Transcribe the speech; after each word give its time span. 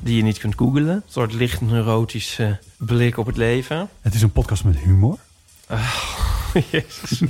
die 0.00 0.16
je 0.16 0.22
niet 0.22 0.38
kunt 0.38 0.54
googlen. 0.56 0.88
Een 0.88 1.02
soort 1.08 1.32
licht 1.32 1.60
neurotische 1.60 2.58
blik 2.76 3.16
op 3.18 3.26
het 3.26 3.36
leven. 3.36 3.88
Het 4.00 4.14
is 4.14 4.22
een 4.22 4.32
podcast 4.32 4.64
met 4.64 4.76
humor. 4.76 5.18
Jezus. 6.70 7.22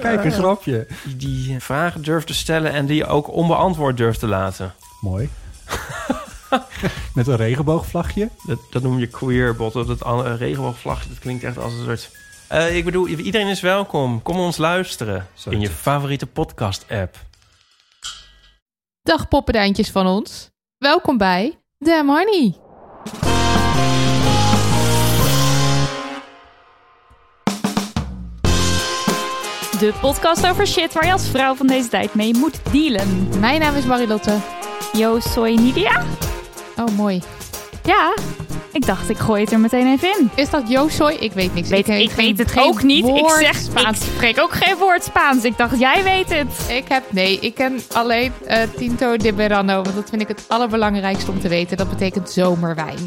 Kijk, 0.00 0.24
een 0.24 0.32
grapje. 0.32 0.86
Die, 1.04 1.16
die 1.16 1.60
vragen 1.60 2.02
durft 2.02 2.26
te 2.26 2.34
stellen 2.34 2.72
en 2.72 2.86
die 2.86 2.96
je 2.96 3.06
ook 3.06 3.32
onbeantwoord 3.32 3.96
durft 3.96 4.18
te 4.18 4.26
laten. 4.26 4.74
Mooi. 5.00 5.28
met 7.14 7.26
een 7.26 7.36
regenboogvlagje. 7.36 8.28
Dat, 8.46 8.58
dat 8.70 8.82
noem 8.82 8.98
je 8.98 9.06
queer, 9.06 9.56
botten. 9.56 9.86
Dat 9.86 10.04
an- 10.04 10.24
eh, 10.26 10.36
regenboogvlagje, 10.36 11.08
dat 11.08 11.18
klinkt 11.18 11.44
echt 11.44 11.58
als 11.58 11.72
een 11.72 11.84
soort... 11.84 12.10
Eh, 12.48 12.76
ik 12.76 12.84
bedoel, 12.84 13.06
iedereen 13.06 13.46
is 13.46 13.60
welkom. 13.60 14.22
Kom 14.22 14.36
ons 14.38 14.56
luisteren 14.56 15.26
Zo 15.34 15.50
in 15.50 15.60
je 15.60 15.70
favoriete 15.70 16.26
podcast-app. 16.26 17.16
Dag 19.02 19.28
poppendijntjes 19.28 19.90
van 19.90 20.06
ons. 20.06 20.50
Welkom 20.78 21.16
bij 21.18 21.58
Damn 21.84 22.08
Honey. 22.08 22.54
De 29.78 29.92
podcast 30.00 30.46
over 30.46 30.66
shit 30.66 30.92
waar 30.92 31.06
je 31.06 31.12
als 31.12 31.28
vrouw 31.28 31.54
van 31.54 31.66
deze 31.66 31.88
tijd 31.88 32.14
mee 32.14 32.34
moet 32.34 32.72
dealen. 32.72 33.28
Mijn 33.40 33.60
naam 33.60 33.74
is 33.74 33.84
Marilotte. 33.84 34.36
Yo, 34.92 35.20
soy 35.20 35.54
Nidia? 35.54 36.02
Oh, 36.76 36.96
mooi. 36.96 37.22
Ja, 37.84 38.14
ik 38.76 38.86
dacht 38.86 39.08
ik 39.08 39.18
gooi 39.18 39.42
het 39.42 39.52
er 39.52 39.60
meteen 39.60 39.86
even 39.86 40.08
in. 40.18 40.30
Is 40.34 40.50
dat 40.50 40.68
Josoy? 40.68 41.12
Ik 41.12 41.32
weet 41.32 41.54
niks. 41.54 41.68
Weet, 41.68 41.88
ik 41.88 42.10
weet 42.10 42.38
het 42.38 42.58
ook 42.58 42.82
niet. 42.82 43.06
Ik 43.06 43.28
zeg, 43.28 43.56
Spaans. 43.56 43.98
ik 43.98 44.10
spreek 44.14 44.40
ook 44.40 44.52
geen 44.52 44.76
woord 44.76 45.04
Spaans. 45.04 45.44
Ik 45.44 45.56
dacht, 45.56 45.78
jij 45.78 46.02
weet 46.02 46.34
het. 46.34 46.68
Ik 46.68 46.84
heb, 46.88 47.12
nee, 47.12 47.38
ik 47.38 47.54
ken 47.54 47.80
alleen 47.92 48.32
eh, 48.46 48.62
Tinto 48.76 49.16
de 49.16 49.32
Verano, 49.34 49.82
want 49.82 49.94
dat 49.94 50.08
vind 50.08 50.22
ik 50.22 50.28
het 50.28 50.44
allerbelangrijkste 50.48 51.30
om 51.30 51.40
te 51.40 51.48
weten. 51.48 51.76
Dat 51.76 51.88
betekent 51.88 52.30
zomerwijn. 52.30 52.98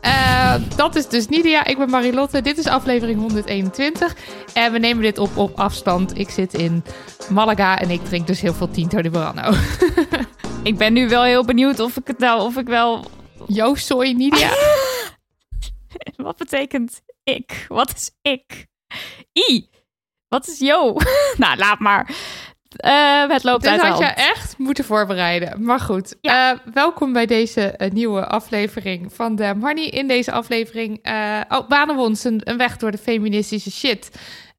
Eh, 0.00 0.54
dat 0.76 0.96
is 0.96 1.08
dus 1.08 1.28
Nidia, 1.28 1.64
ik 1.64 1.78
ben 1.78 1.90
Marilotte. 1.90 2.40
Dit 2.40 2.58
is 2.58 2.66
aflevering 2.66 3.20
121 3.20 4.16
en 4.54 4.72
we 4.72 4.78
nemen 4.78 5.02
dit 5.02 5.18
op 5.18 5.36
op 5.36 5.58
afstand. 5.58 6.18
Ik 6.18 6.30
zit 6.30 6.54
in 6.54 6.84
Malaga 7.28 7.78
en 7.78 7.90
ik 7.90 8.04
drink 8.04 8.26
dus 8.26 8.40
heel 8.40 8.54
veel 8.54 8.70
Tinto 8.70 9.02
de 9.02 9.10
Verano. 9.10 9.50
Ik 10.62 10.78
ben 10.78 10.92
nu 10.92 11.08
wel 11.08 11.22
heel 11.22 11.44
benieuwd 11.44 11.80
of 11.80 11.96
ik 11.96 12.06
het 12.06 12.18
nou, 12.18 12.42
of 12.42 12.56
ik 12.56 12.66
wel... 12.66 13.04
Josoy, 13.48 14.10
Nidia. 14.12 14.50
Wat 16.16 16.36
betekent 16.36 17.00
ik? 17.24 17.64
Wat 17.68 17.94
is 17.94 18.10
ik? 18.22 18.66
I. 19.50 19.68
Wat 20.28 20.46
is 20.48 20.58
yo? 20.58 20.96
nou, 21.36 21.56
laat 21.58 21.78
maar. 21.78 22.14
Eh, 22.76 23.28
het 23.28 23.44
loopt 23.44 23.62
Dit 23.62 23.70
uit 23.70 23.80
had 23.82 23.98
je 23.98 24.04
echt 24.04 24.58
moeten 24.58 24.84
voorbereiden. 24.84 25.62
Maar 25.64 25.80
goed, 25.80 26.16
Ja. 26.20 26.52
eh, 26.52 26.58
welkom 26.74 27.12
bij 27.12 27.26
deze 27.26 27.60
eh, 27.70 27.90
nieuwe 27.90 28.26
aflevering 28.26 29.12
van 29.12 29.36
de 29.36 29.54
Honey. 29.60 29.84
In 29.84 30.08
deze 30.08 30.32
aflevering 30.32 30.98
oh, 31.48 31.68
banen 31.68 31.96
we 31.96 32.02
ons 32.02 32.24
een, 32.24 32.40
een 32.44 32.56
weg 32.56 32.76
door 32.76 32.90
de 32.90 32.98
feministische 32.98 33.70
shit 33.70 34.10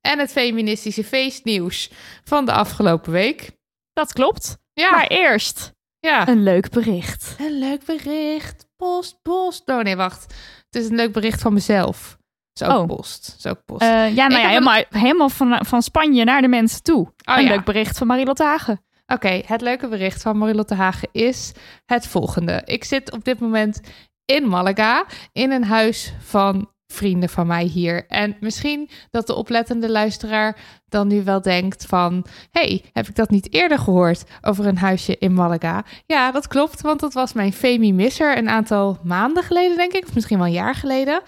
en 0.02 0.19
het 0.19 0.31
feministische 0.31 1.03
feestnieuws 1.03 1.92
van 2.24 2.46
de 2.46 2.52
afgelopen 2.52 3.12
week. 3.12 3.52
Dat 3.94 4.13
klopt. 4.13 4.58
Ja, 4.74 4.92
Maar 4.92 5.08
eerst 5.08 5.72
ja. 6.00 6.28
een 6.28 6.44
leuk 6.44 6.69
bericht. 6.69 7.36
Een 7.40 7.59
leuk 7.59 7.86
bericht. 7.86 8.68
Post, 8.84 9.19
post. 9.22 9.62
Oh 9.66 9.79
nee, 9.81 9.95
wacht. 9.95 10.22
Het 10.69 10.81
is 10.84 10.90
een 10.90 10.95
leuk 10.95 11.12
bericht 11.13 11.41
van 11.41 11.53
mezelf. 11.53 12.17
Is 12.53 12.63
ook 12.67 12.78
Oh. 12.78 12.88
post. 12.88 13.35
Is 13.38 13.45
ook 13.47 13.66
post. 13.66 13.81
Eh, 13.81 13.88
ja, 14.16 14.28
nou 14.28 14.31
Ik 14.34 14.38
ja, 14.38 14.44
een- 14.44 14.50
helemaal, 14.50 14.84
helemaal 14.90 15.29
van, 15.29 15.66
van 15.66 15.81
Spanje 15.81 16.23
naar 16.23 16.41
de 16.41 16.47
mensen 16.47 16.84
toe. 16.84 17.00
Oh, 17.06 17.38
een 17.38 17.44
ja. 17.44 17.50
leuk 17.50 17.63
bericht 17.66 17.97
van 17.97 18.07
Marilotte 18.07 18.44
Hagen. 18.44 18.84
Oké, 19.07 19.41
het 19.45 19.62
leuke 19.62 19.88
bericht 19.88 20.22
van 20.22 20.38
Marilotte 20.38 20.73
Hagen 20.75 21.09
is 21.12 21.51
het 21.85 22.07
volgende. 22.07 22.62
Ik 22.66 22.84
zit 22.84 23.12
op 23.12 23.23
dit 23.23 23.39
moment 23.39 23.79
in 24.25 24.47
Malaga 24.47 25.06
in 25.31 25.51
een 25.51 25.63
huis 25.63 26.13
van 26.19 26.69
vrienden 26.94 27.29
van 27.29 27.47
mij 27.47 27.63
hier. 27.63 28.05
En 28.07 28.38
misschien 28.39 28.89
dat 29.11 29.27
de 29.27 29.35
oplettende 29.35 29.89
luisteraar 29.89 30.57
dan 30.88 31.07
nu 31.07 31.23
wel 31.23 31.41
denkt 31.41 31.85
van... 31.85 32.25
hey, 32.51 32.83
heb 32.94 33.07
ik 33.07 33.16
dat 33.16 33.29
niet 33.29 33.53
eerder 33.53 33.79
gehoord 33.79 34.23
over 34.41 34.66
een 34.66 34.77
huisje 34.77 35.17
in 35.17 35.33
Malaga? 35.33 35.83
Ja, 36.05 36.31
dat 36.31 36.47
klopt, 36.47 36.81
want 36.81 37.00
dat 37.00 37.13
was 37.13 37.33
mijn 37.33 37.53
Femi 37.53 37.94
Misser 37.94 38.38
een 38.38 38.50
aantal 38.50 38.97
maanden 39.03 39.44
geleden, 39.44 39.77
denk 39.77 39.94
ik. 39.94 40.07
Of 40.07 40.16
misschien 40.16 40.38
wel 40.38 40.47
een 40.47 40.53
jaar 40.53 40.75
geleden. 40.75 41.22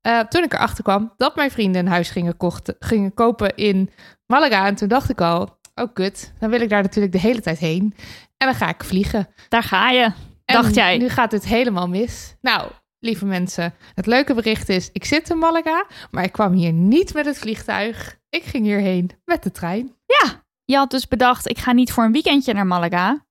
Eh, 0.00 0.20
toen 0.20 0.42
ik 0.42 0.52
erachter 0.52 0.84
kwam 0.84 1.12
dat 1.16 1.36
mijn 1.36 1.50
vrienden 1.50 1.86
een 1.86 1.92
huis 1.92 2.10
gingen, 2.10 2.36
kochten, 2.36 2.76
gingen 2.78 3.14
kopen 3.14 3.54
in 3.54 3.90
Malaga. 4.26 4.66
En 4.66 4.74
toen 4.74 4.88
dacht 4.88 5.10
ik 5.10 5.20
al, 5.20 5.58
oh 5.74 5.92
kut, 5.92 6.32
dan 6.38 6.50
wil 6.50 6.60
ik 6.60 6.68
daar 6.68 6.82
natuurlijk 6.82 7.12
de 7.12 7.20
hele 7.20 7.40
tijd 7.40 7.58
heen. 7.58 7.94
En 8.36 8.46
dan 8.46 8.54
ga 8.54 8.68
ik 8.68 8.84
vliegen. 8.84 9.28
Daar 9.48 9.62
ga 9.62 9.90
je, 9.90 10.02
En 10.44 10.54
dacht 10.54 10.74
jij. 10.74 10.98
Nu 10.98 11.08
gaat 11.08 11.32
het 11.32 11.44
helemaal 11.44 11.88
mis. 11.88 12.34
Nou, 12.40 12.70
lieve 13.04 13.24
mensen, 13.24 13.74
het 13.94 14.06
leuke 14.06 14.34
bericht 14.34 14.68
is, 14.68 14.90
ik 14.92 15.04
zit 15.04 15.30
in 15.30 15.38
Malaga, 15.38 15.86
maar 16.10 16.24
ik 16.24 16.32
kwam 16.32 16.52
hier 16.52 16.72
niet 16.72 17.14
met 17.14 17.26
het 17.26 17.38
vliegtuig. 17.38 18.18
Ik 18.28 18.42
ging 18.44 18.64
hierheen 18.64 19.10
met 19.24 19.42
de 19.42 19.50
trein. 19.50 19.94
Ja, 20.06 20.42
je 20.64 20.76
had 20.76 20.90
dus 20.90 21.08
bedacht, 21.08 21.48
ik 21.50 21.58
ga 21.58 21.72
niet 21.72 21.92
voor 21.92 22.04
een 22.04 22.12
weekendje 22.12 22.52
naar 22.54 22.66
Malaga. 22.66 23.24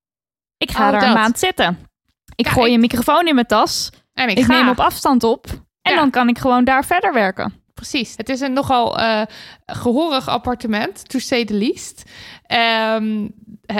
Ik 0.58 0.72
ga 0.72 0.86
Oh, 0.86 0.92
daar 0.92 1.00
dat. 1.00 1.10
een 1.10 1.16
maand 1.16 1.40
zitten. 1.40 1.88
Ik 2.36 2.46
Ja, 2.46 2.52
gooi 2.52 2.68
ik- 2.68 2.74
een 2.74 2.80
microfoon 2.80 3.28
in 3.28 3.36
mijn 3.36 3.48
tas. 3.48 3.90
En 4.14 4.30
ik, 4.30 4.48
neem 4.48 4.70
op 4.70 4.80
afstand 4.80 5.24
op. 5.24 5.46
En 5.82 5.92
Ja. 5.92 5.96
dan 5.98 6.10
kan 6.10 6.30
ik 6.30 6.38
gewoon 6.38 6.64
daar 6.64 6.86
verder 6.86 7.14
werken. 7.14 7.54
Precies. 7.74 8.14
Het 8.18 8.30
is 8.30 8.40
een 8.40 8.54
nogal 8.54 9.00
eh 9.00 9.22
gehoorig 9.66 10.28
appartement, 10.28 11.10
to 11.10 11.20
say 11.20 11.46
the 11.46 11.54
least. 11.54 12.04
Ehm, 12.46 13.28
eh, 13.66 13.78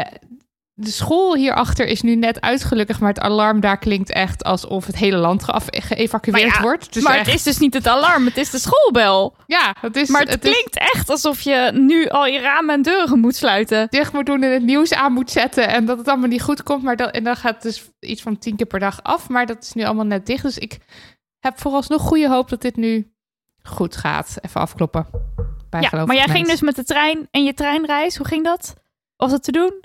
de 0.76 0.90
school 0.92 1.36
hierachter 1.36 1.86
is 1.86 2.02
nu 2.02 2.16
net 2.16 2.42
uitgelukkig, 2.42 3.00
maar 3.00 3.10
het 3.10 3.20
alarm 3.20 3.60
daar 3.60 3.78
klinkt 3.78 4.12
echt 4.12 4.44
alsof 4.44 4.86
het 4.86 4.96
hele 4.96 5.18
land 5.18 5.44
geëvacueerd 5.68 6.56
ja, 6.56 6.62
wordt. 6.62 6.94
Dus 6.94 7.04
maar 7.04 7.16
echt- 7.18 7.26
het 7.26 7.36
is 7.36 7.44
dus 7.44 7.58
niet 7.58 7.74
het 7.74 7.88
alarm, 7.88 8.26
het 8.26 8.38
is 8.38 8.50
de 8.50 8.60
schoolbel. 8.60 9.36
ja, 9.48 9.76
het 9.80 9.96
is, 9.96 10.10
Maar 10.10 10.22
het, 10.22 10.40
klinkt 10.40 10.78
echt 10.78 11.10
alsof 11.10 11.42
je 11.42 11.72
nu 11.74 12.08
al 12.08 12.26
je 12.26 12.40
ramen 12.40 12.76
en 12.76 12.82
deuren 12.82 13.20
moet 13.20 13.36
sluiten. 13.36 13.88
dicht 13.90 14.14
moet 14.14 14.26
doen 14.26 14.44
en 14.44 14.52
het 14.52 14.64
nieuws 14.64 14.94
aan 14.94 15.14
moet 15.14 15.32
zetten 15.32 15.68
en 15.68 15.86
dat 15.86 15.98
het 15.98 16.08
allemaal 16.08 16.28
niet 16.28 16.42
goed 16.42 16.64
komt. 16.64 16.84
Maar 16.84 16.96
dat, 16.96 17.12
en 17.12 17.24
dan 17.24 17.36
gaat 17.36 17.54
het 17.54 17.62
dus 17.64 17.90
iets 18.00 18.22
van 18.22 18.38
tien 18.38 18.56
keer 18.56 18.66
per 18.66 18.80
dag 18.80 19.04
af. 19.04 19.30
Maar 19.30 19.46
dat 19.46 19.64
is 19.64 19.74
nu 19.74 19.84
allemaal 19.84 20.06
net 20.06 20.26
dicht. 20.26 20.44
Dus 20.44 20.58
ik 20.58 20.78
heb 21.40 21.60
vooralsnog 21.60 22.02
goede 22.02 22.30
hoop 22.30 22.50
dat 22.50 22.62
dit 22.62 22.76
nu 22.76 23.14
goed 23.64 23.96
gaat. 23.96 24.38
Even 24.42 24.62
afkloppen. 24.62 25.08
Ja, 25.80 26.06
maar 26.06 26.16
jij 26.16 26.28
ging 26.28 26.48
dus 26.48 26.62
met 26.62 26.76
de 26.76 26.84
trein 26.84 27.28
en 27.32 27.44
je 27.44 27.54
treinreis. 27.54 28.18
Hoe 28.18 28.28
ging 28.28 28.44
dat? 28.44 28.74
Was 29.16 29.32
het 29.32 29.44
te 29.44 29.52
doen? 29.52 29.84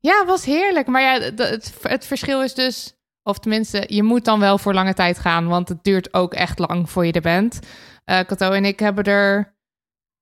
Ja, 0.00 0.24
was 0.26 0.44
heerlijk. 0.44 0.86
Maar 0.86 1.02
ja, 1.02 1.20
het, 1.20 1.74
het 1.82 2.06
verschil 2.06 2.42
is 2.42 2.54
dus... 2.54 2.94
Of 3.22 3.38
tenminste, 3.38 3.84
je 3.86 4.02
moet 4.02 4.24
dan 4.24 4.40
wel 4.40 4.58
voor 4.58 4.74
lange 4.74 4.94
tijd 4.94 5.18
gaan. 5.18 5.46
Want 5.46 5.68
het 5.68 5.84
duurt 5.84 6.14
ook 6.14 6.34
echt 6.34 6.58
lang 6.58 6.90
voor 6.90 7.06
je 7.06 7.12
er 7.12 7.20
bent. 7.20 7.58
Eh 8.04 8.20
Kato 8.26 8.50
en 8.52 8.64
ik 8.64 8.78
hebben 8.80 9.04
er... 9.04 9.54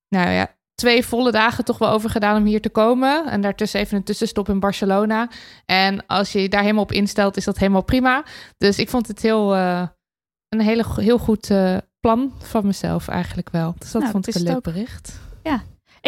Nou 0.09 0.31
ja, 0.31 0.57
twee 0.75 1.05
volle 1.07 1.31
dagen 1.31 1.65
toch 1.65 1.79
wel 1.79 1.91
over 1.91 2.11
gedaan 2.11 2.37
om 2.37 2.45
hier 2.45 2.61
te 2.61 2.69
komen. 2.71 3.27
En 3.27 3.41
daartussen 3.41 3.81
even 3.81 3.97
een 3.97 4.05
tussenstop 4.05 4.49
in 4.49 4.61
Barcelona. 4.61 5.29
En 5.65 6.07
als 6.07 6.33
je 6.33 6.43
je 6.43 6.49
daar 6.49 6.61
helemaal 6.63 6.83
op 6.83 6.93
instelt, 6.93 7.37
is 7.37 7.45
dat 7.45 7.59
helemaal 7.59 7.83
prima. 7.83 8.25
Dus 8.57 8.79
ik 8.79 8.89
vond 8.89 9.09
het 9.09 9.23
heel... 9.23 9.55
eh, 9.55 9.87
een 10.49 10.61
hele, 10.61 10.85
heel 10.95 11.19
goed 11.19 11.51
eh, 11.51 11.77
plan 12.01 12.33
van 12.39 12.67
mezelf 12.67 13.09
eigenlijk 13.09 13.51
wel. 13.51 13.75
Dus 13.79 13.91
dat 13.91 14.01
Nou, 14.03 14.13
vond 14.13 14.29
ik 14.29 14.35
een 14.35 14.43
leuk 14.43 14.63
bericht. 14.63 15.21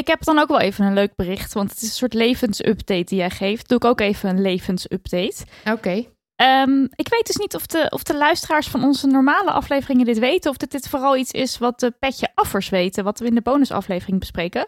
Ik 0.00 0.06
heb 0.06 0.24
dan 0.24 0.38
ook 0.38 0.48
wel 0.48 0.60
even 0.60 0.84
een 0.84 0.94
leuk 0.94 1.14
bericht, 1.14 1.52
want 1.52 1.70
het 1.70 1.82
is 1.82 1.88
een 1.88 1.94
soort 1.94 2.14
levensupdate 2.14 3.04
die 3.04 3.18
jij 3.18 3.30
geeft. 3.30 3.68
Doe 3.68 3.78
ik 3.78 3.84
ook 3.84 4.00
even 4.00 4.28
een 4.28 4.40
levensupdate. 4.40 5.44
Oké. 5.70 6.04
Ehm, 6.36 6.82
ik 6.82 7.08
weet 7.08 7.26
dus 7.26 7.36
niet 7.36 7.54
of 7.54 7.66
de, 7.66 7.86
of 7.90 8.02
de 8.02 8.16
luisteraars 8.16 8.68
van 8.68 8.84
onze 8.84 9.06
normale 9.06 9.50
afleveringen 9.50 10.04
dit 10.04 10.18
weten, 10.18 10.50
of 10.50 10.56
dat 10.56 10.70
dit 10.70 10.88
vooral 10.88 11.16
iets 11.16 11.30
is 11.30 11.58
wat 11.58 11.80
de 11.80 11.90
petje 11.90 12.28
affers 12.34 12.68
weten, 12.68 13.04
wat 13.04 13.18
we 13.18 13.26
in 13.26 13.34
de 13.34 13.40
bonusaflevering 13.40 14.18
bespreken. 14.18 14.66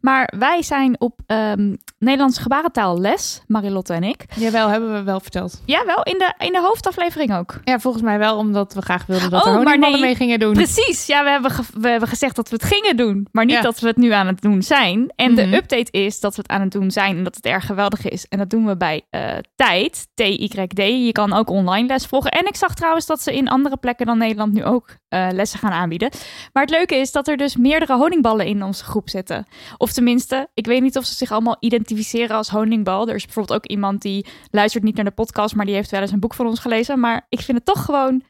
Maar 0.00 0.32
wij 0.38 0.62
zijn 0.62 1.00
op 1.00 1.20
ehm 1.26 1.74
Nederlands 1.98 2.38
gebarentaal 2.38 2.98
les, 3.00 3.42
Marilotte 3.46 3.92
en 3.94 4.02
ik. 4.04 4.24
Jawel, 4.36 4.68
hebben 4.68 4.92
we 4.92 5.02
wel 5.02 5.20
verteld. 5.20 5.62
Ja, 5.66 5.84
wel 5.86 6.02
in 6.02 6.18
de, 6.18 6.34
in 6.38 6.52
de 6.52 6.60
hoofdaflevering 6.60 7.34
ook. 7.36 7.60
Ja, 7.64 7.78
volgens 7.78 8.02
mij 8.02 8.18
wel, 8.18 8.36
omdat 8.36 8.74
we 8.74 8.82
graag 8.82 9.06
wilden 9.06 9.30
dat 9.30 9.40
Oh, 9.40 9.46
we 9.46 9.52
maar 9.52 9.62
honingballen 9.64 9.98
nee, 9.98 10.06
mee 10.08 10.16
gingen 10.16 10.38
doen. 10.38 10.52
Precies, 10.52 11.06
ja, 11.06 11.24
we 11.24 11.30
hebben, 11.30 11.52
we 11.80 11.88
hebben 11.88 12.08
gezegd 12.08 12.36
dat 12.36 12.48
we 12.48 12.56
het 12.56 12.64
gingen 12.64 12.96
doen, 12.96 13.26
maar 13.32 13.44
niet 13.44 13.54
Ja. 13.54 13.60
dat 13.60 13.80
we 13.80 13.86
het 13.86 13.96
nu 13.96 14.10
aan 14.12 14.26
het 14.26 14.40
doen 14.40 14.62
zijn. 14.62 15.12
En 15.16 15.32
Mhm. 15.32 15.50
de 15.50 15.56
update 15.56 15.90
is 15.90 16.20
dat 16.20 16.34
we 16.36 16.42
het 16.42 16.50
aan 16.50 16.60
het 16.60 16.70
doen 16.72 16.90
zijn 16.90 17.16
en 17.16 17.24
dat 17.24 17.34
het 17.34 17.44
erg 17.44 17.66
geweldig 17.66 18.08
is. 18.08 18.26
En 18.28 18.38
dat 18.38 18.50
doen 18.50 18.66
we 18.66 18.76
bij 18.76 19.02
eh, 19.10 19.22
Tijd, 19.56 20.08
T-Y-D. 20.14 20.78
Je 20.78 21.12
kan 21.12 21.32
ook 21.32 21.50
online 21.50 21.86
les 21.86 22.06
volgen. 22.06 22.30
En 22.30 22.46
ik 22.46 22.56
zag 22.56 22.74
trouwens 22.74 23.06
dat 23.06 23.20
ze 23.22 23.34
in 23.34 23.48
andere 23.48 23.76
plekken 23.76 24.06
dan 24.06 24.18
Nederland 24.18 24.52
nu 24.52 24.64
ook 24.64 24.96
eh, 25.08 25.28
lessen 25.32 25.58
gaan 25.58 25.72
aanbieden. 25.72 26.10
Maar 26.52 26.62
het 26.62 26.72
leuke 26.72 26.96
is 26.96 27.12
dat 27.12 27.28
er 27.28 27.36
dus 27.36 27.56
meerdere 27.56 27.96
honingballen 27.96 28.46
in 28.46 28.62
onze 28.62 28.84
groep 28.84 29.08
zitten. 29.08 29.46
Of 29.76 29.87
tenminste, 29.92 30.48
ik 30.54 30.66
weet 30.66 30.82
niet 30.82 30.96
of 30.96 31.04
ze 31.04 31.14
zich 31.14 31.30
allemaal 31.30 31.56
identificeren 31.60 32.36
als 32.36 32.48
honingbal. 32.48 33.08
Er 33.08 33.14
is 33.14 33.24
bijvoorbeeld 33.24 33.58
ook 33.58 33.66
iemand 33.70 34.02
die 34.02 34.26
luistert 34.50 34.84
niet 34.84 34.94
naar 34.94 35.04
de 35.04 35.10
podcast, 35.10 35.54
maar 35.54 35.66
die 35.66 35.74
heeft 35.74 35.90
wel 35.90 36.00
eens 36.00 36.10
een 36.10 36.20
boek 36.20 36.34
van 36.34 36.46
ons 36.46 36.60
gelezen. 36.60 37.00
Maar 37.00 37.26
ik 37.28 37.40
vind 37.40 37.56
het 37.56 37.66
toch 37.66 37.84
gewoon 37.84 38.22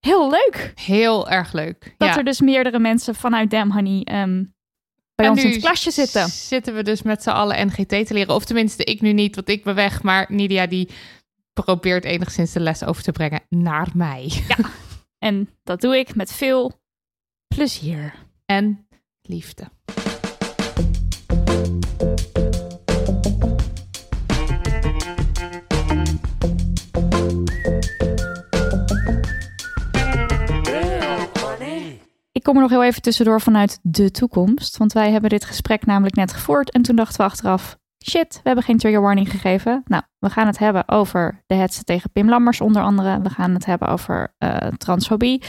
heel 0.00 0.30
leuk 0.30 0.72
Heel 0.74 1.28
erg 1.28 1.52
leuk. 1.52 1.94
dat 1.96 2.08
ja. 2.08 2.16
er 2.16 2.24
dus 2.24 2.40
meerdere 2.40 2.78
mensen 2.78 3.14
vanuit 3.14 3.50
Damn 3.50 3.72
Honey 3.72 4.02
ehm, 4.02 4.44
bij 5.14 5.26
En 5.26 5.30
ons 5.30 5.44
in 5.44 5.50
het 5.50 5.60
klasje 5.60 5.90
zitten. 5.90 6.28
Zitten 6.28 6.74
we 6.74 6.82
dus 6.82 7.02
met 7.02 7.22
z'n 7.22 7.30
allen 7.30 7.66
NGT 7.66 8.06
te 8.06 8.14
leren. 8.14 8.34
Of 8.34 8.44
tenminste, 8.44 8.84
ik 8.84 9.00
nu 9.00 9.12
niet, 9.12 9.34
want 9.34 9.48
ik 9.48 9.64
ben 9.64 9.74
weg. 9.74 10.02
Maar 10.02 10.26
Nidia 10.28 10.66
die 10.66 10.90
probeert 11.52 12.04
enigszins 12.04 12.52
de 12.52 12.60
les 12.60 12.84
over 12.84 13.02
te 13.02 13.12
brengen 13.12 13.42
naar 13.48 13.88
mij. 13.94 14.32
En 15.18 15.48
dat 15.62 15.80
doe 15.80 15.98
ik 15.98 16.14
met 16.14 16.32
veel 16.32 16.80
plezier. 17.54 18.14
En 18.46 18.88
liefde. 19.22 19.68
Ik 32.32 32.42
kom 32.42 32.54
er 32.54 32.60
nog 32.60 32.70
heel 32.70 32.84
even 32.84 33.02
tussendoor 33.02 33.40
vanuit 33.40 33.78
de 33.82 34.10
toekomst. 34.10 34.76
Want 34.76 34.92
wij 34.92 35.10
hebben 35.10 35.30
dit 35.30 35.44
gesprek 35.44 35.86
namelijk 35.86 36.14
net 36.14 36.32
gevoerd. 36.32 36.70
En 36.70 36.82
toen 36.82 36.96
dachten 36.96 37.16
we 37.16 37.22
achteraf, 37.22 37.76
shit, 38.08 38.34
we 38.34 38.40
hebben 38.42 38.64
geen 38.64 38.78
trigger 38.78 39.00
warning 39.00 39.30
gegeven. 39.30 39.82
Nou, 39.84 40.02
we 40.18 40.30
gaan 40.30 40.46
het 40.46 40.58
hebben 40.58 40.88
over 40.88 41.42
de 41.46 41.54
hetze 41.54 41.84
tegen 41.84 42.10
Pim 42.10 42.28
Lammers 42.28 42.60
onder 42.60 42.82
andere. 42.82 43.20
We 43.20 43.30
gaan 43.30 43.54
het 43.54 43.64
hebben 43.64 43.88
over 43.88 44.34
eh, 44.38 44.56
transfobie. 44.56 45.42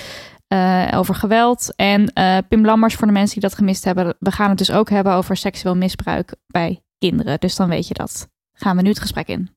Eh, 0.47 0.91
over 0.94 1.15
geweld. 1.15 1.75
En 1.75 2.13
eh, 2.13 2.38
Pim 2.47 2.65
Lammers, 2.65 2.95
voor 2.95 3.07
de 3.07 3.13
mensen 3.13 3.39
die 3.39 3.49
dat 3.49 3.57
gemist 3.57 3.83
hebben, 3.83 4.15
we 4.19 4.31
gaan 4.31 4.49
het 4.49 4.57
dus 4.57 4.71
ook 4.71 4.89
hebben 4.89 5.13
over 5.13 5.38
seksueel 5.38 5.75
misbruik 5.75 6.35
bij 6.47 6.83
kinderen. 6.97 7.39
Dus 7.39 7.55
dan 7.55 7.69
weet 7.69 7.88
je 7.88 7.94
dat. 7.94 8.29
Gaan 8.53 8.75
we 8.75 8.81
nu 8.81 8.89
het 8.89 8.99
gesprek 8.99 9.27
in. 9.27 9.55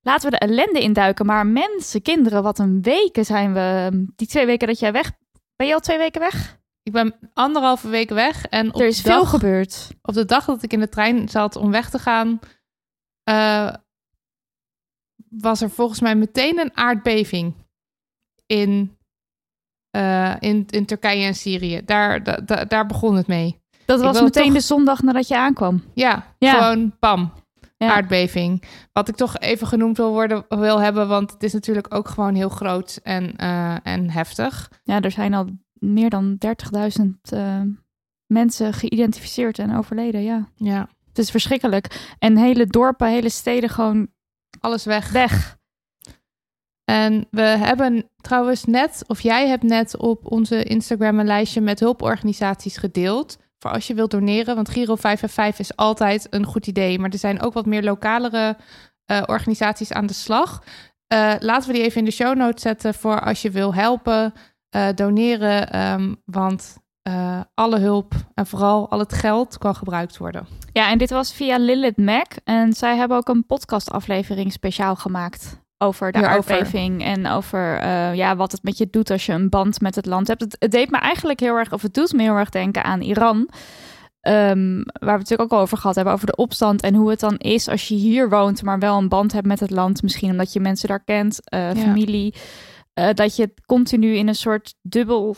Laten 0.00 0.30
we 0.30 0.38
de 0.38 0.46
ellende 0.46 0.80
induiken. 0.80 1.26
Maar 1.26 1.46
mensen, 1.46 2.02
kinderen, 2.02 2.42
wat 2.42 2.58
een 2.58 2.82
weken 2.82 3.24
zijn 3.24 3.52
we. 3.52 3.90
Die 4.16 4.26
twee 4.26 4.46
weken 4.46 4.66
dat 4.66 4.78
jij 4.78 4.92
weg. 4.92 5.12
Ben 5.56 5.66
je 5.66 5.74
al 5.74 5.80
twee 5.80 5.98
weken 5.98 6.20
weg? 6.20 6.60
Ik 6.82 6.92
ben 6.92 7.14
anderhalve 7.34 7.88
week 7.88 8.10
weg. 8.10 8.46
En 8.46 8.74
op, 8.74 8.80
er 8.80 8.86
is 8.86 9.02
dag, 9.02 9.14
veel 9.14 9.26
gebeurd. 9.26 9.88
op 10.02 10.14
de 10.14 10.24
dag 10.24 10.44
dat 10.44 10.62
ik 10.62 10.72
in 10.72 10.80
de 10.80 10.88
trein 10.88 11.28
zat 11.28 11.56
om 11.56 11.70
weg 11.70 11.90
te 11.90 11.98
gaan... 11.98 12.38
eh, 13.22 13.74
was 15.28 15.60
er 15.60 15.70
volgens 15.70 16.00
mij 16.00 16.14
meteen 16.14 16.58
een 16.58 16.76
aardbeving 16.76 17.54
in, 18.60 18.96
eh, 19.90 20.34
in, 20.38 20.66
in 20.70 20.84
Turkije 20.86 21.24
en 21.26 21.34
Syrië. 21.34 21.80
Daar, 21.84 22.22
da- 22.22 22.36
da- 22.44 22.64
daar 22.64 22.86
begon 22.86 23.16
het 23.16 23.26
mee. 23.26 23.60
Dat 23.84 24.00
was 24.00 24.20
meteen 24.22 24.44
toch- 24.44 24.52
de 24.52 24.60
zondag 24.60 25.02
nadat 25.02 25.28
je 25.28 25.36
aankwam. 25.38 25.82
Ja, 25.94 26.34
Ja. 26.38 26.52
gewoon 26.52 26.98
pam. 26.98 27.32
Ja. 27.76 27.94
Aardbeving. 27.94 28.62
Wat 28.92 29.08
ik 29.08 29.14
toch 29.16 29.38
even 29.38 29.66
genoemd 29.66 29.96
wil, 29.96 30.10
worden, 30.10 30.44
wil 30.48 30.80
hebben, 30.80 31.08
want 31.08 31.30
het 31.32 31.42
is 31.42 31.52
natuurlijk 31.52 31.94
ook 31.94 32.08
gewoon 32.08 32.34
heel 32.34 32.48
groot 32.48 33.00
en, 33.02 33.36
eh, 33.36 33.76
en 33.82 34.10
heftig. 34.10 34.70
Ja, 34.84 35.00
er 35.00 35.10
zijn 35.10 35.34
al 35.34 35.46
meer 35.72 36.10
dan 36.10 36.36
30.000 36.38 37.32
eh, 37.32 37.60
mensen 38.26 38.72
geïdentificeerd 38.72 39.58
en 39.58 39.76
overleden. 39.76 40.22
Ja, 40.22 40.48
Ja, 40.56 40.88
het 41.08 41.18
is 41.18 41.30
verschrikkelijk. 41.30 42.14
En 42.18 42.36
hele 42.36 42.66
dorpen, 42.66 43.08
hele 43.08 43.28
steden 43.28 43.70
gewoon 43.70 44.08
alles 44.60 44.84
weg. 44.84 45.10
weg. 45.12 45.58
En 46.92 47.26
we 47.30 47.42
hebben 47.42 48.10
trouwens 48.20 48.64
net, 48.64 49.04
of 49.06 49.20
jij 49.20 49.48
hebt 49.48 49.62
net 49.62 49.96
op 49.96 50.32
onze 50.32 50.62
Instagram 50.62 51.18
een 51.18 51.26
lijstje 51.26 51.60
met 51.60 51.80
hulporganisaties 51.80 52.76
gedeeld. 52.76 53.38
Voor 53.58 53.70
als 53.70 53.86
je 53.86 53.94
wilt 53.94 54.10
doneren, 54.10 54.54
want 54.54 54.68
Giro 54.68 54.96
555 54.96 55.58
is 55.58 55.76
altijd 55.76 56.26
een 56.30 56.44
goed 56.44 56.66
idee. 56.66 56.98
Maar 56.98 57.10
er 57.10 57.18
zijn 57.18 57.42
ook 57.42 57.52
wat 57.52 57.66
meer 57.66 57.82
lokalere 57.82 58.56
eh, 59.04 59.22
organisaties 59.26 59.92
aan 59.92 60.06
de 60.06 60.12
slag. 60.12 60.62
Eh, 61.06 61.34
laten 61.38 61.68
we 61.68 61.74
die 61.74 61.82
even 61.82 61.98
in 61.98 62.04
de 62.04 62.10
show 62.10 62.36
notes 62.36 62.62
zetten 62.62 62.94
voor 62.94 63.20
als 63.20 63.42
je 63.42 63.50
wil 63.50 63.74
helpen, 63.74 64.32
eh, 64.68 64.88
doneren. 64.94 65.70
ehm, 65.70 66.14
want 66.24 66.80
alle 67.54 67.78
hulp 67.78 68.14
en 68.34 68.46
vooral 68.46 68.90
al 68.90 68.98
het 68.98 69.12
geld 69.12 69.58
kan 69.58 69.74
gebruikt 69.74 70.16
worden. 70.16 70.46
Ja, 70.72 70.90
en 70.90 70.98
dit 70.98 71.10
was 71.10 71.32
via 71.32 71.58
Lilith 71.58 71.96
Mac. 71.96 72.32
En 72.44 72.72
zij 72.72 72.96
hebben 72.96 73.16
ook 73.16 73.28
een 73.28 73.46
podcastaflevering 73.46 74.52
speciaal 74.52 74.96
gemaakt 74.96 75.61
over 75.82 76.12
de 76.12 76.18
Hierover. 76.18 76.54
aardbeving 76.54 77.02
en 77.04 77.26
over 77.26 77.78
eh, 77.78 78.14
ja, 78.14 78.36
wat 78.36 78.52
het 78.52 78.62
met 78.62 78.78
je 78.78 78.88
doet 78.90 79.10
als 79.10 79.26
je 79.26 79.32
een 79.32 79.48
band 79.48 79.80
met 79.80 79.94
het 79.94 80.06
land 80.06 80.28
hebt. 80.28 80.40
Het, 80.40 80.56
het 80.58 80.70
deed 80.70 80.90
me 80.90 80.98
eigenlijk 80.98 81.40
heel 81.40 81.56
erg, 81.56 81.72
of 81.72 81.82
het 81.82 81.94
doet 81.94 82.12
me 82.12 82.22
heel 82.22 82.36
erg 82.36 82.48
denken 82.50 82.84
aan 82.84 83.00
Iran. 83.00 83.48
Ehm, 84.20 84.74
waar 84.76 84.84
we 84.92 85.10
het 85.10 85.18
natuurlijk 85.18 85.40
ook 85.42 85.52
al 85.52 85.60
over 85.60 85.78
gehad 85.78 85.94
hebben, 85.94 86.14
over 86.14 86.26
de 86.26 86.36
opstand 86.36 86.82
en 86.82 86.94
hoe 86.94 87.10
het 87.10 87.20
dan 87.20 87.36
is 87.36 87.68
als 87.68 87.88
je 87.88 87.94
hier 87.94 88.28
woont, 88.28 88.62
maar 88.62 88.78
wel 88.78 88.98
een 88.98 89.08
band 89.08 89.32
hebt 89.32 89.46
met 89.46 89.60
het 89.60 89.70
land. 89.70 90.02
Misschien 90.02 90.30
omdat 90.30 90.52
je 90.52 90.60
mensen 90.60 90.88
daar 90.88 91.04
kent, 91.04 91.38
eh, 91.50 91.72
Ja. 91.74 91.80
familie. 91.80 92.34
eh, 92.94 93.08
dat 93.14 93.36
je 93.36 93.54
continu 93.66 94.14
in 94.16 94.28
een 94.28 94.34
soort 94.34 94.74
dubbel, 94.82 95.36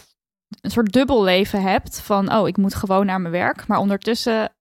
een 0.61 0.71
soort 0.71 0.93
dubbel 0.93 1.23
leven 1.23 1.63
hebt 1.63 2.01
van, 2.01 2.33
oh, 2.35 2.49
ik 2.49 2.57
moet 2.57 2.75
gewoon 2.75 3.07
naar 3.07 3.21
mijn 3.21 3.33
werk. 3.33 3.67
Maar 3.67 3.79
ondertussen 3.79 4.53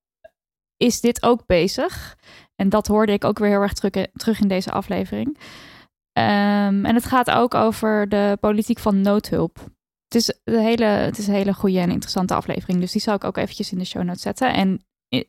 is 0.77 1.01
dit 1.01 1.23
ook 1.23 1.45
bezig. 1.45 2.15
En 2.55 2.69
dat 2.69 2.87
hoorde 2.87 3.11
ik 3.11 3.23
ook 3.23 3.39
weer 3.39 3.49
heel 3.49 3.61
erg 3.61 3.73
terug, 3.73 4.07
terug 4.13 4.39
in 4.39 4.47
deze 4.47 4.71
aflevering. 4.71 5.37
Ehm, 6.13 6.85
en 6.85 6.95
het 6.95 7.05
gaat 7.05 7.31
ook 7.31 7.53
over 7.53 8.09
de 8.09 8.37
politiek 8.39 8.79
van 8.79 9.01
noodhulp. 9.01 9.57
Het 10.07 10.15
is, 10.15 10.39
een 10.43 10.59
hele, 10.59 10.85
het 10.85 11.17
is 11.17 11.27
een 11.27 11.33
hele 11.33 11.53
goede 11.53 11.79
en 11.79 11.91
interessante 11.91 12.33
aflevering. 12.33 12.79
Dus 12.79 12.91
die 12.91 13.01
zal 13.01 13.15
ik 13.15 13.23
ook 13.23 13.37
eventjes 13.37 13.71
in 13.71 13.77
de 13.77 13.85
show 13.85 14.03
notes 14.03 14.21
zetten. 14.21 14.53
En 14.53 14.85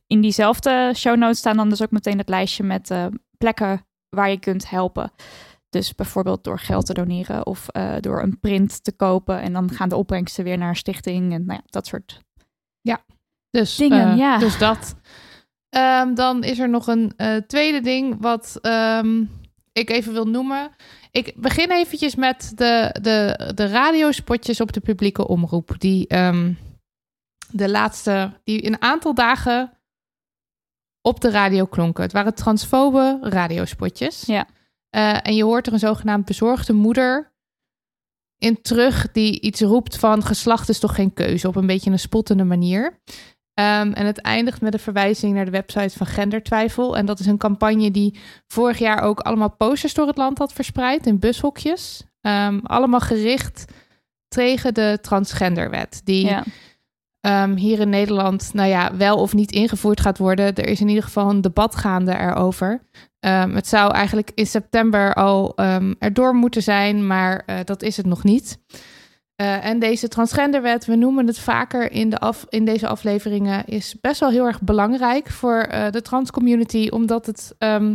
in 0.06 0.20
diezelfde 0.20 0.92
show 0.94 1.16
notes 1.16 1.38
staan 1.38 1.56
dan 1.56 1.68
dus 1.68 1.82
ook 1.82 1.90
meteen 1.90 2.18
het 2.18 2.28
lijstje 2.28 2.62
met 2.62 2.90
eh, 2.90 3.06
plekken 3.38 3.86
waar 4.08 4.30
je 4.30 4.38
kunt 4.38 4.70
helpen. 4.70 5.12
Dus 5.68 5.94
bijvoorbeeld 5.94 6.44
door 6.44 6.58
geld 6.58 6.86
te 6.86 6.94
doneren 6.94 7.46
of 7.46 7.68
eh, 7.68 7.94
door 8.00 8.22
een 8.22 8.40
print 8.40 8.84
te 8.84 8.92
kopen. 8.92 9.40
En 9.40 9.52
dan 9.52 9.70
gaan 9.70 9.88
de 9.88 9.96
opbrengsten 9.96 10.44
weer 10.44 10.58
naar 10.58 10.68
een 10.68 10.76
stichting 10.76 11.32
en 11.32 11.44
nou 11.44 11.60
ja, 11.62 11.66
dat 11.70 11.86
soort 11.86 12.20
Dus, 13.50 13.76
Dingen, 13.76 14.10
eh, 14.10 14.16
ja. 14.16 14.38
dus 14.38 14.58
dat. 14.58 14.94
Ehm, 15.68 16.14
dan 16.14 16.44
is 16.44 16.58
er 16.58 16.68
nog 16.68 16.86
een 16.86 17.12
tweede 17.46 17.80
ding 17.80 18.16
wat 18.20 18.58
ehm, 18.60 19.24
ik 19.74 19.90
even 19.90 20.12
wil 20.12 20.24
noemen. 20.24 20.70
Ik 21.10 21.32
begin 21.36 21.70
eventjes 21.70 22.14
met 22.14 22.52
de, 22.54 22.98
de, 23.02 23.52
de 23.54 23.66
radiospotjes 23.66 24.60
op 24.60 24.72
de 24.72 24.80
publieke 24.80 25.26
omroep. 25.26 25.74
Die 25.78 26.06
ehm, 26.06 26.52
de 27.50 27.70
laatste, 27.70 28.32
die 28.44 28.66
een 28.66 28.82
aantal 28.82 29.14
dagen 29.14 29.78
op 31.00 31.20
de 31.20 31.30
radio 31.30 31.64
klonken. 31.64 32.02
Het 32.02 32.12
waren 32.12 32.34
transfobe 32.34 33.18
radiospotjes. 33.22 34.22
Ja. 34.26 34.46
Eh, 34.90 35.26
en 35.26 35.34
je 35.34 35.44
hoort 35.44 35.66
er 35.66 35.72
een 35.72 35.78
zogenaamd 35.78 36.24
bezorgde 36.24 36.72
moeder 36.72 37.32
in 38.38 38.62
terug 38.62 39.12
die 39.12 39.40
iets 39.40 39.60
roept 39.60 39.98
van 39.98 40.22
geslacht 40.22 40.68
is 40.68 40.78
toch 40.78 40.94
geen 40.94 41.12
keuze 41.12 41.48
op 41.48 41.56
een 41.56 41.66
beetje 41.66 41.90
een 41.90 41.98
spottende 41.98 42.44
manier. 42.44 43.00
Ehm, 43.54 43.92
en 43.92 44.06
het 44.06 44.20
eindigt 44.20 44.60
met 44.60 44.72
een 44.72 44.78
verwijzing 44.80 45.34
naar 45.34 45.44
de 45.44 45.50
website 45.50 45.96
van 45.98 46.06
Gendertwijfel. 46.06 46.96
En 46.96 47.06
dat 47.06 47.18
is 47.20 47.26
een 47.26 47.38
campagne 47.38 47.90
die 47.90 48.18
vorig 48.46 48.78
jaar 48.78 49.00
ook 49.00 49.20
allemaal 49.20 49.50
posters 49.56 49.94
door 49.94 50.06
het 50.06 50.16
land 50.16 50.38
had 50.38 50.52
verspreid 50.52 51.06
in 51.06 51.18
bushokjes. 51.18 52.04
Ehm, 52.20 52.58
allemaal 52.62 53.00
gericht 53.00 53.64
tegen 54.28 54.74
de 54.74 54.98
transgenderwet. 55.02 56.00
Die 56.04 56.26
Ja. 56.26 56.42
ehm, 57.20 57.54
hier 57.54 57.80
in 57.80 57.88
Nederland, 57.88 58.50
nou 58.54 58.68
ja, 58.68 58.96
wel 58.96 59.16
of 59.18 59.34
niet 59.34 59.52
ingevoerd 59.52 60.00
gaat 60.00 60.18
worden. 60.18 60.54
Er 60.54 60.68
is 60.68 60.80
in 60.80 60.88
ieder 60.88 61.04
geval 61.04 61.30
een 61.30 61.40
debat 61.40 61.76
gaande 61.76 62.18
erover. 62.18 62.82
Het 63.28 63.66
zou 63.68 63.92
eigenlijk 63.92 64.30
in 64.34 64.46
september 64.46 65.14
al 65.14 65.56
erdoor 65.98 66.34
moeten 66.34 66.62
zijn, 66.62 67.06
maar 67.06 67.42
eh, 67.46 67.56
dat 67.64 67.82
is 67.82 67.96
het 67.96 68.06
nog 68.06 68.24
niet. 68.24 68.58
Eh, 69.36 69.64
en 69.64 69.78
deze 69.78 70.08
transgenderwet, 70.08 70.86
we 70.86 70.94
noemen 70.94 71.26
het 71.26 71.38
vaker 71.38 71.92
in, 71.92 72.10
de 72.10 72.18
af, 72.18 72.46
in 72.48 72.64
deze 72.64 72.88
afleveringen, 72.88 73.66
is 73.66 74.00
best 74.00 74.20
wel 74.20 74.30
heel 74.30 74.46
erg 74.46 74.60
belangrijk 74.60 75.30
voor 75.30 75.58
eh, 75.58 75.90
de 75.90 76.02
transcommunity, 76.02 76.88
omdat 76.90 77.26
het 77.26 77.54
ehm, 77.58 77.94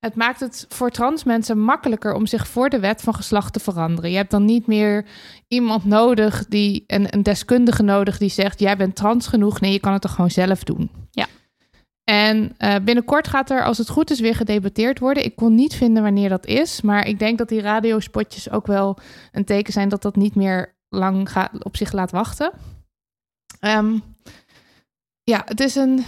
het 0.00 0.14
maakt 0.14 0.40
het 0.40 0.66
voor 0.68 0.90
trans 0.90 1.24
mensen 1.24 1.58
makkelijker 1.58 2.14
om 2.14 2.26
zich 2.26 2.48
voor 2.48 2.68
de 2.68 2.80
wet 2.80 3.02
van 3.02 3.14
geslacht 3.14 3.52
te 3.52 3.60
veranderen. 3.60 4.10
Je 4.10 4.16
hebt 4.16 4.30
dan 4.30 4.44
niet 4.44 4.66
meer 4.66 5.04
iemand 5.48 5.84
nodig 5.84 6.46
die 6.48 6.84
een, 6.86 7.06
een 7.14 7.22
deskundige 7.22 7.82
nodig 7.82 8.18
die 8.18 8.28
zegt: 8.28 8.60
jij 8.60 8.76
bent 8.76 8.96
trans 8.96 9.26
genoeg. 9.26 9.60
Nee, 9.60 9.72
je 9.72 9.80
kan 9.80 9.92
het 9.92 10.02
toch 10.02 10.14
gewoon 10.14 10.30
zelf 10.30 10.64
doen. 10.64 10.90
Ja. 11.10 11.26
En 12.10 12.54
uh, 12.58 12.74
binnenkort 12.84 13.28
gaat 13.28 13.50
er, 13.50 13.64
als 13.64 13.78
het 13.78 13.88
goed 13.88 14.10
is, 14.10 14.20
weer 14.20 14.34
gedebatteerd 14.34 14.98
worden. 14.98 15.24
Ik 15.24 15.36
kon 15.36 15.54
niet 15.54 15.74
vinden 15.74 16.02
wanneer 16.02 16.28
dat 16.28 16.46
is, 16.46 16.80
maar 16.80 17.06
ik 17.06 17.18
denk 17.18 17.38
dat 17.38 17.48
die 17.48 17.60
radiospotjes 17.60 18.50
ook 18.50 18.66
wel 18.66 18.98
een 19.32 19.44
teken 19.44 19.72
zijn 19.72 19.88
dat 19.88 20.02
dat 20.02 20.16
niet 20.16 20.34
meer 20.34 20.74
lang 20.88 21.30
gaat, 21.30 21.64
op 21.64 21.76
zich 21.76 21.92
laat 21.92 22.10
wachten. 22.10 22.52
Um, 23.60 24.02
ja, 25.22 25.42
het 25.44 25.60
is 25.60 25.74
een. 25.74 26.04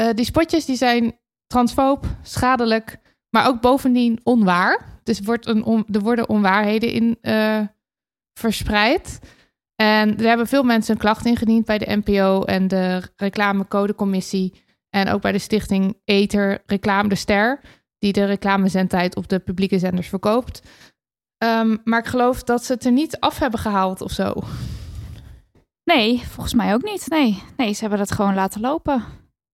Uh, 0.00 0.10
die 0.14 0.24
spotjes 0.24 0.64
die 0.64 0.76
zijn 0.76 1.18
transfoob, 1.46 2.06
schadelijk, 2.22 2.98
maar 3.30 3.46
ook 3.46 3.60
bovendien 3.60 4.20
onwaar. 4.22 5.00
Dus 5.02 5.20
wordt 5.20 5.46
een 5.46 5.86
er 5.92 6.00
worden 6.00 6.28
onwaarheden 6.28 6.90
in 6.90 7.18
uh, 7.22 7.60
verspreid. 8.38 9.18
En 9.74 10.18
er 10.18 10.26
hebben 10.26 10.46
veel 10.46 10.62
mensen 10.62 10.94
een 10.94 11.00
klacht 11.00 11.26
ingediend 11.26 11.64
bij 11.64 11.78
de 11.78 12.00
NPO 12.04 12.42
en 12.42 12.68
de 12.68 13.02
reclamecodecommissie. 13.16 14.64
En 14.96 15.08
ook 15.08 15.20
bij 15.20 15.32
de 15.32 15.38
stichting 15.38 15.96
Eter 16.04 16.62
Reclame 16.66 17.08
de 17.08 17.14
Ster, 17.14 17.60
die 17.98 18.12
de 18.12 18.24
reclamezendtijd 18.24 19.16
op 19.16 19.28
de 19.28 19.38
publieke 19.38 19.78
zenders 19.78 20.08
verkoopt. 20.08 20.62
Um, 21.44 21.80
maar 21.84 21.98
ik 21.98 22.06
geloof 22.06 22.42
dat 22.42 22.64
ze 22.64 22.72
het 22.72 22.84
er 22.84 22.92
niet 22.92 23.20
af 23.20 23.38
hebben 23.38 23.60
gehaald 23.60 24.00
of 24.00 24.10
zo. 24.10 24.34
Nee, 25.84 26.22
volgens 26.28 26.54
mij 26.54 26.74
ook 26.74 26.82
niet. 26.82 27.08
Nee, 27.08 27.42
nee 27.56 27.72
ze 27.72 27.80
hebben 27.80 27.98
dat 27.98 28.12
gewoon 28.12 28.34
laten 28.34 28.60
lopen. 28.60 29.04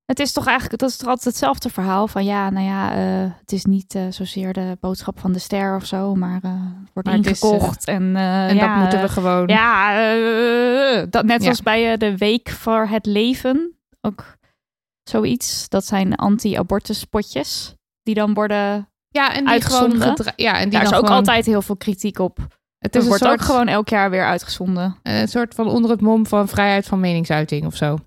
Het 0.04 0.20
is 0.20 0.32
toch 0.32 0.46
eigenlijk, 0.46 0.80
dat 0.80 0.90
is 0.90 0.96
toch 0.96 1.08
altijd 1.08 1.26
hetzelfde 1.26 1.70
verhaal 1.70 2.08
van 2.08 2.24
ja, 2.24 2.50
nou 2.50 2.66
ja, 2.66 2.96
uh, 2.96 3.30
het 3.40 3.52
is 3.52 3.64
niet 3.64 3.94
uh, 3.94 4.02
zozeer 4.10 4.52
de 4.52 4.76
boodschap 4.80 5.20
van 5.20 5.32
de 5.32 5.38
ster 5.38 5.76
of 5.76 5.86
zo, 5.86 6.14
maar 6.14 6.40
uh, 6.44 6.50
het 6.80 6.90
wordt 6.92 7.08
maar 7.08 7.16
ingekocht 7.16 7.78
is, 7.78 7.84
en, 7.84 8.16
en 8.16 8.56
ja, 8.56 8.68
dat 8.68 8.82
moeten 8.82 9.00
we 9.00 9.08
gewoon. 9.08 9.48
Ja, 9.48 11.06
dat, 11.06 11.24
net 11.24 11.42
zoals 11.42 11.62
bij 11.62 11.96
de 11.96 12.16
Week 12.16 12.48
voor 12.48 12.86
het 12.86 13.06
Leven, 13.06 13.76
ook 14.00 14.40
zoiets. 15.04 15.68
Dat 15.68 15.86
zijn 15.86 16.14
anti-abortus 16.14 16.98
spotjes 16.98 17.74
die 18.02 18.14
dan 18.14 18.34
worden 18.34 18.88
ja, 19.08 19.34
en 19.34 19.40
die 19.44 19.52
uitgezonden. 19.52 20.00
Gewoon 20.00 20.32
ja, 20.36 20.54
en 20.58 20.62
die 20.68 20.70
Daar 20.78 20.82
is 20.82 20.88
ook 20.92 20.94
gewoon- 20.94 21.16
altijd 21.16 21.46
heel 21.46 21.62
veel 21.62 21.76
kritiek 21.76 22.18
op. 22.18 22.38
Het 22.78 22.96
is 22.96 23.06
wordt 23.06 23.22
een 23.22 23.30
ook 23.30 23.36
soort, 23.36 23.48
gewoon 23.50 23.68
elk 23.68 23.88
jaar 23.88 24.10
weer 24.10 24.24
uitgezonden. 24.24 24.96
een 25.02 25.28
soort 25.28 25.54
van 25.54 25.68
onder 25.68 25.90
het 25.90 26.00
mom 26.00 26.26
van 26.26 26.48
vrijheid 26.48 26.86
van 26.86 27.00
meningsuiting 27.00 27.66
of 27.66 27.76
zo. 27.76 27.98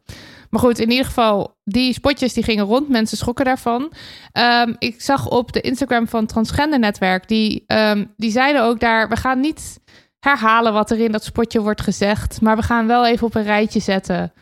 Maar 0.49 0.59
goed, 0.63 0.79
in 0.79 0.89
ieder 0.91 1.05
geval, 1.05 1.57
die 1.63 1.93
spotjes 1.93 2.33
die 2.33 2.43
gingen 2.43 2.65
rond. 2.65 2.89
Mensen 2.89 3.17
schrokken 3.17 3.45
daarvan. 3.45 3.91
Ehm, 4.31 4.73
ik 4.79 5.01
zag 5.01 5.29
op 5.29 5.51
de 5.53 5.61
Instagram 5.61 6.07
van 6.07 6.25
Transgender 6.25 6.79
Netwerk, 6.79 7.27
die, 7.27 7.63
ehm, 7.67 8.05
die 8.17 8.31
zeiden 8.31 8.63
ook 8.63 8.79
daar, 8.79 9.09
we 9.09 9.15
gaan 9.15 9.39
niet 9.39 9.79
herhalen 10.19 10.73
wat 10.73 10.91
er 10.91 10.99
in 10.99 11.11
dat 11.11 11.23
spotje 11.23 11.61
wordt 11.61 11.81
gezegd, 11.81 12.41
maar 12.41 12.55
we 12.55 12.61
gaan 12.63 12.87
wel 12.87 13.05
even 13.05 13.27
op 13.27 13.35
een 13.35 13.43
rijtje 13.43 13.79
zetten 13.79 14.33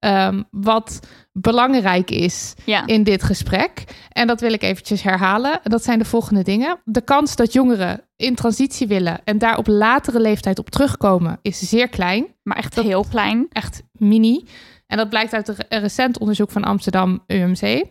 ehm, 0.00 0.42
wat 0.50 1.00
belangrijk 1.32 2.10
is 2.10 2.54
Ja. 2.64 2.86
in 2.86 3.02
dit 3.02 3.22
gesprek. 3.22 3.84
En 4.08 4.26
dat 4.26 4.40
wil 4.40 4.52
ik 4.52 4.62
eventjes 4.62 5.02
herhalen. 5.02 5.60
Dat 5.62 5.84
zijn 5.84 5.98
de 5.98 6.04
volgende 6.04 6.42
dingen. 6.42 6.80
De 6.84 7.00
kans 7.00 7.36
dat 7.36 7.52
jongeren 7.52 8.00
in 8.16 8.34
transitie 8.34 8.86
willen 8.86 9.20
en 9.24 9.38
daar 9.38 9.58
op 9.58 9.66
latere 9.66 10.20
leeftijd 10.20 10.58
op 10.58 10.70
terugkomen 10.70 11.38
is 11.42 11.68
zeer 11.68 11.88
klein. 11.88 12.26
Maar 12.42 12.56
echt 12.56 12.74
Dat- 12.74 12.84
heel 12.84 13.04
klein. 13.10 13.46
Echt 13.50 13.82
mini. 13.92 14.44
En 14.86 14.96
dat 14.96 15.08
blijkt 15.08 15.32
uit 15.34 15.48
een 15.48 15.80
recent 15.80 16.18
onderzoek 16.18 16.50
van 16.50 16.64
Amsterdam 16.64 17.24
UMC. 17.26 17.84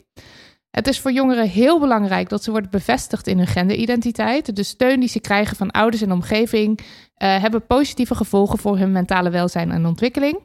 Het 0.70 0.88
is 0.88 1.00
voor 1.00 1.12
jongeren 1.12 1.48
heel 1.50 1.80
belangrijk 1.80 2.30
dat 2.30 2.44
ze 2.44 2.52
worden 2.52 2.70
bevestigd 2.70 3.28
in 3.28 3.38
hun 3.38 3.48
genderidentiteit. 3.48 4.56
De 4.56 4.64
steun 4.64 5.00
die 5.00 5.10
ze 5.10 5.20
krijgen 5.20 5.56
van 5.58 5.72
ouders 5.72 6.02
en 6.02 6.12
omgeving 6.12 6.80
eh, 7.14 7.42
hebben 7.42 7.66
positieve 7.66 8.16
gevolgen 8.16 8.60
voor 8.60 8.78
hun 8.78 8.92
mentale 8.92 9.30
welzijn 9.30 9.72
en 9.72 9.86
ontwikkeling. 9.86 10.40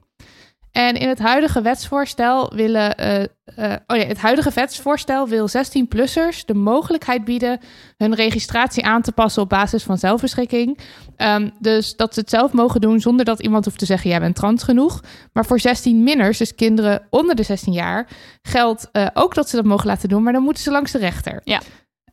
En 0.74 0.94
in 0.94 1.08
het 1.08 1.18
huidige 1.18 1.62
wetsvoorstel 1.62 2.52
willen. 2.54 2.96
eh, 2.96 3.22
eh, 3.22 3.76
oh 3.86 3.96
ja, 3.96 4.04
het 4.04 4.18
huidige 4.18 4.50
wetsvoorstel 4.54 5.28
wil 5.28 5.48
16-plussers 5.48 6.44
de 6.44 6.54
mogelijkheid 6.54 7.24
bieden 7.24 7.60
hun 7.96 8.14
registratie 8.14 8.84
aan 8.84 9.02
te 9.02 9.12
passen 9.12 9.42
op 9.42 9.48
basis 9.48 9.82
van 9.82 9.98
zelfbeschikking. 9.98 10.78
Ehm, 11.16 11.50
dus 11.58 11.96
dat 11.96 12.14
ze 12.14 12.20
het 12.20 12.30
zelf 12.30 12.52
mogen 12.52 12.80
doen 12.80 13.00
zonder 13.00 13.24
dat 13.24 13.40
iemand 13.40 13.64
hoeft 13.64 13.78
te 13.78 13.86
zeggen: 13.86 14.10
jij 14.10 14.20
bent 14.20 14.34
trans 14.36 14.62
genoeg. 14.62 15.02
Maar 15.32 15.46
voor 15.46 15.60
16-minners, 15.60 16.38
dus 16.38 16.54
kinderen 16.54 17.06
onder 17.10 17.34
de 17.34 17.42
16 17.42 17.72
jaar, 17.72 18.08
geldt 18.42 18.88
eh, 18.92 19.06
ook 19.12 19.34
dat 19.34 19.48
ze 19.48 19.56
dat 19.56 19.64
mogen 19.64 19.86
laten 19.86 20.08
doen, 20.08 20.22
maar 20.22 20.32
dan 20.32 20.42
moeten 20.42 20.62
ze 20.62 20.70
langs 20.70 20.92
de 20.92 20.98
rechter. 20.98 21.40
Ja. 21.44 21.60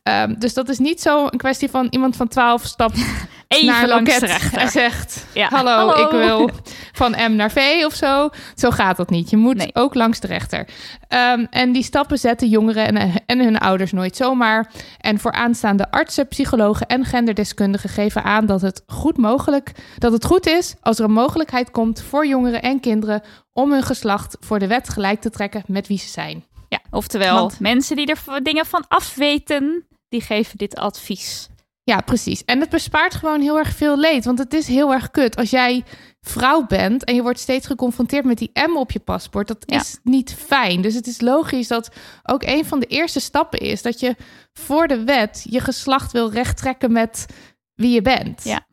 Ehm, 0.02 0.34
dus 0.38 0.54
dat 0.54 0.68
is 0.68 0.78
niet 0.78 1.00
zo 1.00 1.24
een 1.24 1.38
kwestie 1.38 1.70
van 1.70 1.86
iemand 1.90 2.16
van 2.16 2.28
12 2.28 2.64
stapt 2.64 3.04
Even 3.54 3.88
langs 3.88 4.18
rechter. 4.18 4.58
en 4.60 4.68
zegt: 4.68 5.26
Ja. 5.34 5.48
hallo, 5.48 5.70
Hallo. 5.88 6.04
ik 6.04 6.10
wil 6.10 6.50
van 6.92 7.14
M 7.32 7.36
naar 7.36 7.50
V 7.50 7.82
of 7.84 7.94
zo. 7.94 8.28
Zo 8.54 8.70
gaat 8.70 8.96
dat 8.96 9.10
niet. 9.10 9.30
Je 9.30 9.36
moet 9.36 9.56
Nee. 9.56 9.70
ook 9.74 9.94
langs 9.94 10.20
de 10.20 10.26
rechter. 10.26 10.68
Ehm, 11.08 11.46
en 11.50 11.72
die 11.72 11.82
stappen 11.82 12.18
zetten 12.18 12.48
jongeren 12.48 12.86
en, 12.96 13.12
en 13.26 13.38
hun 13.44 13.58
ouders 13.58 13.92
nooit 13.92 14.16
zomaar. 14.16 14.70
En 14.98 15.18
voor 15.18 15.32
aanstaande 15.32 15.90
artsen, 15.90 16.28
psychologen 16.28 16.86
en 16.86 17.04
genderdeskundigen 17.04 17.88
geven 17.90 18.22
aan 18.24 18.46
dat 18.46 18.60
het 18.60 18.82
goed 18.86 19.16
mogelijk, 19.16 19.72
dat 19.98 20.12
het 20.12 20.24
goed 20.24 20.46
is 20.46 20.74
als 20.80 20.98
er 20.98 21.04
een 21.04 21.12
mogelijkheid 21.12 21.70
komt 21.70 22.02
voor 22.02 22.26
jongeren 22.26 22.62
en 22.62 22.80
kinderen 22.80 23.22
om 23.52 23.72
hun 23.72 23.82
geslacht 23.82 24.36
voor 24.40 24.58
de 24.58 24.66
wet 24.66 24.88
gelijk 24.88 25.20
te 25.20 25.30
trekken 25.30 25.62
met 25.66 25.86
wie 25.86 25.98
ze 25.98 26.08
zijn. 26.08 26.44
Ja, 26.68 26.78
oftewel, 26.90 27.34
Want- 27.34 27.60
mensen 27.60 27.96
die 27.96 28.06
er 28.06 28.42
dingen 28.42 28.66
van 28.66 28.84
afweten, 28.88 29.86
die 30.08 30.20
geven 30.20 30.58
dit 30.58 30.76
advies. 30.76 31.48
Ja, 31.84 32.00
precies. 32.00 32.44
En 32.44 32.60
het 32.60 32.70
bespaart 32.70 33.14
gewoon 33.14 33.40
heel 33.40 33.58
erg 33.58 33.74
veel 33.74 33.98
leed. 33.98 34.24
Want 34.24 34.38
het 34.38 34.54
is 34.54 34.66
heel 34.66 34.92
erg 34.92 35.10
kut. 35.10 35.36
Als 35.36 35.50
jij 35.50 35.84
vrouw 36.20 36.66
bent 36.66 37.04
en 37.04 37.14
je 37.14 37.22
wordt 37.22 37.38
steeds 37.38 37.66
geconfronteerd 37.66 38.24
met 38.24 38.38
die 38.38 38.50
M 38.70 38.76
op 38.76 38.90
je 38.90 39.00
paspoort, 39.00 39.48
dat 39.48 39.62
Ja. 39.66 39.80
is 39.80 39.98
niet 40.02 40.34
fijn. 40.34 40.80
Dus 40.82 40.94
het 40.94 41.06
is 41.06 41.20
logisch 41.20 41.68
dat 41.68 41.88
ook 42.22 42.42
een 42.42 42.64
van 42.64 42.80
de 42.80 42.86
eerste 42.86 43.20
stappen 43.20 43.58
is 43.58 43.82
dat 43.82 44.00
je 44.00 44.16
voor 44.52 44.86
de 44.86 45.04
wet 45.04 45.46
je 45.50 45.60
geslacht 45.60 46.12
wil 46.12 46.30
rechttrekken 46.30 46.92
met 46.92 47.26
wie 47.74 47.90
je 47.90 48.02
bent. 48.02 48.44
Ja. 48.44 48.66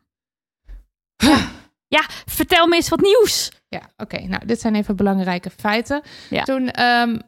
Ja, 1.88 2.04
vertel 2.26 2.66
me 2.66 2.74
eens 2.74 2.88
wat 2.88 3.00
nieuws. 3.00 3.50
Ja, 3.68 3.82
oké. 3.96 4.18
Nou, 4.20 4.46
dit 4.46 4.60
zijn 4.60 4.74
even 4.74 4.96
belangrijke 4.96 5.50
feiten. 5.50 6.02
Ja. 6.30 6.42
Toen 6.42 6.70
ehm, 6.70 7.18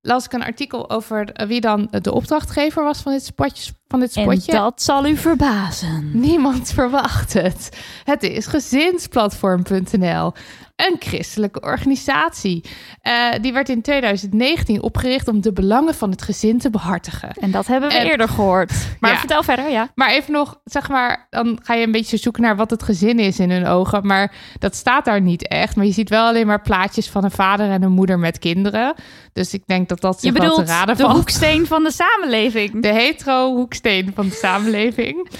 las 0.00 0.24
ik 0.24 0.32
een 0.32 0.42
artikel 0.42 0.90
over 0.90 1.46
wie 1.46 1.60
dan 1.60 1.88
de 1.90 2.12
opdrachtgever 2.12 2.84
was 2.84 3.00
van 3.00 3.12
dit 3.12 3.24
spotje. 3.24 3.72
Van 3.92 4.00
dit 4.00 4.12
spotje. 4.12 4.52
En 4.52 4.58
dat 4.58 4.82
zal 4.82 5.06
u 5.06 5.16
verbazen. 5.16 6.10
Niemand 6.12 6.72
verwacht 6.78 7.32
het. 7.32 7.68
Het 8.04 8.22
is 8.22 8.46
gezinsplatform.nl. 8.46 10.32
Een 10.76 10.96
christelijke 10.98 11.60
organisatie. 11.60 12.64
Eh, 13.00 13.12
die 13.40 13.52
werd 13.52 13.68
in 13.68 13.82
2019 13.82 14.82
opgericht 14.82 15.28
om 15.28 15.40
de 15.40 15.52
belangen 15.52 15.94
van 15.94 16.10
het 16.10 16.22
gezin 16.22 16.58
te 16.58 16.70
behartigen. 16.70 17.28
En 17.40 17.50
dat 17.50 17.66
hebben 17.66 17.88
we 17.90 17.96
En- 17.96 18.06
eerder 18.06 18.28
gehoord. 18.28 18.72
Maar 19.00 19.10
Ja. 19.10 19.18
vertel 19.18 19.42
verder, 19.42 19.70
ja. 19.70 19.88
Maar 19.94 20.10
even 20.10 20.32
nog, 20.32 20.60
zeg 20.64 20.88
maar, 20.88 21.26
dan 21.30 21.58
ga 21.62 21.74
je 21.74 21.84
een 21.86 21.92
beetje 21.92 22.16
zoeken 22.16 22.42
naar 22.42 22.56
wat 22.56 22.70
het 22.70 22.82
gezin 22.82 23.18
is 23.18 23.38
in 23.38 23.50
hun 23.50 23.66
ogen. 23.66 24.06
Maar 24.06 24.32
dat 24.58 24.74
staat 24.74 25.04
daar 25.04 25.20
niet 25.20 25.48
echt. 25.48 25.76
Maar 25.76 25.86
je 25.86 25.92
ziet 25.92 26.08
wel 26.08 26.26
alleen 26.26 26.46
maar 26.46 26.62
plaatjes 26.62 27.10
van 27.10 27.24
een 27.24 27.30
vader 27.30 27.70
en 27.70 27.82
een 27.82 27.92
moeder 27.92 28.18
met 28.18 28.38
kinderen. 28.38 28.94
Dus 29.32 29.54
ik 29.54 29.62
denk 29.66 29.88
dat 29.88 30.00
dat 30.00 30.14
Je 30.14 30.20
zich 30.20 30.32
wel 30.32 30.42
te 30.42 30.48
bedoelt 30.50 30.68
raden 30.68 30.96
de 30.96 31.02
valt. 31.02 31.14
hoeksteen 31.16 31.66
van 31.66 31.82
de 31.82 31.92
samenleving. 31.92 32.82
De 32.82 32.92
hetero-hoeksteen 32.92 33.80
van 34.14 34.28
de 34.28 34.34
samenleving. 34.34 35.30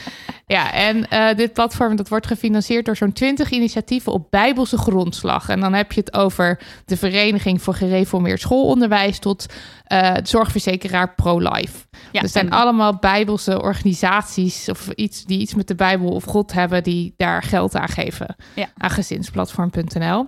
Ja, 0.47 0.73
en 0.73 1.09
eh, 1.09 1.37
dit 1.37 1.53
platform 1.53 1.97
dat 1.97 2.09
wordt 2.09 2.27
gefinancierd 2.27 2.85
door 2.85 2.97
zo'n 2.97 3.13
20 3.13 3.51
initiatieven 3.51 4.13
op 4.13 4.31
bijbelse 4.31 4.77
grondslag. 4.79 5.49
En 5.49 5.61
dan 5.61 5.73
heb 5.73 5.93
je 5.93 6.01
het 6.01 6.15
over 6.15 6.61
de 6.85 6.97
Vereniging 6.97 7.63
voor 7.63 7.75
Gereformeerd 7.75 8.41
Schoolonderwijs 8.41 9.19
tot 9.19 9.47
de 9.87 10.21
zorgverzekeraar 10.23 11.15
ProLife. 11.15 11.79
Ja, 12.13 12.21
Er 12.23 12.29
zijn 12.29 12.47
en- 12.47 12.53
allemaal 12.53 12.97
bijbelse 12.97 13.63
organisaties 13.63 14.69
of 14.69 14.89
iets 14.89 15.25
die 15.25 15.39
iets 15.41 15.55
met 15.55 15.69
de 15.69 15.75
Bijbel 15.75 16.09
of 16.09 16.25
God 16.25 16.53
hebben 16.53 16.83
die 16.83 17.15
daar 17.17 17.43
geld 17.43 17.75
aan 17.77 17.89
geven. 17.89 18.37
Ja. 18.55 18.67
Aan 18.77 18.91
gezinsplatform.nl. 18.91 20.27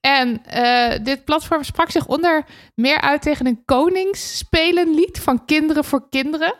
En 0.00 0.44
eh, 0.46 1.04
dit 1.04 1.24
platform 1.24 1.62
sprak 1.62 1.90
zich 1.90 2.06
onder 2.06 2.44
meer 2.74 3.00
uit 3.00 3.22
tegen 3.22 3.46
een 3.46 3.62
koningsspelenlied 3.64 5.20
van 5.20 5.44
Kinderen 5.44 5.84
voor 5.84 6.08
Kinderen. 6.10 6.54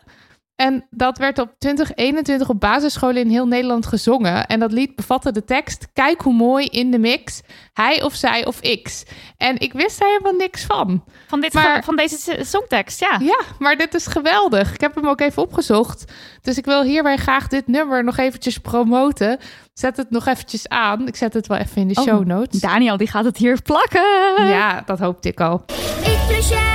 En 0.57 0.87
dat 0.91 1.19
werd 1.19 1.39
op 1.39 1.55
2021 1.59 2.49
op 2.49 2.61
basisscholen 2.61 3.17
in 3.17 3.29
heel 3.29 3.47
Nederland 3.47 3.87
gezongen. 3.87 4.47
En 4.47 4.61
dat 4.61 4.73
lied 4.73 4.97
bevatte 4.97 5.33
de 5.33 5.45
tekst: 5.45 5.89
Kijk 5.93 6.21
hoe 6.21 6.35
mooi 6.35 6.67
in 6.67 6.91
de 6.91 6.99
mix, 6.99 7.41
hij 7.73 8.03
of 8.03 8.15
zij 8.15 8.47
of 8.47 8.61
X. 8.83 9.03
En 9.37 9.59
ik 9.59 9.73
wist 9.73 9.99
daar 9.99 10.09
helemaal 10.09 10.33
niks 10.33 10.65
van. 10.65 11.05
Van, 11.27 11.41
dit, 11.41 11.53
Maar- 11.53 11.85
van 11.85 11.97
deze 11.97 12.39
songtekst, 12.41 13.01
ja. 13.01 13.19
Ja, 13.21 13.41
maar 13.59 13.77
dit 13.77 13.95
is 13.95 14.07
geweldig. 14.07 14.75
Ik 14.75 14.81
heb 14.81 14.95
hem 14.95 15.09
ook 15.09 15.21
even 15.21 15.43
opgezocht. 15.43 16.13
Dus 16.43 16.59
ik 16.59 16.65
wil 16.65 16.83
hierbij 16.83 17.17
graag 17.17 17.49
dit 17.49 17.67
nummer 17.67 18.05
nog 18.05 18.17
eventjes 18.17 18.59
promoten. 18.59 19.39
Zet 19.75 19.97
het 19.97 20.11
nog 20.11 20.27
eventjes 20.27 20.69
aan. 20.69 21.07
Ik 21.07 21.17
zet 21.17 21.35
het 21.35 21.47
wel 21.47 21.59
even 21.59 21.77
in 21.83 21.89
de 21.89 21.95
Oh, 22.01 22.05
show 22.05 22.25
notes. 22.27 22.61
Daniel, 22.61 22.97
die 22.97 23.09
gaat 23.09 23.25
het 23.25 23.37
hier 23.37 23.63
plakken. 23.63 24.47
Ja, 24.47 24.83
dat 24.87 24.99
hoopte 24.99 25.29
ik 25.29 25.41
al. 25.41 25.65
Ik 26.03 26.72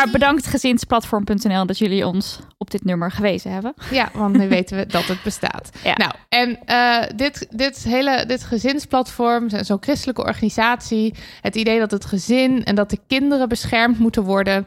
Maar 0.00 0.10
bedankt 0.10 0.46
gezinsplatform.nl 0.46 1.66
dat 1.66 1.78
jullie 1.78 2.06
ons 2.06 2.38
op 2.58 2.70
dit 2.70 2.84
nummer 2.84 3.10
gewezen 3.10 3.52
hebben. 3.52 3.74
Ja, 3.90 4.10
want 4.12 4.36
nu 4.36 4.48
weten 4.48 4.76
we 4.76 4.86
dat 4.86 5.04
het 5.06 5.22
bestaat. 5.22 5.70
Ja. 5.84 5.94
Nou, 5.96 6.12
en 6.28 6.58
eh, 6.64 7.16
dit, 7.16 7.46
dit 7.50 7.84
hele 7.84 8.24
dit 8.26 8.44
gezinsplatform, 8.44 9.48
zo'n 9.60 9.76
christelijke 9.80 10.24
organisatie, 10.24 11.14
het 11.40 11.56
idee 11.56 11.78
dat 11.78 11.90
het 11.90 12.04
gezin 12.04 12.64
en 12.64 12.74
dat 12.74 12.90
de 12.90 12.98
kinderen 13.06 13.48
beschermd 13.48 13.98
moeten 13.98 14.22
worden. 14.22 14.66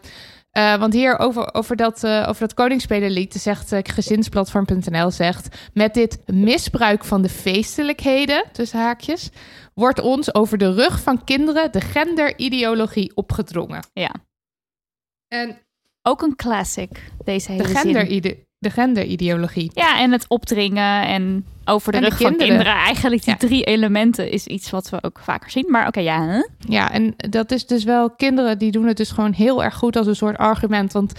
Eh, 0.51 0.75
want 0.75 0.93
hier 0.93 1.19
over, 1.19 1.53
over, 1.53 1.75
dat, 1.75 2.03
eh 2.03 2.25
over 2.27 2.41
dat 2.41 2.53
koningsspelerlied 2.53 3.33
zegt 3.33 3.73
gezinsplatform.nl 3.83 5.11
zegt... 5.11 5.57
met 5.73 5.93
dit 5.93 6.19
misbruik 6.25 7.03
van 7.03 7.21
de 7.21 7.29
feestelijkheden, 7.29 8.43
tussen 8.51 8.79
haakjes... 8.79 9.29
wordt 9.73 10.01
ons 10.01 10.33
over 10.35 10.57
de 10.57 10.73
rug 10.73 10.99
van 10.99 11.23
kinderen 11.23 11.71
de 11.71 11.81
genderideologie 11.81 13.11
opgedrongen. 13.15 13.85
Ja. 13.93 14.11
En 15.33 15.57
Ook 16.01 16.21
een 16.21 16.35
classic, 16.35 17.11
deze 17.23 17.51
hele 17.51 17.63
de, 17.63 17.69
zin. 17.69 17.77
genderide 17.77 18.37
de 18.57 18.69
genderideologie. 18.69 19.71
Ja, 19.73 19.99
en 19.99 20.11
het 20.11 20.25
opdringen 20.27 21.05
en 21.05 21.45
over 21.65 21.91
de 21.91 21.97
En 21.97 22.03
de 22.03 22.09
rug 22.09 22.21
van 22.21 22.35
kinderen. 22.35 22.73
Eigenlijk 22.73 23.23
die 23.23 23.33
Ja. 23.33 23.39
drie 23.39 23.63
elementen 23.63 24.31
is 24.31 24.47
iets 24.47 24.69
wat 24.69 24.89
we 24.89 25.03
ook 25.03 25.19
vaker 25.19 25.49
zien. 25.49 25.65
Maar 25.69 25.87
oké, 25.87 25.99
ja. 25.99 26.27
hè? 26.27 26.41
Ja, 26.59 26.91
en 26.91 27.13
dat 27.15 27.51
is 27.51 27.65
dus 27.65 27.83
wel, 27.83 28.09
kinderen 28.11 28.57
die 28.57 28.71
doen 28.71 28.87
het 28.87 28.97
dus 28.97 29.11
gewoon 29.11 29.33
heel 29.33 29.63
erg 29.63 29.75
goed 29.75 29.95
als 29.95 30.07
een 30.07 30.15
soort 30.15 30.37
argument. 30.37 30.91
Want 30.93 31.13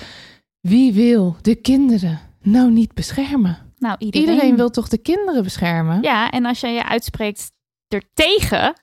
wie 0.61 0.92
wil 0.92 1.37
de 1.40 1.54
kinderen 1.54 2.21
nou 2.42 2.71
niet 2.71 2.94
beschermen? 2.94 3.59
Nou, 3.78 3.97
iedereen. 3.99 4.28
Iedereen, 4.28 4.56
wil 4.56 4.71
toch 4.71 4.88
de 4.88 4.99
kinderen 4.99 5.42
beschermen? 5.42 6.02
Ja, 6.02 6.30
en 6.30 6.44
als 6.44 6.61
je 6.61 6.68
je 6.68 6.85
uitspreekt 6.85 7.50
er 7.88 8.02
tegen, 8.14 8.75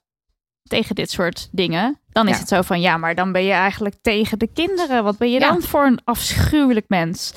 tegen 0.63 0.95
dit 0.95 1.11
soort 1.11 1.49
dingen, 1.51 1.99
dan 2.11 2.27
is 2.27 2.33
Ja. 2.33 2.39
het 2.39 2.47
zo 2.47 2.61
van 2.61 2.81
ja, 2.81 2.97
maar 2.97 3.15
dan 3.15 3.31
ben 3.31 3.43
je 3.43 3.51
eigenlijk 3.51 3.95
tegen 4.01 4.39
de 4.39 4.47
kinderen. 4.53 5.03
Wat 5.03 5.17
ben 5.17 5.31
je 5.31 5.39
Ja. 5.39 5.49
dan 5.51 5.61
voor 5.61 5.85
een 5.85 5.99
afschuwelijk 6.03 6.85
mens? 6.87 7.33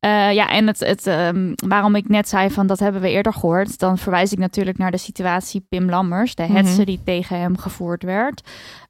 Eh, 0.00 0.32
ja, 0.32 0.48
en 0.48 0.66
het, 0.66 0.80
het, 0.80 1.06
ehm, 1.06 1.52
waarom 1.68 1.94
ik 1.94 2.08
net 2.08 2.28
zei 2.28 2.50
van 2.50 2.66
dat 2.66 2.78
hebben 2.78 3.00
we 3.00 3.10
eerder 3.10 3.32
gehoord, 3.32 3.78
dan 3.78 3.98
verwijs 3.98 4.32
ik 4.32 4.38
natuurlijk 4.38 4.78
naar 4.78 4.90
de 4.90 4.96
situatie 4.98 5.66
Pim 5.68 5.88
Lammers, 5.90 6.34
de 6.34 6.42
hetze 6.42 6.72
Mhm. 6.76 6.84
die 6.84 7.00
tegen 7.04 7.38
hem 7.40 7.58
gevoerd 7.58 8.02
werd. 8.02 8.48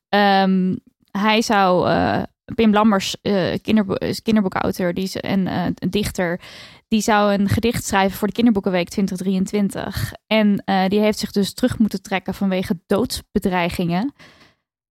Ehm, 0.08 0.74
hij 1.10 1.42
zou, 1.42 1.88
eh, 1.88 2.22
Pim 2.54 2.72
Lammers, 2.72 3.16
kinderbo 3.62 3.94
is 3.94 4.22
kinderboekauteur 4.22 4.94
die 4.94 5.04
is, 5.04 5.16
en 5.16 5.46
een 5.46 5.90
dichter, 5.90 6.40
die 6.88 7.00
zou 7.00 7.32
een 7.32 7.48
gedicht 7.48 7.84
schrijven 7.84 8.18
voor 8.18 8.28
de 8.28 8.34
Kinderboekenweek 8.34 8.88
2023. 8.88 10.12
En 10.26 10.62
die 10.88 11.00
heeft 11.00 11.18
zich 11.18 11.30
dus 11.30 11.54
terug 11.54 11.78
moeten 11.78 12.02
trekken 12.02 12.34
vanwege 12.34 12.78
doodsbedreigingen. 12.86 14.12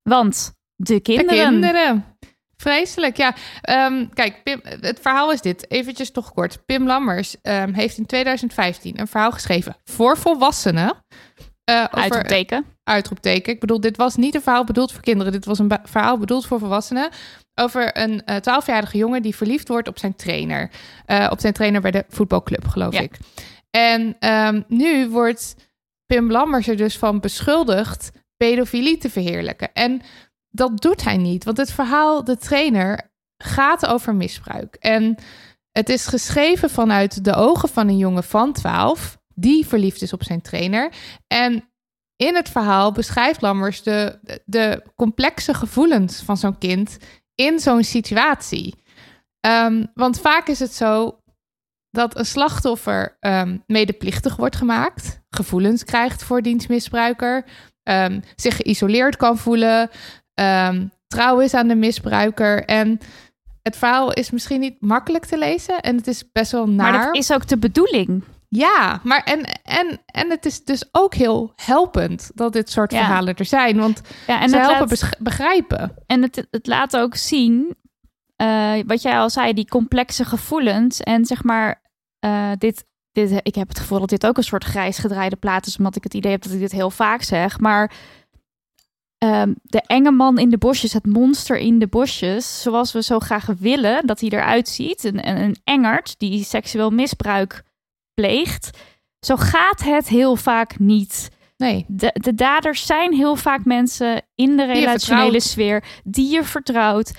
Want 0.10 0.54
de 0.76 0.94
De 0.94 1.00
kinderen. 1.00 1.50
kinderen. 1.50 2.06
Vreselijk, 2.58 3.18
ja. 3.18 3.36
Ehm, 3.62 4.06
kijk, 4.14 4.44
Pim, 4.44 4.60
het 4.64 5.00
verhaal 5.02 5.32
is 5.32 5.42
dit. 5.42 5.72
Eventjes 5.72 6.12
toch 6.12 6.34
kort. 6.34 6.66
Pim 6.66 6.86
Lammers 6.88 7.36
ehm, 7.42 7.74
heeft 7.74 7.98
in 7.98 8.06
2015 8.06 9.00
een 9.00 9.08
verhaal 9.08 9.32
geschreven 9.32 9.76
voor 9.84 10.18
volwassenen. 10.18 10.94
eh, 11.64 11.76
over, 11.92 11.98
Uitroepteken. 12.02 12.66
uitroepteken. 12.84 13.54
Ik 13.54 13.60
bedoel, 13.60 13.80
dit 13.80 13.98
was 13.98 14.16
niet 14.16 14.36
een 14.36 14.42
verhaal 14.42 14.64
bedoeld 14.64 14.92
voor 14.92 15.02
kinderen. 15.02 15.32
Dit 15.32 15.46
was 15.46 15.60
een 15.60 15.72
verhaal 15.84 16.18
bedoeld 16.18 16.46
voor 16.46 16.60
volwassenen. 16.60 17.10
Over 17.56 17.98
een 17.98 18.24
eh 18.26 18.36
12-jarige 18.36 18.98
jongen 18.98 19.22
die 19.22 19.36
verliefd 19.36 19.68
wordt 19.68 19.88
op 19.88 20.00
zijn 20.00 20.16
trainer. 20.16 20.70
Eh, 21.06 21.28
op 21.32 21.40
zijn 21.40 21.54
trainer 21.54 21.82
bij 21.82 21.92
de 21.92 22.06
voetbalclub, 22.10 22.68
geloof 22.68 22.94
Ja. 22.94 23.00
ik. 23.00 23.18
En 23.72 24.16
ehm, 24.20 24.62
nu 24.68 25.10
wordt 25.10 25.56
Pim 26.06 26.32
Lammers 26.32 26.68
er 26.68 26.78
dus 26.78 26.98
van 26.98 27.20
beschuldigd 27.20 28.12
pedofilie 28.38 28.98
te 28.98 29.10
verheerlijken. 29.10 29.74
En 29.74 30.02
dat 30.50 30.82
doet 30.82 31.04
hij 31.04 31.18
niet. 31.18 31.44
Want 31.44 31.58
het 31.58 31.72
verhaal, 31.72 32.24
de 32.24 32.38
trainer, 32.38 33.14
gaat 33.38 33.86
over 33.86 34.16
misbruik. 34.16 34.76
En 34.76 35.18
het 35.72 35.90
is 35.90 36.06
geschreven 36.06 36.70
vanuit 36.70 37.24
de 37.24 37.34
ogen 37.34 37.70
van 37.70 37.88
een 37.88 37.98
jongen 37.98 38.24
van 38.24 38.54
12... 38.54 39.18
die 39.34 39.66
verliefd 39.66 40.02
is 40.02 40.14
op 40.14 40.24
zijn 40.24 40.42
trainer. 40.42 40.92
En 41.28 41.70
in 42.16 42.36
het 42.36 42.50
verhaal 42.50 42.92
beschrijft 42.92 43.42
Lammers 43.42 43.84
de, 43.84 44.20
de 44.46 44.84
complexe 44.96 45.54
gevoelens 45.54 46.22
van 46.22 46.38
zo'n 46.38 46.58
kind 46.58 46.98
in 47.36 47.60
zo'n 47.60 47.84
situatie. 47.84 48.84
Ehm, 49.40 49.86
want 49.94 50.20
vaak 50.20 50.48
is 50.48 50.60
het 50.60 50.74
zo 50.74 51.20
dat 51.90 52.18
een 52.18 52.26
slachtoffer 52.26 53.18
ehm, 53.20 53.58
medeplichtig 53.68 54.36
wordt 54.36 54.56
gemaakt, 54.56 55.22
gevoelens 55.30 55.84
krijgt 55.84 56.24
voor 56.24 56.42
dienstmisbruiker, 56.42 57.46
ehm, 57.86 58.20
zich 58.36 58.56
geïsoleerd 58.56 59.16
kan 59.18 59.38
voelen, 59.38 59.90
ehm, 60.34 60.88
trouw 61.08 61.40
is 61.40 61.54
aan 61.54 61.68
de 61.68 61.76
misbruiker. 61.76 62.66
En 62.66 63.00
het 63.62 63.78
verhaal 63.78 64.14
is 64.14 64.32
misschien 64.32 64.60
niet 64.60 64.82
makkelijk 64.82 65.26
te 65.26 65.38
lezen 65.38 65.80
en 65.82 65.96
het 65.96 66.08
is 66.08 66.32
best 66.32 66.52
wel 66.52 66.70
naar. 66.70 66.92
Maar 66.92 67.06
dat 67.06 67.16
is 67.16 67.32
ook 67.34 67.48
de 67.48 67.58
bedoeling. 67.58 68.24
Ja, 68.50 69.00
maar 69.04 69.24
en, 69.24 69.44
en, 69.64 70.02
en 70.06 70.30
het 70.30 70.46
is 70.46 70.64
dus 70.64 70.86
ook 70.92 71.14
heel 71.14 71.54
helpend 71.56 72.32
dat 72.34 72.54
dit 72.54 72.70
soort 72.70 72.92
Ja. 72.92 72.98
verhalen 72.98 73.36
er 73.36 73.46
zijn. 73.46 73.78
Want 73.78 74.02
Ja, 74.28 74.42
en 74.42 74.50
ze 74.50 74.58
helpen 74.58 74.98
laat- 75.02 75.18
begrijpen. 75.20 75.94
En 76.06 76.22
het, 76.22 76.48
het 76.52 76.68
laat 76.68 76.98
ook 76.98 77.16
zien, 77.16 77.76
eh, 78.36 78.74
wat 78.86 79.02
jij 79.02 79.18
al 79.20 79.30
zei, 79.30 79.54
die 79.54 79.68
complexe 79.68 80.26
gevoelens. 80.26 81.00
En 81.02 81.26
zeg 81.26 81.44
maar, 81.44 81.82
eh, 82.20 82.52
dit, 82.58 82.86
dit, 83.16 83.40
ik 83.44 83.56
heb 83.56 83.68
het 83.68 83.80
gevoel 83.80 84.00
dat 84.00 84.10
dit 84.10 84.26
ook 84.26 84.38
een 84.38 84.44
soort 84.44 84.64
grijs 84.64 84.98
gedraaide 84.98 85.36
plaat 85.36 85.66
is, 85.66 85.78
omdat 85.78 85.96
ik 85.96 86.04
het 86.04 86.14
idee 86.14 86.32
heb 86.32 86.42
dat 86.42 86.52
ik 86.52 86.60
dit 86.60 86.72
heel 86.72 86.90
vaak 86.90 87.22
zeg. 87.22 87.60
Maar 87.60 87.92
ehm, 89.18 89.54
de 89.64 89.82
enge 89.82 90.12
man 90.12 90.38
in 90.38 90.50
de 90.50 90.58
bosjes, 90.58 90.94
het 90.94 91.06
monster 91.06 91.58
in 91.58 91.80
de 91.80 91.88
bosjes, 91.88 92.62
zoals 92.62 92.92
we 92.92 93.04
zo 93.04 93.20
graag 93.20 93.46
willen 93.60 94.08
dat 94.08 94.20
hij 94.20 94.30
eruit 94.30 94.70
ziet, 94.70 95.04
een, 95.04 95.28
een, 95.28 95.38
een 95.38 95.58
engert 95.64 96.20
die 96.20 96.44
seksueel 96.44 96.90
misbruik 96.90 97.64
pleegt. 98.14 98.70
Zo 99.20 99.36
gaat 99.36 99.84
het 99.84 100.08
heel 100.08 100.36
vaak 100.36 100.80
niet 100.80 101.30
Nee, 101.58 101.86
de, 101.88 102.16
de 102.22 102.36
daders 102.36 102.86
zijn 102.86 103.14
heel 103.14 103.36
vaak 103.36 103.66
mensen 103.66 104.22
in 104.36 104.58
de 104.58 104.66
relationele 104.66 105.40
sfeer 105.40 105.84
die 106.04 106.32
je 106.32 106.44
vertrouwt. 106.44 107.14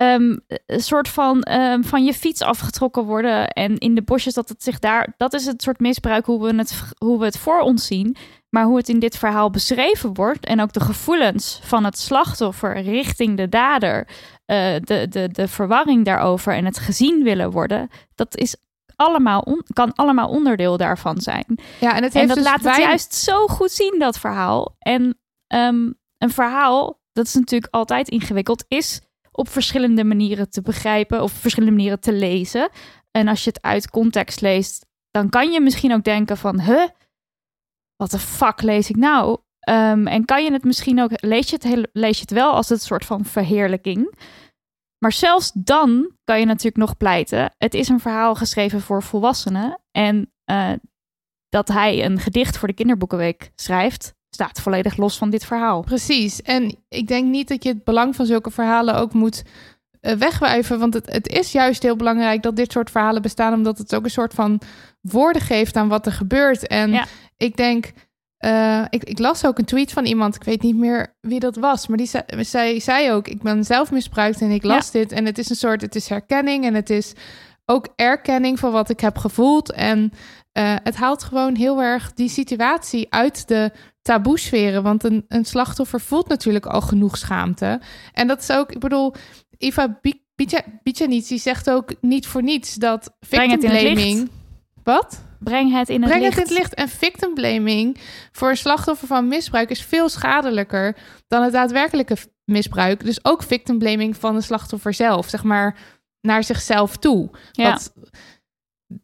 Ehm, 0.00 0.36
een 0.66 0.80
soort 0.80 1.08
van 1.08 1.42
ehm, 1.42 1.82
van 1.82 2.04
je 2.04 2.14
fiets 2.14 2.42
afgetrokken 2.42 3.04
worden 3.04 3.48
en 3.48 3.78
in 3.78 3.94
de 3.94 4.02
bosjes 4.02 4.34
dat 4.34 4.48
het 4.48 4.62
zich 4.62 4.78
daar. 4.78 5.14
Dat 5.16 5.32
is 5.34 5.46
het 5.46 5.62
soort 5.62 5.80
misbruik 5.80 6.26
hoe 6.26 6.42
we 6.42 6.56
het, 6.56 6.82
hoe 6.98 7.18
we 7.18 7.24
het 7.24 7.38
voor 7.38 7.60
ons 7.60 7.86
zien. 7.86 8.16
Maar 8.50 8.64
hoe 8.64 8.76
het 8.76 8.88
in 8.88 8.98
dit 8.98 9.18
verhaal 9.18 9.50
beschreven 9.50 10.14
wordt 10.14 10.46
en 10.46 10.60
ook 10.60 10.72
de 10.72 10.80
gevoelens 10.80 11.60
van 11.62 11.84
het 11.84 11.98
slachtoffer 11.98 12.80
richting 12.82 13.36
de 13.36 13.48
dader, 13.48 14.08
eh, 14.44 14.74
de, 14.80 15.06
de, 15.08 15.28
de 15.28 15.48
verwarring 15.48 16.04
daarover 16.04 16.52
en 16.54 16.64
het 16.64 16.78
gezien 16.78 17.22
willen 17.22 17.50
worden, 17.50 17.88
dat 18.14 18.36
is 18.36 18.56
allemaal 18.96 19.40
on- 19.40 19.64
kan 19.72 19.94
allemaal 19.94 20.28
onderdeel 20.28 20.76
daarvan 20.76 21.20
zijn. 21.20 21.58
ja, 21.80 21.94
en 21.96 22.02
het 22.02 22.12
En 22.14 22.18
heeft 22.20 22.28
dat 22.28 22.36
dus 22.36 22.46
laat 22.46 22.62
het 22.62 22.76
juist 22.76 23.14
zo 23.14 23.46
goed 23.46 23.70
zien, 23.70 23.96
dat 23.98 24.18
verhaal. 24.18 24.76
En 24.78 25.18
ehm, 25.46 25.90
een 26.18 26.30
verhaal, 26.30 27.00
dat 27.12 27.26
is 27.26 27.34
natuurlijk 27.34 27.74
altijd 27.74 28.08
ingewikkeld, 28.08 28.64
is 28.68 29.00
op 29.40 29.48
verschillende 29.48 30.04
manieren 30.04 30.50
te 30.50 30.62
begrijpen 30.62 31.22
of 31.22 31.32
verschillende 31.32 31.74
manieren 31.74 32.00
te 32.00 32.12
lezen. 32.12 32.70
En 33.10 33.28
als 33.28 33.44
je 33.44 33.50
het 33.50 33.62
uit 33.62 33.90
context 33.90 34.40
leest, 34.40 34.86
dan 35.10 35.28
kan 35.28 35.50
je 35.50 35.60
misschien 35.60 35.92
ook 35.92 36.04
denken 36.04 36.36
van, 36.36 36.60
huh, 36.60 36.88
wat 37.96 38.10
de 38.10 38.18
fuck 38.18 38.62
lees 38.62 38.90
ik 38.90 38.96
nou? 38.96 39.38
Ehm, 39.60 40.06
en 40.06 40.24
kan 40.24 40.44
je 40.44 40.52
het 40.52 40.64
misschien 40.64 41.00
ook, 41.00 41.10
lees 41.14 41.50
je 41.50 41.58
het, 41.60 41.88
lees 41.92 42.16
je 42.16 42.20
het 42.20 42.30
wel 42.30 42.52
als 42.52 42.68
het 42.68 42.82
soort 42.82 43.04
van 43.04 43.24
verheerlijking. 43.24 44.14
Maar 44.98 45.12
zelfs 45.12 45.50
dan 45.54 46.16
kan 46.24 46.38
je 46.40 46.46
natuurlijk 46.46 46.76
nog 46.76 46.96
pleiten. 46.96 47.54
Het 47.58 47.74
is 47.74 47.88
een 47.88 48.00
verhaal 48.00 48.34
geschreven 48.34 48.80
voor 48.80 49.02
volwassenen. 49.02 49.80
En 49.90 50.32
eh, 50.44 50.72
dat 51.48 51.68
hij 51.68 52.04
een 52.04 52.18
gedicht 52.18 52.58
voor 52.58 52.68
de 52.68 52.74
kinderboekenweek 52.74 53.50
schrijft, 53.54 54.14
staat 54.30 54.60
volledig 54.60 54.96
los 54.96 55.18
van 55.18 55.30
dit 55.30 55.44
verhaal. 55.44 55.80
Precies. 55.82 56.42
En 56.42 56.76
ik 56.88 57.08
denk 57.08 57.26
niet 57.28 57.48
dat 57.48 57.62
je 57.62 57.68
het 57.68 57.84
belang 57.84 58.16
van 58.16 58.26
zulke 58.26 58.50
verhalen 58.50 58.94
ook 58.94 59.12
moet 59.12 59.42
eh, 60.00 60.12
wegwijven. 60.12 60.78
Want 60.78 60.94
het, 60.94 61.12
het 61.12 61.28
is 61.28 61.52
juist 61.52 61.82
heel 61.82 61.96
belangrijk 61.96 62.42
dat 62.42 62.56
dit 62.56 62.72
soort 62.72 62.90
verhalen 62.90 63.22
bestaan, 63.22 63.52
omdat 63.54 63.78
het 63.78 63.94
ook 63.94 64.04
een 64.04 64.10
soort 64.10 64.34
van 64.34 64.60
woorden 65.00 65.42
geeft 65.42 65.76
aan 65.76 65.88
wat 65.88 66.06
er 66.06 66.12
gebeurt. 66.12 66.66
En 66.66 66.90
Ja. 66.90 67.04
ik 67.36 67.56
denk. 67.56 67.92
eh, 68.36 68.84
ik, 68.90 69.04
ik 69.04 69.18
las 69.18 69.44
ook 69.46 69.58
een 69.58 69.64
tweet 69.64 69.92
van 69.92 70.04
iemand, 70.06 70.34
ik 70.34 70.44
weet 70.44 70.62
niet 70.62 70.76
meer 70.76 71.14
wie 71.20 71.40
dat 71.40 71.56
was, 71.56 71.86
maar 71.86 71.96
die 71.96 72.06
zei, 72.06 72.24
zij 72.44 72.80
zei 72.80 73.12
ook: 73.12 73.28
Ik 73.28 73.42
ben 73.42 73.64
zelf 73.64 73.90
misbruikt 73.90 74.40
en 74.40 74.50
ik 74.50 74.62
las 74.64 74.90
dit. 74.90 75.12
En 75.12 75.24
het 75.26 75.38
is 75.38 75.50
een 75.50 75.56
soort, 75.56 75.80
het 75.80 75.94
is 75.94 76.08
herkenning 76.08 76.64
en 76.64 76.74
het 76.74 76.90
is 76.90 77.12
ook 77.66 77.88
erkenning 77.96 78.58
van 78.58 78.72
wat 78.72 78.90
ik 78.90 79.00
heb 79.00 79.18
gevoeld. 79.18 79.72
En 79.72 80.12
eh, 80.52 80.74
het 80.82 80.96
haalt 80.96 81.22
gewoon 81.22 81.54
heel 81.54 81.82
erg 81.82 82.12
die 82.12 82.28
situatie 82.28 83.06
uit 83.12 83.48
de 83.48 83.70
taboesferen. 84.02 84.82
Want 84.82 85.04
een, 85.04 85.24
een 85.28 85.44
slachtoffer 85.44 86.00
voelt 86.00 86.28
natuurlijk 86.28 86.66
al 86.66 86.80
genoeg 86.80 87.16
schaamte. 87.16 87.80
En 88.12 88.26
dat 88.26 88.40
is 88.40 88.50
ook, 88.50 88.72
ik 88.72 88.78
bedoel, 88.80 89.14
Iva 89.58 89.98
Bi- 90.00 90.22
Bija- 90.34 90.64
Bijanici 90.82 91.38
zegt 91.38 91.70
ook 91.70 91.92
niet 92.00 92.26
voor 92.26 92.42
niets 92.42 92.74
dat 92.74 93.14
Breng 93.28 93.50
victimblaming... 93.50 94.18
licht. 94.18 94.30
Wat? 94.82 95.22
Breng 95.38 95.72
het 95.72 95.88
in 95.88 96.00
het 96.02 96.10
Breng 96.10 96.24
licht. 96.24 96.36
het 96.38 96.48
in 96.48 96.54
het 96.54 96.62
licht. 96.62 96.74
En 96.74 96.88
victimblaming 96.88 97.96
voor 98.32 98.48
een 98.50 98.56
slachtoffer 98.56 99.06
van 99.06 99.28
misbruik 99.28 99.70
is 99.70 99.82
veel 99.82 100.08
schadelijker 100.08 100.96
dan 101.28 101.42
het 101.42 101.52
daadwerkelijke 101.52 102.16
misbruik. 102.44 103.04
Dus 103.04 103.24
ook 103.24 103.42
victim 103.42 103.78
blaming 103.78 104.16
van 104.16 104.34
de 104.34 104.40
slachtoffer 104.40 104.94
zelf, 104.94 105.28
zeg 105.28 105.42
maar, 105.42 105.76
naar 106.20 106.44
zichzelf 106.44 106.96
toe. 106.96 107.30
Ja. 107.52 107.70
Wat- 107.70 107.92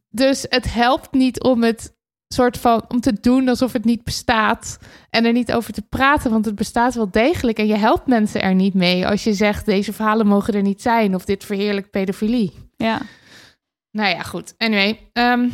dus 0.09 0.47
het 0.49 0.73
helpt 0.73 1.13
niet 1.13 1.43
om 1.43 1.63
het 1.63 1.96
soort 2.29 2.59
van 2.59 2.85
om 2.89 3.01
te 3.01 3.21
doen 3.21 3.49
alsof 3.49 3.73
het 3.73 3.85
niet 3.85 4.05
bestaat 4.05 4.79
en 5.11 5.25
er 5.25 5.33
niet 5.33 5.53
over 5.53 5.73
te 5.73 5.83
praten, 5.83 6.31
want 6.31 6.45
het 6.45 6.55
bestaat 6.55 6.95
wel 6.95 7.11
degelijk 7.11 7.59
en 7.59 7.67
je 7.67 7.77
helpt 7.77 8.07
mensen 8.07 8.43
er 8.43 8.55
niet 8.55 8.75
mee 8.75 9.07
als 9.07 9.25
je 9.25 9.33
zegt 9.35 9.67
deze 9.67 9.93
verhalen 9.93 10.27
mogen 10.27 10.55
er 10.55 10.63
niet 10.63 10.83
zijn 10.83 11.15
of 11.15 11.25
dit 11.25 11.45
verheerlijkt 11.45 11.91
pedofilie. 11.91 12.53
Ja. 12.77 13.01
Nou 13.91 14.09
ja, 14.09 14.23
goed. 14.23 14.55
Anyway, 14.59 15.11
ehm 15.13 15.49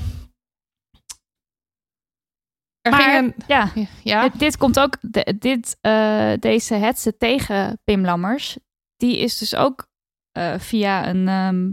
er 2.80 2.90
Maar, 2.90 3.00
ging 3.00 3.16
een 3.16 3.34
ja. 3.46 3.72
ja, 4.02 4.22
Dit, 4.28 4.38
dit 4.38 4.56
komt 4.56 4.78
ook, 4.78 4.96
dit, 5.38 5.76
eh, 5.80 6.32
deze 6.38 6.74
hetze 6.74 7.16
tegen 7.16 7.80
Pim 7.84 8.04
Lammers, 8.04 8.58
die 8.96 9.18
is 9.18 9.38
dus 9.38 9.54
ook 9.54 9.88
eh, 10.32 10.58
via 10.58 11.08
een. 11.08 11.28
ehm, 11.28 11.70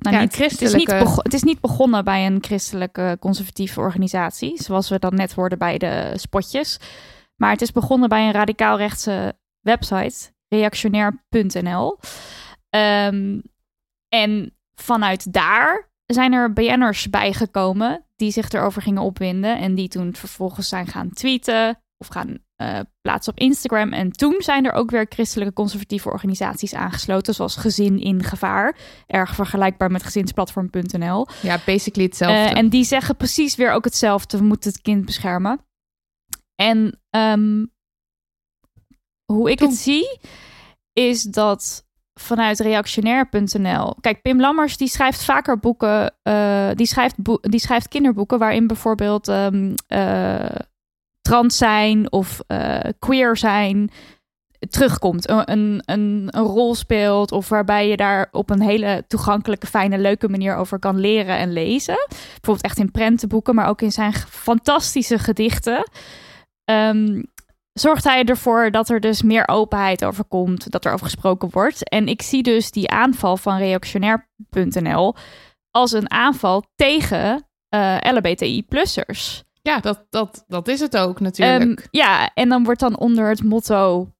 nou, 0.00 0.16
Ja, 0.16 0.22
niet, 0.22 0.36
het, 0.36 0.62
is 0.62 0.74
niet 0.74 0.90
het 1.16 1.34
is 1.34 1.42
niet 1.42 1.60
begonnen 1.60 2.04
bij 2.04 2.26
een 2.26 2.38
christelijke 2.44 3.16
conservatieve 3.20 3.80
organisatie, 3.80 4.62
zoals 4.62 4.88
we 4.88 4.98
dat 4.98 5.12
net 5.12 5.32
hoorden 5.32 5.58
bij 5.58 5.78
de 5.78 6.12
spotjes. 6.14 6.78
Maar 7.36 7.50
het 7.50 7.62
is 7.62 7.72
begonnen 7.72 8.08
bij 8.08 8.26
een 8.26 8.32
radicaal-rechtse 8.32 9.38
website, 9.60 10.32
reactionair.nl. 10.48 11.98
Ehm, 12.70 13.40
en 14.08 14.56
vanuit 14.74 15.32
daar 15.32 15.90
zijn 16.06 16.32
er 16.32 16.52
BN'ers 16.52 17.10
bijgekomen 17.10 18.04
die 18.16 18.30
zich 18.30 18.50
erover 18.50 18.82
gingen 18.82 19.02
opwinden. 19.02 19.58
En 19.58 19.74
die 19.74 19.88
toen 19.88 20.14
vervolgens 20.14 20.68
zijn 20.68 20.86
gaan 20.86 21.10
tweeten 21.10 21.82
of 21.98 22.06
gaan 22.06 22.38
eh, 22.56 22.78
plaatsen 23.00 23.32
op 23.32 23.38
Instagram. 23.38 23.92
En 23.92 24.10
toen 24.12 24.34
zijn 24.38 24.64
er 24.66 24.72
ook 24.72 24.90
weer 24.90 25.06
christelijke 25.08 25.52
conservatieve 25.54 26.08
organisaties 26.10 26.74
aangesloten, 26.74 27.34
zoals 27.34 27.56
Gezin 27.56 27.98
in 28.00 28.22
Gevaar. 28.22 28.76
Erg 29.06 29.34
vergelijkbaar 29.34 29.90
met 29.90 30.02
gezinsplatform.nl. 30.02 31.26
ja, 31.42 31.58
basically 31.66 32.06
hetzelfde. 32.06 32.50
Eh, 32.50 32.58
en 32.58 32.68
die 32.68 32.84
zeggen 32.84 33.16
precies 33.16 33.54
weer 33.56 33.72
ook 33.72 33.84
hetzelfde. 33.84 34.38
We 34.38 34.44
moeten 34.44 34.70
het 34.72 34.82
kind 34.82 35.04
beschermen. 35.04 35.60
En 36.54 37.00
ehm, 37.10 37.64
hoe 39.32 39.50
ik 39.50 39.58
Toen- 39.58 39.68
het 39.68 39.76
zie, 39.78 40.18
is 40.92 41.22
dat 41.22 41.84
vanuit 42.20 42.60
reactionair.nl. 42.60 43.94
Kijk, 44.00 44.22
Pim 44.22 44.40
Lammers 44.40 44.76
die 44.76 44.88
schrijft 44.88 45.24
vaker 45.24 45.58
boeken. 45.58 46.14
eh, 46.22 46.70
die, 46.74 46.86
schrijft 46.86 47.14
die 47.40 47.60
schrijft 47.60 47.88
kinderboeken 47.88 48.38
waarin 48.38 48.66
bijvoorbeeld 48.66 49.28
ehm, 49.28 49.74
eh, 49.86 50.56
trans 51.26 51.56
zijn 51.56 52.12
of 52.12 52.40
eh, 52.46 52.78
queer 52.98 53.36
zijn 53.36 53.90
terugkomt. 54.70 55.28
Een, 55.28 55.42
een, 55.44 55.82
een, 56.30 56.44
rol 56.44 56.74
speelt 56.74 57.32
of 57.32 57.48
waarbij 57.48 57.88
je 57.88 57.96
daar 57.96 58.28
op 58.32 58.50
een 58.50 58.62
hele 58.62 59.04
toegankelijke, 59.08 59.66
fijne, 59.66 59.98
leuke 59.98 60.28
manier 60.28 60.56
over 60.56 60.78
kan 60.78 60.98
leren 60.98 61.36
en 61.38 61.52
lezen. 61.52 62.06
Bijvoorbeeld 62.08 62.62
echt 62.62 62.78
in 62.78 62.90
prentenboeken, 62.90 63.54
maar 63.54 63.68
ook 63.68 63.82
in 63.82 63.92
zijn 63.92 64.12
fantastische 64.14 65.18
gedichten. 65.18 65.90
Ehm, 66.64 67.22
zorgt 67.72 68.04
hij 68.04 68.24
ervoor 68.24 68.70
dat 68.70 68.88
er 68.88 69.00
dus 69.00 69.22
meer 69.22 69.48
openheid 69.48 70.04
over 70.04 70.24
komt, 70.24 70.70
dat 70.70 70.84
er 70.84 70.92
over 70.92 71.04
gesproken 71.04 71.48
wordt. 71.50 71.88
En 71.88 72.08
ik 72.08 72.22
zie 72.22 72.42
dus 72.42 72.70
die 72.70 72.90
aanval 72.90 73.36
van 73.36 73.56
reactionair.nl 73.56 75.14
als 75.70 75.92
een 75.92 76.10
aanval 76.10 76.64
tegen 76.76 77.48
eh 77.68 77.96
LBTI-plussers. 78.00 79.45
Ja, 79.66 79.80
dat, 79.80 80.06
dat, 80.10 80.44
dat 80.46 80.68
is 80.68 80.80
het 80.80 80.96
ook 80.96 81.20
natuurlijk. 81.20 81.80
Ehm, 81.80 81.88
ja, 81.90 82.30
en 82.34 82.48
dan 82.48 82.64
wordt 82.64 82.80
dan 82.80 82.98
onder 82.98 83.28
het 83.28 83.42
motto 83.42 84.10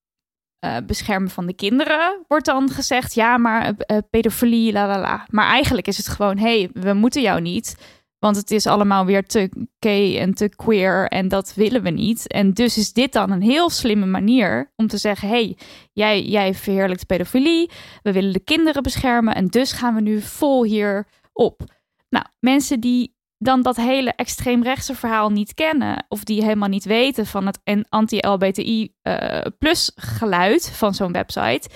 eh, 0.59 0.77
beschermen 0.87 1.31
van 1.31 1.47
de 1.47 1.55
kinderen, 1.55 2.25
wordt 2.29 2.45
dan 2.45 2.71
gezegd, 2.71 3.15
ja, 3.15 3.39
maar 3.39 3.75
eh, 3.77 3.99
pedofilie, 4.11 4.73
la 4.73 4.87
la 4.87 5.01
la. 5.01 5.27
Maar 5.31 5.47
eigenlijk 5.47 5.87
is 5.87 5.97
het 5.97 6.09
gewoon, 6.09 6.39
hey, 6.39 6.71
we 6.73 6.93
moeten 6.93 7.23
jou 7.23 7.41
niet, 7.41 7.77
want 8.19 8.37
het 8.37 8.51
is 8.51 8.67
allemaal 8.67 9.05
weer 9.05 9.27
te 9.27 9.67
gay 9.79 10.19
en 10.19 10.35
te 10.35 10.49
queer 10.49 11.09
en 11.09 11.29
dat 11.29 11.55
willen 11.55 11.83
we 11.83 11.91
niet. 11.91 12.29
En 12.29 12.53
dus 12.53 12.77
is 12.77 12.93
dit 12.93 13.13
dan 13.13 13.31
een 13.31 13.43
heel 13.43 13.71
slimme 13.71 14.07
manier 14.07 14.73
om 14.77 14.87
te 14.87 14.99
zeggen, 14.99 15.29
hey, 15.29 15.57
jij, 15.93 16.23
jij 16.23 16.55
verheerlijkt 16.55 17.07
pedofilie, 17.07 17.71
we 18.03 18.13
willen 18.13 18.33
de 18.33 18.45
kinderen 18.45 18.83
beschermen 18.83 19.35
en 19.35 19.47
dus 19.47 19.73
gaan 19.73 19.95
we 19.95 20.01
nu 20.01 20.21
vol 20.21 20.65
hier 20.65 21.07
op. 21.33 21.63
Nou, 22.09 22.25
mensen 22.41 22.81
die 22.81 23.16
dan 23.39 23.63
dat 23.63 23.77
hele 23.77 24.13
extreemrechtse 24.13 24.95
verhaal 24.95 25.31
niet 25.31 25.55
kennen 25.55 26.05
of 26.09 26.25
die 26.25 26.43
helemaal 26.43 26.69
niet 26.69 26.85
weten 26.85 27.27
van 27.27 27.47
het 27.47 27.61
en 27.65 27.87
anti-LBTI 27.89 28.95
eh, 29.03 29.41
plus 29.59 29.93
geluid 29.95 30.71
van 30.71 30.95
zo'n 30.95 31.13
website, 31.13 31.69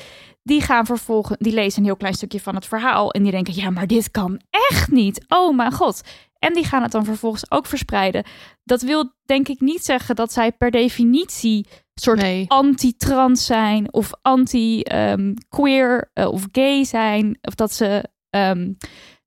die 0.42 0.60
gaan 0.60 0.86
vervolgens, 0.86 1.38
die 1.38 1.52
lezen 1.52 1.78
een 1.78 1.84
heel 1.84 1.96
klein 1.96 2.14
stukje 2.14 2.40
van 2.40 2.54
het 2.54 2.66
verhaal 2.66 3.12
en 3.12 3.22
die 3.22 3.32
denken, 3.32 3.54
ja, 3.54 3.70
maar 3.70 3.86
dit 3.86 4.10
kan 4.10 4.40
echt 4.50 4.90
niet. 4.90 5.24
Oh 5.28 5.56
mijn 5.56 5.72
god. 5.72 6.02
En 6.38 6.54
die 6.54 6.64
gaan 6.64 6.82
het 6.82 6.92
dan 6.92 7.04
vervolgens 7.04 7.50
ook 7.50 7.66
verspreiden. 7.66 8.24
Dat 8.64 8.82
wil 8.82 9.12
denk 9.24 9.48
ik 9.48 9.60
niet 9.60 9.84
zeggen 9.84 10.16
dat 10.16 10.32
zij 10.32 10.52
per 10.52 10.70
definitie 10.70 11.66
soort 11.94 12.20
nee. 12.20 12.44
anti-trans 12.48 13.46
zijn 13.46 13.92
of 13.92 14.10
anti-queer 14.22 16.10
of 16.14 16.46
gay 16.52 16.84
zijn. 16.84 17.38
Of 17.40 17.54
dat 17.54 17.72
ze 17.72 18.04
ehm, 18.30 18.72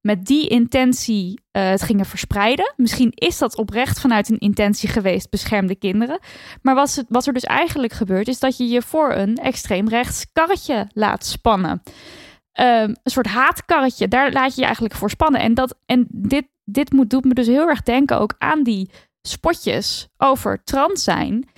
met 0.03 0.25
die 0.25 0.47
intentie 0.47 1.41
eh, 1.51 1.69
het 1.69 1.81
gingen 1.81 2.05
verspreiden. 2.05 2.73
Misschien 2.75 3.11
is 3.13 3.37
dat 3.37 3.57
oprecht 3.57 3.99
vanuit 3.99 4.29
een 4.29 4.37
intentie 4.37 4.89
geweest, 4.89 5.29
bescherm 5.29 5.67
de 5.67 5.75
kinderen. 5.75 6.19
Maar 6.61 6.75
wat, 6.75 7.03
wat 7.09 7.25
er 7.25 7.33
dus 7.33 7.43
eigenlijk 7.43 7.93
gebeurt, 7.93 8.27
is 8.27 8.39
dat 8.39 8.57
je 8.57 8.67
je 8.67 8.81
voor 8.81 9.13
een 9.13 9.37
extreem 9.37 9.87
rechts 9.87 10.25
karretje 10.33 10.87
laat 10.93 11.25
spannen. 11.25 11.81
Ehm, 12.51 12.89
een 13.03 13.11
soort 13.11 13.27
haatkarretje, 13.27 14.07
daar 14.07 14.31
laat 14.31 14.53
je 14.53 14.59
je 14.59 14.65
eigenlijk 14.65 14.95
voor 14.95 15.09
spannen. 15.09 15.41
En, 15.41 15.53
dat, 15.53 15.75
en 15.85 16.07
dit, 16.09 16.45
dit 16.63 16.91
moet, 16.91 17.09
doet 17.09 17.25
me 17.25 17.33
dus 17.33 17.47
heel 17.47 17.67
erg 17.67 17.81
denken 17.81 18.19
ook 18.19 18.35
aan 18.37 18.63
die 18.63 18.89
spotjes 19.21 20.07
over 20.17 20.63
trans 20.63 21.03
zijn. 21.03 21.49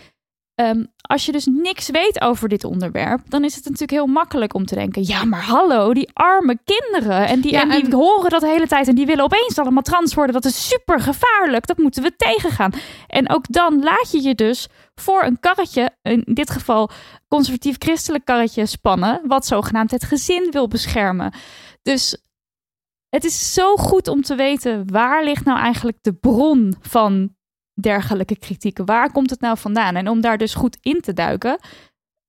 Ehm, 0.55 0.83
als 1.01 1.25
je 1.25 1.31
dus 1.31 1.45
niks 1.45 1.89
weet 1.89 2.21
over 2.21 2.49
dit 2.49 2.63
onderwerp, 2.63 3.21
dan 3.29 3.43
is 3.43 3.55
het 3.55 3.63
natuurlijk 3.63 3.91
heel 3.91 4.05
makkelijk 4.05 4.53
om 4.53 4.65
te 4.65 4.75
denken: 4.75 5.03
ja, 5.05 5.23
maar 5.25 5.43
hallo, 5.43 5.93
die 5.93 6.09
arme 6.13 6.57
kinderen. 6.63 7.27
En 7.27 7.41
die, 7.41 7.51
Ja, 7.51 7.61
en 7.61 7.69
die 7.69 7.83
en- 7.83 7.93
horen 7.93 8.29
dat 8.29 8.41
de 8.41 8.47
hele 8.47 8.67
tijd 8.67 8.87
en 8.87 8.95
die 8.95 9.05
willen 9.05 9.23
opeens 9.23 9.59
allemaal 9.59 9.83
trans 9.83 10.13
worden. 10.13 10.33
Dat 10.33 10.45
is 10.45 10.67
super 10.67 10.99
gevaarlijk. 10.99 11.67
Dat 11.67 11.77
moeten 11.77 12.03
we 12.03 12.15
tegengaan. 12.15 12.71
En 13.07 13.29
ook 13.29 13.45
dan 13.47 13.83
laat 13.83 14.11
je 14.11 14.21
je 14.21 14.35
dus 14.35 14.67
voor 14.95 15.23
een 15.23 15.39
karretje, 15.39 15.89
in 16.01 16.21
dit 16.25 16.49
geval 16.49 16.89
conservatief-christelijk 17.27 18.25
karretje, 18.25 18.65
spannen, 18.65 19.21
wat 19.27 19.45
zogenaamd 19.45 19.91
het 19.91 20.03
gezin 20.03 20.47
wil 20.51 20.67
beschermen. 20.67 21.33
Dus 21.81 22.17
het 23.09 23.23
is 23.23 23.53
zo 23.53 23.75
goed 23.75 24.07
om 24.07 24.21
te 24.21 24.35
weten 24.35 24.91
waar 24.91 25.23
ligt 25.23 25.45
nou 25.45 25.59
eigenlijk 25.59 25.97
de 26.01 26.13
bron 26.13 26.75
van 26.81 27.34
dergelijke 27.81 28.37
kritieken. 28.39 28.85
Waar 28.85 29.11
komt 29.11 29.29
het 29.29 29.39
nou 29.39 29.57
vandaan? 29.57 29.95
En 29.95 30.09
om 30.09 30.21
daar 30.21 30.37
dus 30.37 30.53
goed 30.53 30.77
in 30.81 31.01
te 31.01 31.13
duiken. 31.13 31.59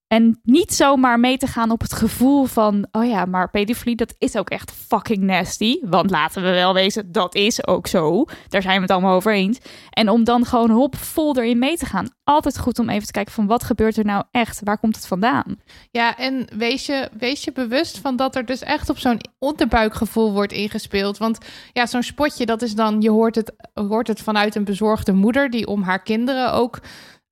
En 0.08 0.40
niet 0.42 0.72
zomaar 0.72 1.20
mee 1.20 1.36
te 1.36 1.46
gaan 1.46 1.70
op 1.70 1.80
het 1.80 1.92
gevoel 1.92 2.44
van... 2.44 2.86
oh 2.92 3.06
ja, 3.06 3.24
maar 3.24 3.50
pedofilie, 3.50 3.96
dat 3.96 4.14
is 4.18 4.36
ook 4.36 4.50
echt 4.50 4.72
fucking 4.72 5.22
nasty. 5.22 5.78
Want 5.82 6.10
laten 6.10 6.42
we 6.42 6.50
wel 6.50 6.74
wezen, 6.74 7.12
dat 7.12 7.34
is 7.34 7.66
ook 7.66 7.86
zo. 7.86 8.24
Daar 8.48 8.62
zijn 8.62 8.76
we 8.76 8.82
het 8.82 8.90
allemaal 8.90 9.14
over 9.14 9.32
eens. 9.32 9.58
En 9.90 10.08
om 10.08 10.24
dan 10.24 10.44
gewoon 10.44 10.70
hop 10.70 10.96
vol 10.96 11.36
erin 11.36 11.58
mee 11.58 11.76
te 11.76 11.86
gaan. 11.86 12.08
Altijd 12.24 12.58
goed 12.58 12.78
om 12.78 12.88
even 12.88 13.06
te 13.06 13.12
kijken 13.12 13.32
van 13.32 13.46
wat 13.46 13.64
gebeurt 13.64 13.96
er 13.96 14.04
nou 14.04 14.24
echt? 14.30 14.60
Waar 14.64 14.78
komt 14.78 14.96
het 14.96 15.06
vandaan? 15.06 15.56
Ja, 15.90 16.16
en 16.16 16.46
wees 16.56 16.86
je, 16.86 17.08
wees 17.18 17.44
je 17.44 17.52
bewust 17.52 17.98
van 17.98 18.16
dat 18.16 18.36
er 18.36 18.44
dus 18.44 18.60
echt 18.62 18.90
op 18.90 18.98
zo'n 18.98 19.20
onderbuikgevoel 19.38 20.32
wordt 20.32 20.52
ingespeeld. 20.52 21.18
Want 21.18 21.38
ja, 21.72 21.86
zo'n 21.86 22.02
spotje, 22.02 22.46
dat 22.46 22.62
is 22.62 22.74
dan, 22.74 23.00
je 23.00 23.10
hoort 23.10 23.34
het, 23.34 23.52
hoort 23.74 24.06
het 24.06 24.20
vanuit 24.20 24.54
een 24.54 24.64
bezorgde 24.64 25.12
moeder 25.12 25.50
die 25.50 25.66
om 25.66 25.82
haar 25.82 26.02
kinderen 26.02 26.52
ook, 26.52 26.80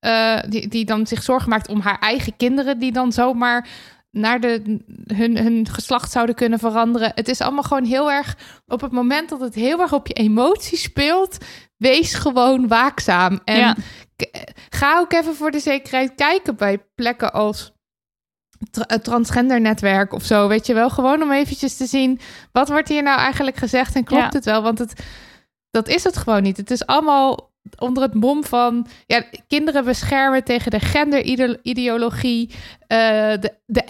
eh, 0.05 0.49
die, 0.49 0.67
die 0.67 0.85
dan 0.85 1.07
zich 1.07 1.23
zorgen 1.23 1.49
maakt 1.49 1.67
om 1.69 1.79
haar 1.79 1.99
eigen 1.99 2.35
kinderen, 2.37 2.79
die 2.79 2.91
dan 2.91 3.11
zomaar 3.11 3.67
naar 4.11 4.39
de, 4.39 4.79
hun, 5.13 5.37
hun 5.37 5.67
geslacht 5.69 6.11
zouden 6.11 6.35
kunnen 6.35 6.59
veranderen. 6.59 7.11
Het 7.15 7.27
is 7.27 7.41
allemaal 7.41 7.63
gewoon 7.63 7.83
heel 7.83 8.11
erg, 8.11 8.37
op 8.67 8.81
het 8.81 8.91
moment 8.91 9.29
dat 9.29 9.39
het 9.39 9.55
heel 9.55 9.79
erg 9.81 9.93
op 9.93 10.07
je 10.07 10.13
emoties 10.13 10.81
speelt, 10.81 11.37
wees 11.77 12.13
gewoon 12.13 12.67
waakzaam. 12.67 13.39
En 13.45 13.57
Ja. 13.57 13.75
ga 14.69 14.99
ook 14.99 15.13
even 15.13 15.35
voor 15.35 15.51
de 15.51 15.59
zekerheid 15.59 16.15
kijken 16.15 16.55
bij 16.55 16.85
plekken 16.95 17.33
als 17.33 17.71
tra- 18.71 18.83
het 18.87 19.03
transgendernetwerk 19.03 20.13
of 20.13 20.23
zo, 20.23 20.47
weet 20.47 20.65
je 20.67 20.73
wel. 20.73 20.89
Gewoon 20.89 21.21
om 21.21 21.31
eventjes 21.31 21.77
te 21.77 21.85
zien, 21.85 22.19
wat 22.51 22.69
wordt 22.69 22.89
hier 22.89 23.03
nou 23.03 23.19
eigenlijk 23.19 23.57
gezegd 23.57 23.95
en 23.95 24.03
klopt 24.03 24.23
Ja. 24.23 24.29
het 24.31 24.45
wel? 24.45 24.61
Want 24.61 24.79
het, 24.79 25.03
dat 25.71 25.87
is 25.87 26.03
het 26.03 26.17
gewoon 26.17 26.43
niet. 26.43 26.57
Het 26.57 26.71
is 26.71 26.85
allemaal 26.85 27.53
onder 27.77 28.03
het 28.03 28.13
mom 28.13 28.43
van 28.43 28.87
ja, 29.05 29.23
kinderen 29.47 29.85
beschermen 29.85 30.43
tegen 30.43 30.71
de 30.71 30.79
genderideologie, 30.79 32.49
eh 32.87 32.97
de, 33.39 33.53
de 33.65 33.83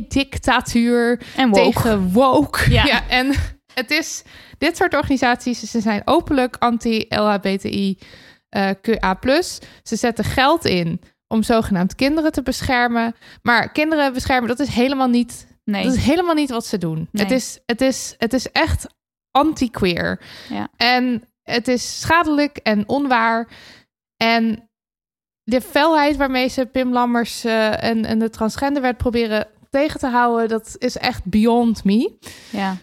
LHBT-dictatuur, 0.00 1.20
tegen 1.52 2.12
woke. 2.12 2.58
Ja. 2.72 2.84
Ja. 2.86 3.08
en 3.08 3.32
het 3.74 3.90
is 3.90 4.22
dit 4.58 4.76
soort 4.76 4.94
organisaties, 4.94 5.60
ze 5.60 5.80
zijn 5.80 6.02
openlijk 6.04 6.56
anti-LHBTI. 6.58 7.98
eh 8.48 8.70
QA+. 8.82 9.18
Ze 9.82 9.96
zetten 9.96 10.24
geld 10.24 10.64
in 10.64 11.00
om 11.28 11.42
zogenaamd 11.42 11.94
kinderen 11.94 12.32
te 12.32 12.42
beschermen. 12.42 13.14
Maar 13.42 13.72
kinderen 13.72 14.12
beschermen, 14.12 14.48
dat 14.48 14.58
is 14.60 14.68
helemaal 14.68 15.08
niet, 15.08 15.46
Nee. 15.64 15.84
dat 15.84 15.94
is 15.94 16.04
helemaal 16.04 16.34
niet 16.34 16.50
wat 16.50 16.66
ze 16.66 16.78
doen. 16.78 17.08
Nee. 17.12 17.22
Het, 17.24 17.30
is, 17.32 17.58
het, 17.66 17.80
is, 17.80 18.14
het 18.18 18.32
is 18.32 18.52
echt 18.52 18.86
anti-queer. 19.30 20.20
Ja. 20.48 20.68
En 20.76 21.24
het 21.50 21.68
is 21.68 22.00
schadelijk 22.00 22.56
en 22.56 22.88
onwaar. 22.88 23.48
En 24.16 24.70
de 25.42 25.60
felheid 25.60 26.16
waarmee 26.16 26.48
ze 26.48 26.66
Pim 26.66 26.92
Lammers 26.92 27.44
eh, 27.44 27.82
en, 27.82 28.04
en 28.04 28.18
de 28.18 28.30
transgenderwet 28.30 28.96
proberen 28.96 29.46
tegen 29.70 30.00
te 30.00 30.06
houden, 30.06 30.48
dat 30.48 30.76
is 30.78 30.96
echt 30.96 31.24
beyond 31.24 31.84
me. 31.84 32.18
ja. 32.50 32.76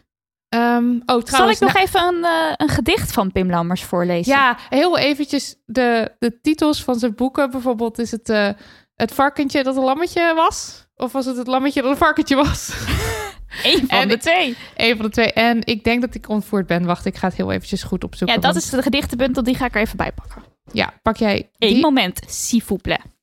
Ehm, 0.50 0.92
oh, 1.06 1.22
trouwens, 1.22 1.30
Zal 1.30 1.50
ik 1.50 1.60
nog 1.60 1.74
nou- 1.74 1.86
even 1.86 2.08
een, 2.08 2.24
eh, 2.24 2.54
een 2.58 2.70
gedicht 2.70 3.12
van 3.12 3.32
Pim 3.32 3.50
Lammers 3.50 3.84
voorlezen? 3.84 4.34
Ja, 4.34 4.58
heel 4.70 4.98
eventjes 4.98 5.56
de, 5.66 6.16
de 6.20 6.42
titels 6.42 6.84
van 6.84 6.96
zijn 6.96 7.16
boeken. 7.16 7.52
Bijvoorbeeld 7.52 8.00
is 8.00 8.12
het 8.12 8.30
eh, 8.30 8.50
het 8.96 9.14
varkentje 9.14 9.64
dat 9.64 9.76
een 9.76 9.84
lammetje 9.84 10.34
was? 10.36 10.88
Of 10.96 11.12
was 11.12 11.26
het 11.26 11.38
het 11.38 11.48
lammetje 11.48 11.82
dat 11.82 11.92
een 11.92 11.98
varkentje 11.98 12.36
was? 12.36 12.70
Eén 13.64 13.88
van 13.88 14.00
En 14.00 14.08
de 14.08 14.18
twee. 14.18 14.56
Eén 14.76 14.96
van 14.96 15.06
de 15.06 15.12
twee. 15.12 15.34
En 15.34 15.66
ik 15.66 15.84
denk 15.84 16.02
dat 16.02 16.16
ik 16.16 16.30
ontvoerd 16.30 16.68
ben. 16.68 16.86
Wacht, 16.86 17.06
ik 17.06 17.16
ga 17.18 17.28
het 17.28 17.38
heel 17.38 17.52
eventjes 17.52 17.84
goed 17.84 18.04
opzoeken. 18.04 18.36
Ja, 18.36 18.42
dat 18.42 18.54
want- 18.54 18.66
is 18.66 18.70
de 18.72 18.82
gedichtenbundel, 18.82 19.44
die 19.44 19.56
ga 19.56 19.66
ik 19.66 19.76
er 19.76 19.82
even 19.82 19.98
bij 19.98 20.12
pakken. 20.12 20.44
Ja, 20.72 20.94
pak 21.02 21.18
jij 21.18 21.50
Eén 21.58 21.74
die. 21.74 21.82
moment, 21.82 22.20
s'il 22.28 22.62
vous 22.62 22.82
plaît. 22.82 23.16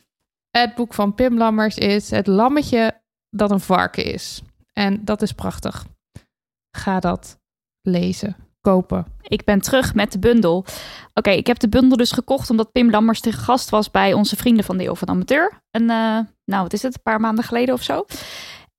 Het 0.50 0.74
boek 0.74 0.94
van 0.94 1.14
Pim 1.14 1.38
Lammers 1.38 1.76
is 1.76 2.10
Het 2.10 2.26
lammetje 2.26 3.00
dat 3.30 3.50
een 3.50 3.60
varken 3.60 4.04
is. 4.04 4.42
En 4.72 5.04
dat 5.04 5.22
is 5.22 5.32
prachtig. 5.32 5.84
Ga 6.76 7.00
dat 7.00 7.38
lezen, 7.82 8.36
kopen. 8.60 9.06
Ik 9.22 9.44
ben 9.44 9.60
terug 9.60 9.94
met 9.94 10.12
de 10.12 10.18
bundel. 10.18 10.64
Oké, 11.14 11.30
ik 11.30 11.46
heb 11.46 11.58
de 11.58 11.68
bundel 11.68 11.96
dus 11.96 12.12
gekocht 12.12 12.50
omdat 12.50 12.72
Pim 12.72 12.90
Lammers 12.90 13.20
te 13.20 13.32
gast 13.32 13.70
was 13.70 13.90
bij 13.90 14.12
onze 14.12 14.36
vrienden 14.36 14.64
van 14.64 14.76
de 14.76 14.84
Eeuw 14.84 14.94
van 14.94 15.08
Amateur. 15.08 15.52
En 15.70 15.82
eh, 15.90 16.18
nou, 16.44 16.62
wat 16.62 16.72
is 16.72 16.82
het, 16.82 16.94
een 16.94 17.02
paar 17.02 17.20
maanden 17.20 17.44
geleden 17.44 17.74
of 17.74 17.82
zo. 17.82 18.04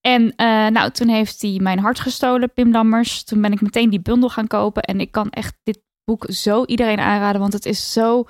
En 0.06 0.36
eh, 0.36 0.68
nou, 0.68 0.92
toen 0.92 1.08
heeft 1.08 1.42
hij 1.42 1.60
mijn 1.62 1.80
hart 1.80 2.00
gestolen, 2.00 2.54
Pim 2.54 2.72
Lammers. 2.72 3.24
Toen 3.24 3.42
ben 3.42 3.52
ik 3.52 3.62
meteen 3.62 3.90
die 3.90 4.02
bundel 4.02 4.30
gaan 4.30 4.48
kopen. 4.48 4.84
En 4.84 5.00
ik 5.00 5.12
kan 5.12 5.30
echt 5.30 5.56
dit 5.64 5.82
boek 6.04 6.26
zo 6.28 6.66
iedereen 6.66 7.00
aanraden, 7.00 7.42
want 7.42 7.54
het 7.54 7.66
is 7.66 7.94
zo 7.94 8.26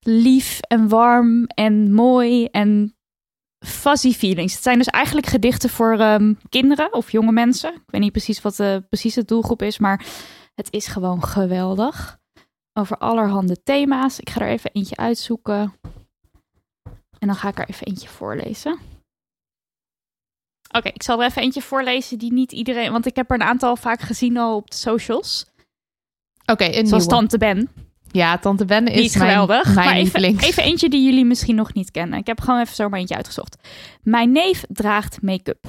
lief 0.00 0.60
en 0.60 0.88
warm 0.88 1.46
en 1.46 1.92
mooi 1.92 2.44
en 2.44 2.96
fuzzy 3.66 4.12
feelings. 4.12 4.54
Het 4.54 4.62
zijn 4.62 4.78
dus 4.78 4.86
eigenlijk 4.86 5.26
gedichten 5.26 5.70
voor 5.70 5.98
ehm, 5.98 6.34
kinderen 6.48 6.92
of 6.92 7.12
jonge 7.12 7.32
mensen. 7.32 7.74
Ik 7.74 7.82
weet 7.86 8.00
niet 8.00 8.12
precies 8.12 8.42
wat 8.42 8.56
de 8.56 8.84
precieze 8.88 9.24
doelgroep 9.24 9.62
is, 9.62 9.78
maar 9.78 10.06
het 10.54 10.72
is 10.72 10.86
gewoon 10.86 11.24
geweldig. 11.24 12.18
Over 12.72 12.98
allerhande 12.98 13.62
thema's. 13.62 14.20
Ik 14.20 14.30
ga 14.30 14.40
er 14.40 14.48
even 14.48 14.70
eentje 14.72 14.96
uitzoeken. 14.96 15.72
En 17.18 17.26
dan 17.26 17.34
ga 17.34 17.48
ik 17.48 17.58
er 17.58 17.68
even 17.68 17.86
eentje 17.86 18.08
voorlezen. 18.08 18.78
Oké, 20.70 20.88
ik 20.88 21.02
zal 21.02 21.20
er 21.20 21.28
even 21.28 21.42
eentje 21.42 21.62
voorlezen 21.62 22.18
die 22.18 22.32
niet 22.32 22.52
iedereen... 22.52 22.92
Want 22.92 23.06
ik 23.06 23.16
heb 23.16 23.30
er 23.30 23.40
een 23.40 23.46
aantal 23.46 23.76
vaak 23.76 24.00
gezien 24.00 24.36
al 24.36 24.56
op 24.56 24.70
de 24.70 24.76
socials. 24.76 25.46
Oké, 26.46 26.64
een 26.64 26.72
Zoals 26.72 26.90
nieuwe. 26.90 27.06
Tante 27.06 27.38
Ben. 27.38 27.70
Ja, 28.10 28.38
Tante 28.38 28.64
Ben 28.64 28.86
is 28.86 29.00
Niet 29.00 29.18
mijn, 29.18 29.30
geweldig. 29.30 29.74
mijn 29.74 29.86
maar 29.86 29.96
even, 29.96 30.38
even 30.38 30.62
eentje 30.62 30.88
die 30.88 31.04
jullie 31.04 31.24
misschien 31.24 31.56
nog 31.56 31.74
niet 31.74 31.90
kennen. 31.90 32.18
Ik 32.18 32.26
heb 32.26 32.40
gewoon 32.40 32.60
even 32.60 32.74
zomaar 32.74 32.98
eentje 32.98 33.16
uitgezocht. 33.16 33.68
Mijn 34.02 34.32
neef 34.32 34.64
draagt 34.68 35.22
make-up. 35.22 35.64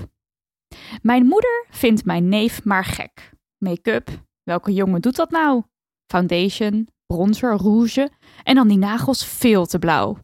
Mijn 1.01 1.25
moeder 1.25 1.65
vindt 1.69 2.05
mijn 2.05 2.29
neef 2.29 2.63
maar 2.63 2.85
gek. 2.85 3.31
Make-up? 3.57 4.09
Welke 4.43 4.73
jongen 4.73 5.01
doet 5.01 5.15
dat 5.15 5.31
nou? 5.31 5.63
Foundation, 6.11 6.87
bronzer, 7.05 7.57
rouge 7.57 8.09
en 8.43 8.55
dan 8.55 8.67
die 8.67 8.77
nagels 8.77 9.25
veel 9.25 9.65
te 9.65 9.79
blauw. 9.79 10.17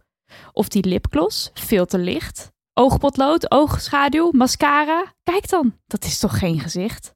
Of 0.52 0.68
die 0.68 0.88
lipgloss, 0.88 1.52
veel 1.54 1.86
te 1.86 1.98
licht. 1.98 2.52
Oogpotlood, 2.74 3.52
oogschaduw, 3.52 4.30
mascara. 4.32 5.14
Kijk 5.24 5.50
dan, 5.50 5.78
dat 5.88 6.04
is 6.04 6.20
toch 6.20 6.40
geen 6.40 6.60
gezicht? 6.60 7.14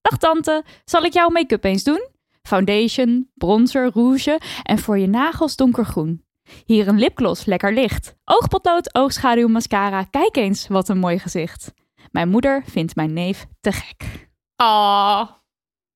Dag 0.00 0.18
tante, 0.18 0.64
zal 0.84 1.02
ik 1.02 1.12
jouw 1.12 1.28
make-up 1.28 1.64
eens 1.64 1.84
doen? 1.84 2.08
Foundation, 2.42 3.30
bronzer, 3.34 3.90
rouge 3.94 4.40
en 4.62 4.78
voor 4.78 4.98
je 4.98 5.06
nagels 5.06 5.56
donkergroen. 5.56 6.24
Hier 6.64 6.88
een 6.88 6.98
lipgloss, 6.98 7.44
lekker 7.44 7.72
licht. 7.72 8.14
Oogpotlood, 8.24 8.94
oogschaduw, 8.94 9.48
mascara. 9.48 10.02
Kijk 10.02 10.36
eens, 10.36 10.66
wat 10.68 10.88
een 10.88 10.98
mooi 10.98 11.18
gezicht. 11.18 11.72
Mijn 12.10 12.28
moeder 12.28 12.62
vindt 12.66 12.94
mijn 12.96 13.12
neef 13.12 13.46
te 13.60 13.72
gek. 13.72 14.28
Ah, 14.56 15.28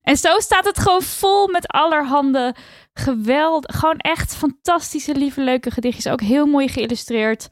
En 0.01 0.17
zo 0.17 0.39
staat 0.39 0.65
het 0.65 0.79
gewoon 0.79 1.01
vol 1.01 1.47
met 1.47 1.67
allerhande 1.67 2.55
geweld. 2.93 3.73
Gewoon 3.75 3.97
echt 3.97 4.35
fantastische, 4.35 5.15
lieve, 5.15 5.41
leuke 5.41 5.71
gedichtjes. 5.71 6.07
Ook 6.11 6.21
heel 6.21 6.45
mooi 6.45 6.67
geïllustreerd. 6.67 7.49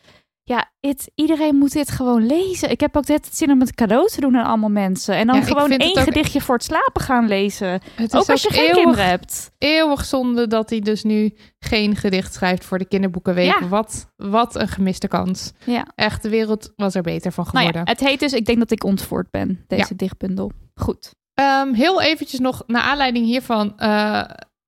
Ja, 0.47 0.69
iedereen 1.15 1.55
moet 1.55 1.71
dit 1.73 1.91
gewoon 1.91 2.25
lezen. 2.25 2.69
Ik 2.71 2.79
heb 2.79 2.97
ook 2.97 3.07
net 3.07 3.25
het 3.25 3.37
zin 3.37 3.51
om 3.51 3.59
het 3.59 3.75
cadeau 3.75 4.07
te 4.09 4.21
doen 4.21 4.37
aan 4.37 4.45
allemaal 4.45 4.69
mensen. 4.69 5.15
En 5.15 5.27
dan 5.27 5.35
Ja, 5.35 5.41
gewoon 5.41 5.71
één 5.71 5.97
ook- 5.97 6.03
gedichtje 6.03 6.41
voor 6.41 6.55
het 6.55 6.63
slapen 6.63 7.01
gaan 7.01 7.27
lezen. 7.27 7.67
het 7.69 8.13
is 8.13 8.19
Ook 8.19 8.29
als 8.29 8.41
je 8.41 8.49
geen 8.49 8.61
eeuwig, 8.61 8.75
kinderen 8.77 9.05
hebt. 9.05 9.51
eeuwig 9.57 10.05
zonde 10.05 10.47
dat 10.47 10.69
hij 10.69 10.79
dus 10.79 11.03
nu 11.03 11.33
geen 11.59 11.95
gedicht 11.95 12.33
schrijft 12.33 12.65
voor 12.65 12.77
de 12.77 12.87
kinderboekenweek. 12.87 13.59
Ja. 13.59 13.67
Wat, 13.67 14.11
wat 14.15 14.55
een 14.55 14.67
gemiste 14.67 15.07
kans. 15.07 15.51
Ja. 15.65 15.85
Echt, 15.95 16.23
de 16.23 16.29
wereld 16.29 16.73
was 16.75 16.95
er 16.95 17.01
beter 17.01 17.31
van 17.31 17.43
Nou 17.51 17.57
geworden. 17.57 17.81
ja, 17.85 17.91
het 17.91 18.09
heet 18.09 18.19
dus 18.19 18.33
Ik 18.33 18.45
denk 18.45 18.57
dat 18.59 18.71
ik 18.71 18.83
ontvoerd 18.83 19.31
ben, 19.31 19.63
deze 19.67 19.95
dichtbundel. 19.95 20.51
Goed. 20.75 21.15
Ehm, 21.33 21.73
heel 21.73 22.01
eventjes 22.01 22.39
nog, 22.39 22.63
naar 22.67 22.81
aanleiding 22.81 23.25
hiervan. 23.25 23.77
eh, 23.77 24.21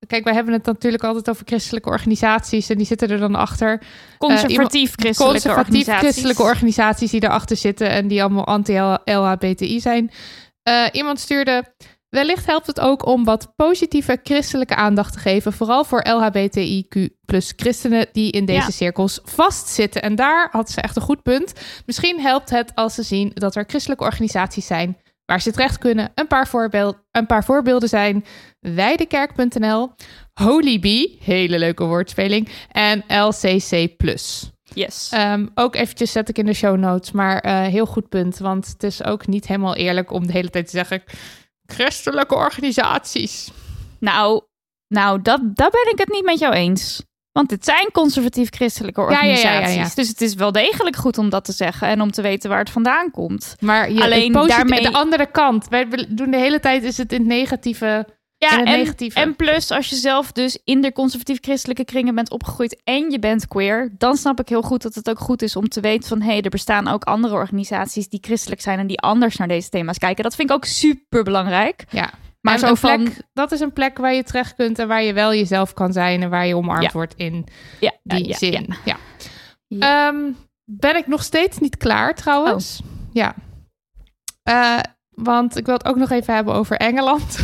kijk, 0.09 0.23
wij 0.23 0.33
hebben 0.33 0.53
het 0.53 0.65
natuurlijk 0.65 1.03
altijd 1.03 1.29
over 1.29 1.45
christelijke 1.45 1.89
organisaties. 1.89 2.69
En 2.69 2.77
die 2.77 2.85
zitten 2.85 3.09
er 3.09 3.19
dan 3.19 3.35
achter. 3.35 3.81
Conservatief 4.17 4.93
christelijke 4.95 5.31
Conservatief 5.31 5.65
organisaties. 5.67 6.09
christelijke 6.09 6.41
organisaties 6.41 7.11
die 7.11 7.23
erachter 7.23 7.57
zitten. 7.57 7.89
En 7.89 8.07
die 8.07 8.21
allemaal 8.23 8.45
anti-LHBTI 8.45 9.79
zijn. 9.79 10.11
Eh, 10.63 10.85
iemand 10.91 11.19
stuurde... 11.19 11.63
Wellicht 12.09 12.45
helpt 12.45 12.67
het 12.67 12.79
ook 12.79 13.05
om 13.05 13.23
wat 13.23 13.53
positieve 13.55 14.19
christelijke 14.23 14.75
aandacht 14.75 15.13
te 15.13 15.19
geven. 15.19 15.53
Vooral 15.53 15.83
voor 15.83 16.05
LHBTIQ 16.07 17.09
plus 17.25 17.53
christenen 17.55 18.07
die 18.11 18.31
in 18.31 18.45
deze 18.45 18.59
Ja. 18.59 18.69
cirkels 18.69 19.19
vastzitten. 19.23 20.01
En 20.01 20.15
daar 20.15 20.49
had 20.51 20.69
ze 20.71 20.81
echt 20.81 20.95
een 20.95 21.01
goed 21.01 21.23
punt. 21.23 21.53
Misschien 21.85 22.19
helpt 22.19 22.49
het 22.49 22.71
als 22.75 22.93
ze 22.93 23.03
zien 23.03 23.31
dat 23.33 23.55
er 23.55 23.63
christelijke 23.67 24.03
organisaties 24.03 24.67
zijn 24.67 24.97
waar 25.29 25.41
ze 25.41 25.51
terecht 25.51 25.77
kunnen. 25.77 26.11
Een 26.15 26.27
paar, 26.27 26.47
voorbeeld, 26.47 26.97
een 27.11 27.25
paar 27.25 27.43
voorbeelden 27.43 27.89
zijn 27.89 28.25
weidekerk.nl, 28.59 29.91
Holy 30.33 30.79
Bee, 30.79 31.17
hele 31.21 31.59
leuke 31.59 31.83
woordspeling, 31.83 32.49
en 32.71 33.03
LCC+. 33.07 33.87
Yes. 34.73 35.09
Ehm, 35.11 35.47
ook 35.53 35.75
eventjes 35.75 36.11
zet 36.11 36.29
ik 36.29 36.37
in 36.37 36.45
de 36.45 36.53
show 36.53 36.77
notes, 36.77 37.11
maar 37.11 37.39
eh, 37.39 37.61
heel 37.61 37.85
goed 37.85 38.09
punt. 38.09 38.37
Want 38.37 38.67
het 38.67 38.83
is 38.83 39.03
ook 39.03 39.27
niet 39.27 39.47
helemaal 39.47 39.75
eerlijk 39.75 40.11
om 40.11 40.27
de 40.27 40.33
hele 40.33 40.49
tijd 40.49 40.65
te 40.65 40.71
zeggen... 40.71 41.03
christelijke 41.65 42.35
organisaties. 42.35 43.51
Nou, 43.99 44.41
nou 44.87 45.21
dat, 45.21 45.41
daar 45.43 45.69
ben 45.69 45.91
ik 45.91 45.99
het 45.99 46.09
niet 46.09 46.25
met 46.25 46.39
jou 46.39 46.53
eens. 46.53 47.03
Want 47.39 47.51
het 47.51 47.65
zijn 47.65 47.91
conservatief-christelijke 47.91 49.01
ja, 49.01 49.23
ja, 49.23 49.31
organisaties. 49.31 49.95
Dus 49.95 50.07
het 50.07 50.21
is 50.21 50.33
wel 50.33 50.51
degelijk 50.51 50.95
goed 50.95 51.17
om 51.17 51.29
dat 51.29 51.45
te 51.45 51.51
zeggen 51.51 51.87
en 51.87 52.01
om 52.01 52.11
te 52.11 52.21
weten 52.21 52.49
waar 52.49 52.59
het 52.59 52.69
vandaan 52.69 53.11
komt. 53.11 53.55
Maar 53.59 53.91
je, 53.91 54.01
Alleen 54.01 54.31
daarmee- 54.31 54.81
de 54.81 54.93
andere 54.93 55.31
kant. 55.31 55.67
Wij 55.67 55.87
doen 56.09 56.31
de 56.31 56.37
hele 56.37 56.59
tijd 56.59 56.83
is 56.83 56.97
het 56.97 57.11
in 57.11 57.19
het 57.19 57.27
negatieve... 57.27 58.07
Ja, 58.37 58.63
En 58.63 58.95
en 59.13 59.35
plus 59.35 59.71
als 59.71 59.89
je 59.89 59.95
zelf 59.95 60.31
dus 60.31 60.59
in 60.63 60.81
de 60.81 60.91
conservatief-christelijke 60.91 61.85
kringen 61.85 62.15
bent 62.15 62.31
opgegroeid 62.31 62.81
en 62.83 63.11
je 63.11 63.19
bent 63.19 63.47
queer, 63.47 63.93
dan 63.97 64.15
snap 64.15 64.39
ik 64.39 64.49
heel 64.49 64.61
goed 64.61 64.81
dat 64.81 64.95
het 64.95 65.09
ook 65.09 65.19
goed 65.19 65.41
is 65.41 65.55
om 65.55 65.67
te 65.67 65.81
weten 65.81 66.09
van 66.09 66.21
hé, 66.21 66.31
hey, 66.31 66.41
er 66.41 66.49
bestaan 66.49 66.87
ook 66.87 67.03
andere 67.03 67.33
organisaties 67.33 68.09
die 68.09 68.19
christelijk 68.21 68.61
zijn 68.61 68.79
en 68.79 68.87
die 68.87 68.99
anders 68.99 69.37
naar 69.37 69.47
deze 69.47 69.69
thema's 69.69 69.97
kijken. 69.97 70.23
Dat 70.23 70.35
vind 70.35 70.49
ik 70.49 70.55
ook 70.55 70.65
super 70.65 71.23
belangrijk. 71.23 71.85
Ja, 71.89 72.09
Maar 72.49 72.59
en 72.69 72.77
zo 72.77 72.89
een 72.89 72.97
van 72.97 73.03
plek, 73.03 73.21
dat 73.33 73.51
is 73.51 73.59
een 73.59 73.73
plek 73.73 73.97
waar 73.97 74.13
je 74.13 74.23
terecht 74.23 74.55
kunt... 74.55 74.79
en 74.79 74.87
waar 74.87 75.03
je 75.03 75.13
wel 75.13 75.33
jezelf 75.33 75.73
kan 75.73 75.93
zijn... 75.93 76.21
en 76.21 76.29
waar 76.29 76.45
je 76.45 76.55
omarmd 76.55 76.83
Ja. 76.83 76.91
wordt 76.91 77.13
in 77.15 77.45
ja, 77.79 77.91
die 78.03 78.27
ja, 78.27 78.37
zin. 78.37 78.73
ja. 78.85 78.97
Ehm, 79.79 80.31
ben 80.65 80.95
ik 80.95 81.07
nog 81.07 81.23
steeds 81.23 81.57
niet 81.57 81.77
klaar 81.77 82.15
trouwens? 82.15 82.81
Ja. 83.11 83.35
Eh, 84.43 84.79
want 85.09 85.57
ik 85.57 85.65
wil 85.65 85.75
het 85.75 85.85
ook 85.85 85.95
nog 85.95 86.09
even 86.09 86.33
hebben 86.33 86.53
over 86.53 86.77
Engeland. 86.77 87.39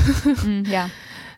Mm, 0.46 0.66
ja. 0.78 0.88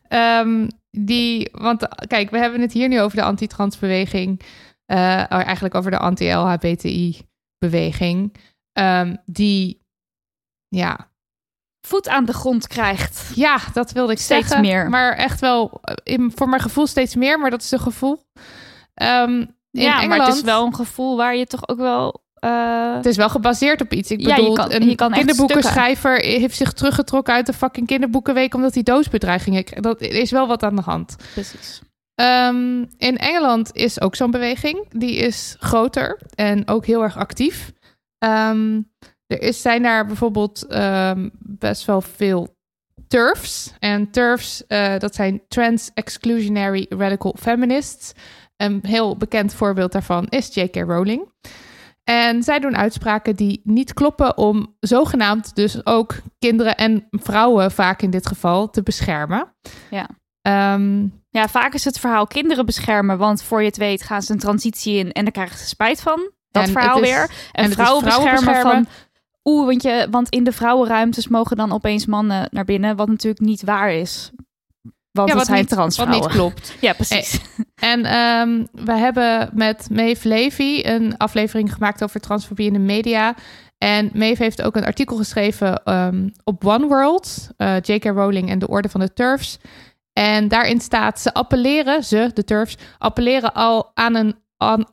Ehm, 0.08 0.68
die, 0.92 1.50
want 1.52 1.88
eh, 1.88 2.08
kijk, 2.08 2.30
we 2.30 2.38
hebben 2.38 2.62
het 2.62 2.74
hier 2.74 2.88
nu 2.88 3.02
over 3.02 3.18
de 3.18 3.24
antitransbeweging. 3.24 4.42
oh, 4.86 5.26
eigenlijk 5.30 5.76
over 5.76 5.92
de 5.92 5.98
anti-LHBTI-beweging. 5.98 8.36
Ehm, 8.74 9.16
die, 9.26 9.82
ja, 10.68 11.10
Voet 11.88 12.08
aan 12.10 12.26
de 12.26 12.34
grond 12.34 12.68
krijgt. 12.68 13.32
ja, 13.36 13.58
dat 13.74 13.92
wilde 13.92 14.12
ik 14.12 14.20
Steeds 14.20 14.48
zeggen. 14.48 14.66
meer. 14.68 14.90
Maar 14.90 15.14
echt 15.14 15.40
wel, 15.40 15.80
eh, 15.82 15.94
in, 16.04 16.32
voor 16.36 16.50
mijn 16.50 16.62
gevoel 16.62 16.88
steeds 16.88 17.16
meer, 17.16 17.40
maar 17.40 17.50
dat 17.50 17.62
is 17.62 17.72
een 17.72 17.80
gevoel. 17.80 18.24
Ehm, 18.94 19.32
in 19.32 19.48
ja, 19.72 19.94
maar 19.94 20.02
Engeland, 20.04 20.28
het 20.28 20.36
is 20.36 20.42
wel 20.42 20.66
een 20.66 20.76
gevoel 20.76 21.18
waar 21.18 21.36
je 21.36 21.46
toch 21.46 21.68
ook 21.68 21.78
wel. 21.78 22.24
eh, 22.34 22.96
Het 22.96 23.06
is 23.06 23.16
wel 23.18 23.30
gebaseerd 23.30 23.82
op 23.82 23.94
iets. 23.94 24.12
Ik 24.12 24.20
Ja, 24.22 24.28
je 24.36 24.42
bedoel, 24.42 24.56
kan- 24.56 24.72
een 24.72 24.90
je 24.90 24.96
kan 24.96 25.08
echt 25.14 25.18
kinderboekenschrijver 25.18 26.20
heeft 26.20 26.56
zich 26.58 26.74
teruggetrokken 26.74 27.34
uit 27.34 27.46
de 27.46 27.54
fucking 27.54 27.88
kinderboekenweek 27.88 28.54
omdat 28.54 28.74
hij 28.74 28.84
doosbedreigingen 28.84 29.64
kreeg. 29.64 29.80
Dat 29.80 30.02
is 30.02 30.32
wel 30.32 30.48
wat 30.48 30.64
aan 30.64 30.76
de 30.76 30.82
hand. 30.82 31.16
Precies. 31.34 31.82
Ehm, 32.16 32.78
in 32.98 33.18
Engeland 33.18 33.70
is 33.74 34.02
ook 34.02 34.16
zo'n 34.16 34.32
beweging. 34.32 34.86
Die 34.90 35.16
is 35.16 35.56
groter 35.60 36.20
en 36.36 36.68
ook 36.68 36.86
heel 36.86 37.04
erg 37.04 37.18
actief. 37.18 37.72
Ehm, 38.18 38.82
er 39.28 39.42
is, 39.42 39.62
zijn 39.62 39.84
daar 39.84 40.06
bijvoorbeeld 40.06 40.66
ehm, 40.68 41.30
best 41.40 41.86
wel 41.86 42.02
veel 42.02 42.56
TERFs. 43.08 43.74
En 43.80 44.12
TERFs, 44.12 44.68
eh, 44.68 44.98
dat 45.00 45.16
zijn 45.16 45.42
Trans 45.48 45.92
Exclusionary 45.94 46.86
Radical 46.90 47.36
Feminists. 47.40 48.12
Een 48.58 48.80
heel 48.88 49.18
bekend 49.18 49.54
voorbeeld 49.54 49.92
daarvan 49.92 50.26
is 50.30 50.54
J.K. 50.54 50.76
Rowling. 50.76 51.32
En 52.04 52.44
zij 52.44 52.60
doen 52.60 52.78
uitspraken 52.78 53.36
die 53.36 53.62
niet 53.64 53.94
kloppen 53.94 54.38
om 54.38 54.76
zogenaamd 54.80 55.56
dus 55.56 55.86
ook 55.86 56.16
kinderen 56.40 56.76
en 56.76 57.08
vrouwen 57.12 57.72
vaak 57.72 58.02
in 58.02 58.10
dit 58.10 58.28
geval 58.28 58.70
te 58.70 58.84
beschermen. 58.84 59.54
Ja. 59.90 60.08
Ehm, 60.42 61.06
Ja, 61.30 61.48
vaak 61.48 61.74
is 61.74 61.86
het 61.86 62.00
verhaal 62.00 62.28
kinderen 62.28 62.66
beschermen, 62.66 63.18
want 63.18 63.44
voor 63.44 63.60
je 63.60 63.68
het 63.68 63.78
weet 63.78 64.04
gaan 64.04 64.22
ze 64.22 64.32
een 64.34 64.40
transitie 64.40 64.98
in 64.98 65.12
en 65.12 65.24
dan 65.24 65.32
krijgen 65.34 65.58
ze 65.58 65.68
spijt 65.68 66.02
van. 66.02 66.32
Dat 66.52 66.70
verhaal 66.70 67.02
is- 67.02 67.10
weer. 67.10 67.30
en 67.52 67.72
vrouwen 67.72 68.04
beschermen, 68.04 68.34
beschermen. 68.34 68.72
van... 68.72 68.88
Oeh, 69.48 69.66
want, 69.66 69.82
je, 69.82 70.08
want 70.12 70.30
in 70.30 70.44
de 70.44 70.52
vrouwenruimtes 70.52 71.28
mogen 71.28 71.58
dan 71.58 71.72
opeens 71.72 72.06
mannen 72.06 72.48
naar 72.52 72.66
binnen, 72.66 72.96
wat 72.96 73.08
natuurlijk 73.08 73.42
niet 73.42 73.64
waar 73.64 73.92
is. 73.92 74.32
Want 75.12 75.30
ja, 75.30 75.36
wat 75.36 75.46
zijn 75.46 75.60
niet, 75.60 75.96
wat 75.96 76.10
niet 76.10 76.28
klopt. 76.28 76.76
Ja, 76.82 76.94
precies. 76.94 77.40
En 77.76 78.06
ehm, 78.06 78.66
we 78.72 78.92
hebben 78.92 79.50
met 79.54 79.88
Maeve 79.92 80.28
Levy 80.28 80.82
een 80.84 81.18
aflevering 81.18 81.74
gemaakt 81.74 82.04
over 82.04 82.20
transfobie 82.20 82.68
in 82.68 82.74
de 82.74 82.80
media. 82.80 83.36
En 83.78 84.10
Maeve 84.14 84.44
heeft 84.44 84.62
ook 84.62 84.76
een 84.76 84.86
artikel 84.86 85.18
geschreven 85.18 85.84
ehm, 85.84 86.30
op 86.44 86.66
One 86.66 86.88
World, 86.88 87.50
eh, 87.58 87.76
J.K. 87.82 88.04
Rowling 88.04 88.50
en 88.50 88.60
de 88.60 88.68
Orde 88.68 88.90
van 88.90 89.00
de 89.00 89.14
Turfs. 89.14 89.58
En 90.14 90.48
daarin 90.48 90.80
staat, 90.80 91.20
ze 91.20 91.34
appelleren, 91.34 92.04
ze, 92.04 92.32
de 92.34 92.44
Turfs, 92.44 92.78
appelleren 92.98 93.54
al 93.54 93.92
aan 93.94 94.16
een 94.16 94.36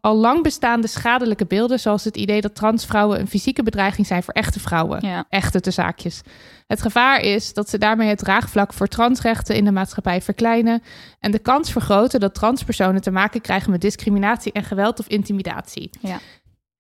al 0.01 0.17
lang 0.17 0.43
bestaande 0.43 0.87
schadelijke 0.87 1.47
beelden, 1.47 1.81
zoals 1.81 2.05
het 2.05 2.17
idee 2.17 2.41
dat 2.41 2.55
transvrouwen 2.55 3.21
een 3.21 3.29
fysieke 3.29 3.63
bedreiging 3.63 4.07
zijn 4.07 4.23
voor 4.23 4.35
echte 4.35 4.61
vrouwen. 4.61 5.07
Ja. 5.07 5.25
Echte 5.29 5.61
te 5.61 5.71
zaakjes. 5.71 6.21
Het 6.67 6.83
gevaar 6.83 7.21
is 7.21 7.53
dat 7.53 7.69
ze 7.69 7.79
daarmee 7.79 8.09
het 8.09 8.19
draagvlak 8.19 8.73
voor 8.73 8.89
transrechten 8.89 9.57
in 9.57 9.65
de 9.65 9.73
maatschappij 9.73 10.23
verkleinen 10.23 10.83
en 11.21 11.31
de 11.31 11.39
kans 11.39 11.73
vergroten 11.73 12.21
dat 12.21 12.35
transpersonen 12.35 13.01
te 13.01 13.11
maken 13.11 13.41
krijgen 13.41 13.71
met 13.71 13.81
discriminatie 13.81 14.53
en 14.53 14.65
geweld 14.65 14.99
of 14.99 15.09
intimidatie. 15.09 15.91
Ja. 16.01 16.19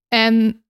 En 0.09 0.64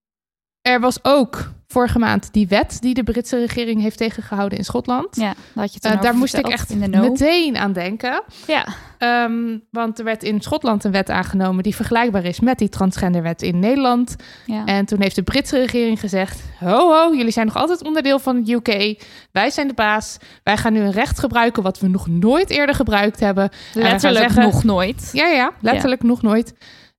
er 0.73 0.81
was 0.81 0.99
ook 1.03 1.53
vorige 1.69 1.99
maand 1.99 2.33
die 2.33 2.49
wet 2.49 2.77
die 2.81 2.95
de 2.95 3.03
Britse 3.03 3.39
regering 3.39 3.81
heeft 3.83 3.97
tegengehouden 3.99 4.59
in 4.59 4.65
Schotland. 4.65 5.17
Ja, 5.17 5.23
daar 5.23 5.35
had 5.65 5.73
je 5.75 5.81
Eh, 5.81 6.01
daar 6.01 6.15
moest 6.17 6.37
ik 6.37 6.49
echt 6.49 6.71
in 6.71 6.81
de 6.81 6.87
no. 6.89 7.01
meteen 7.11 7.57
aan 7.57 7.73
denken. 7.73 8.23
Ja, 8.47 8.67
Ehm, 8.99 9.59
want 9.71 9.99
er 9.99 10.05
werd 10.05 10.23
in 10.23 10.41
Schotland 10.41 10.85
een 10.85 10.91
wet 10.93 11.11
aangenomen 11.11 11.63
die 11.63 11.75
vergelijkbaar 11.75 12.25
is 12.25 12.41
met 12.41 12.59
die 12.59 12.69
transgenderwet 12.69 13.43
in 13.43 13.59
Nederland. 13.59 14.17
ja. 14.47 14.65
En 14.65 14.85
toen 14.87 15.01
heeft 15.01 15.15
de 15.17 15.23
Britse 15.23 15.59
regering 15.59 16.01
gezegd: 16.01 16.41
Ho, 16.61 16.93
ho, 16.93 17.15
jullie 17.15 17.33
zijn 17.33 17.47
nog 17.47 17.57
altijd 17.57 17.85
onderdeel 17.85 18.19
van 18.19 18.37
het 18.37 18.49
UK. 18.49 19.03
Wij 19.33 19.51
zijn 19.51 19.69
de 19.69 19.75
baas. 19.75 20.17
Wij 20.43 20.57
gaan 20.57 20.73
nu 20.73 20.81
een 20.81 20.91
recht 20.93 21.19
gebruiken 21.19 21.63
wat 21.63 21.79
we 21.81 21.89
nog 21.89 22.07
nooit 22.09 22.51
eerder 22.51 22.75
gebruikt 22.75 23.21
hebben. 23.21 23.51
Letterlijk 23.75 24.25
zeggen- 24.25 24.43
nog 24.43 24.65
nooit. 24.65 25.11
Ja, 25.13 25.27
ja, 25.27 25.53
letterlijk 25.61 26.03
nog 26.03 26.23
nooit. 26.23 26.55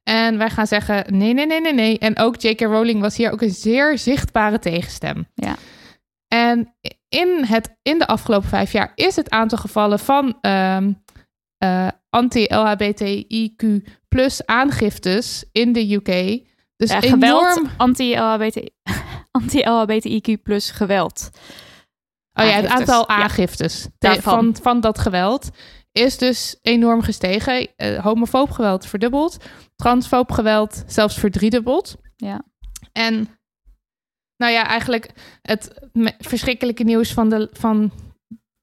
En 0.10 0.38
wij 0.38 0.50
gaan 0.50 0.68
zeggen: 0.68 1.18
nee, 1.18 1.34
nee, 1.34 1.46
nee, 1.46 1.62
nee, 1.62 1.74
nee. 1.74 2.00
En 2.00 2.18
ook 2.18 2.36
J.K. 2.42 2.62
Rowling 2.62 3.02
was 3.02 3.18
hier 3.18 3.32
ook 3.32 3.42
een 3.42 3.50
zeer 3.50 3.98
zichtbare 3.98 4.60
tegenstem. 4.60 5.28
Ja. 5.34 5.56
En 6.28 6.76
in, 7.10 7.44
het, 7.48 7.78
in 7.82 8.00
de 8.00 8.08
afgelopen 8.08 8.50
vijf 8.50 8.72
jaar 8.72 8.92
is 8.96 9.16
het 9.16 9.30
aantal 9.30 9.58
gevallen 9.58 10.00
van 10.00 10.38
ehm, 10.42 10.92
eh, 11.58 11.88
anti-LHBTIQ 12.10 13.66
plus 14.08 14.46
aangiftes 14.46 15.46
in 15.52 15.74
de 15.74 15.94
UK. 15.94 16.44
Dus 16.76 16.90
Ja, 16.90 17.02
enorm. 17.02 17.20
geweld, 17.22 17.68
anti-LHBT 17.78 18.72
anti-LHBTIQ 19.32 20.44
plus 20.44 20.72
geweld. 20.72 21.30
Oh 22.34 22.46
ja, 22.46 22.52
het 22.52 22.66
Aangiftes. 22.66 22.80
aantal 22.96 23.16
Ja. 23.16 23.24
aangiftes 23.24 23.82
te- 23.82 23.90
Daarvan. 24.00 24.34
van, 24.34 24.56
van 24.62 24.80
dat 24.80 25.00
geweld 25.00 25.50
is 25.96 26.18
dus 26.18 26.60
enorm 26.62 27.02
gestegen. 27.02 27.68
Eh, 27.76 28.04
homofoob 28.04 28.52
geweld 28.52 28.86
verdubbeld. 28.86 29.38
Transfoob 29.76 30.32
geweld 30.32 30.84
zelfs 30.88 31.20
verdriedubbeld. 31.20 31.96
Ja. 32.16 32.42
En 32.92 33.28
nou 34.38 34.52
ja, 34.52 34.68
eigenlijk 34.68 35.10
het 35.42 35.90
verschrikkelijke 36.18 36.84
nieuws 36.84 37.14
van, 37.14 37.30
de, 37.30 37.50
van 37.54 37.92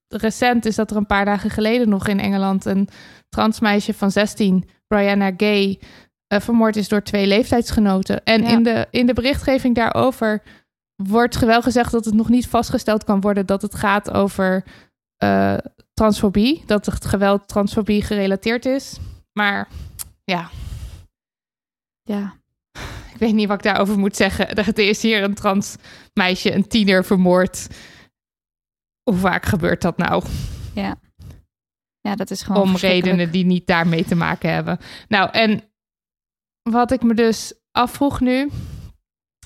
recent 0.09 0.65
is 0.67 0.75
dat 0.75 0.91
er 0.91 0.97
een 0.97 1.07
paar 1.07 1.25
dagen 1.25 1.51
geleden 1.51 1.89
nog 1.89 2.09
in 2.09 2.21
Engeland 2.21 2.65
een 2.65 2.89
transmeisje 3.29 3.95
van 3.95 4.11
16, 4.11 4.69
Brianna 4.87 5.33
Gay, 5.37 5.81
eh, 6.27 6.41
vermoord 6.41 6.77
is 6.77 6.89
door 6.89 7.03
twee 7.03 7.27
leeftijdsgenoten. 7.27 8.25
En 8.25 8.43
Ja. 8.43 8.49
in, 8.49 8.63
de, 8.63 8.87
in 8.91 9.07
de 9.07 9.13
berichtgeving 9.15 9.75
daarover 9.75 10.43
wordt 10.97 11.39
wel 11.39 11.63
gezegd 11.63 11.93
dat 11.93 12.05
het 12.05 12.15
nog 12.15 12.29
niet 12.29 12.49
vastgesteld 12.49 13.05
kan 13.05 13.21
worden 13.21 13.47
dat 13.47 13.63
het 13.63 13.75
gaat 13.75 14.11
over 14.11 14.65
eh, 15.17 15.57
transfobie, 15.95 16.63
dat 16.67 16.87
het 16.87 17.05
geweld 17.05 17.49
transfobie 17.49 18.03
gerelateerd 18.03 18.67
is. 18.67 18.99
Maar 19.33 19.69
ja, 20.25 20.51
Ja. 22.03 22.37
ik 23.13 23.19
weet 23.19 23.35
niet 23.35 23.49
wat 23.49 23.57
ik 23.57 23.63
daarover 23.63 23.99
moet 23.99 24.17
zeggen. 24.17 24.49
Er 24.57 24.79
is 24.79 25.03
hier 25.03 25.23
een 25.23 25.35
trans 25.35 25.77
meisje, 26.15 26.55
een 26.55 26.69
tiener 26.69 27.05
vermoord. 27.05 27.67
Hoe 29.03 29.19
vaak 29.19 29.45
gebeurt 29.45 29.83
dat 29.83 29.97
nou? 29.97 30.25
Ja. 30.75 30.97
Ja, 32.01 32.15
dat 32.15 32.31
is 32.31 32.43
gewoon 32.43 32.63
Om 32.63 32.77
redenen 32.77 33.31
die 33.31 33.45
niet 33.45 33.67
daarmee 33.67 34.05
te 34.05 34.15
maken 34.15 34.53
hebben. 34.53 34.79
Nou, 35.09 35.31
en 35.31 35.63
wat 36.63 36.91
ik 36.91 37.03
me 37.03 37.15
dus 37.15 37.55
afvroeg 37.71 38.21
nu, 38.21 38.51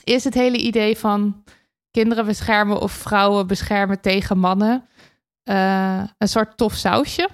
is 0.05 0.25
het 0.25 0.35
hele 0.35 0.59
idee 0.59 0.97
van 0.97 1.45
kinderen 1.91 2.27
beschermen 2.27 2.81
of 2.81 2.93
vrouwen 2.93 3.47
beschermen 3.47 4.01
tegen 4.01 4.39
mannen 4.39 4.89
eh, 5.47 6.03
een 6.19 6.29
soort 6.29 6.57
tof 6.57 6.75
sausje. 6.75 7.29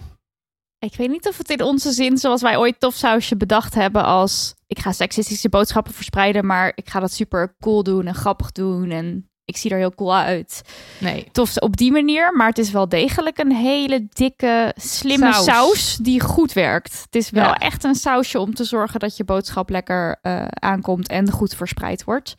Ik 0.78 0.96
weet 0.96 1.08
niet 1.10 1.28
of 1.28 1.38
het 1.38 1.50
in 1.50 1.62
onze 1.62 1.92
zin, 1.92 2.18
zoals 2.18 2.42
wij 2.42 2.56
ooit 2.56 2.80
tof 2.80 2.94
sausje 2.94 3.36
bedacht 3.36 3.74
hebben, 3.74 4.04
als 4.04 4.54
ik 4.66 4.78
ga 4.78 4.92
seksistische 4.92 5.48
boodschappen 5.48 5.92
verspreiden, 5.94 6.46
maar 6.46 6.72
ik 6.74 6.90
ga 6.90 7.00
dat 7.00 7.12
super 7.12 7.56
cool 7.60 7.82
doen 7.82 8.06
en 8.06 8.14
grappig 8.14 8.52
doen 8.52 8.90
en 8.90 9.30
ik 9.44 9.56
zie 9.56 9.70
er 9.70 9.78
heel 9.78 9.94
cool 9.94 10.14
uit. 10.14 10.62
Nee. 11.00 11.28
Tof 11.32 11.56
op 11.56 11.76
die 11.76 11.92
manier, 11.92 12.36
maar 12.36 12.48
het 12.48 12.58
is 12.58 12.70
wel 12.70 12.88
degelijk 12.88 13.38
een 13.38 13.52
hele 13.52 14.06
dikke, 14.08 14.72
slimme 14.76 15.32
Saus. 15.32 15.44
saus, 15.44 15.96
die 15.96 16.20
goed 16.20 16.52
werkt. 16.52 17.00
Het 17.04 17.14
is 17.14 17.30
wel 17.30 17.44
Ja. 17.44 17.54
echt 17.58 17.84
een 17.84 17.94
sausje 17.94 18.38
om 18.38 18.54
te 18.54 18.64
zorgen 18.64 19.00
dat 19.00 19.16
je 19.16 19.24
boodschap 19.24 19.70
lekker 19.70 20.18
eh, 20.22 20.44
aankomt 20.48 21.08
en 21.08 21.30
goed 21.30 21.54
verspreid 21.54 22.04
wordt. 22.04 22.34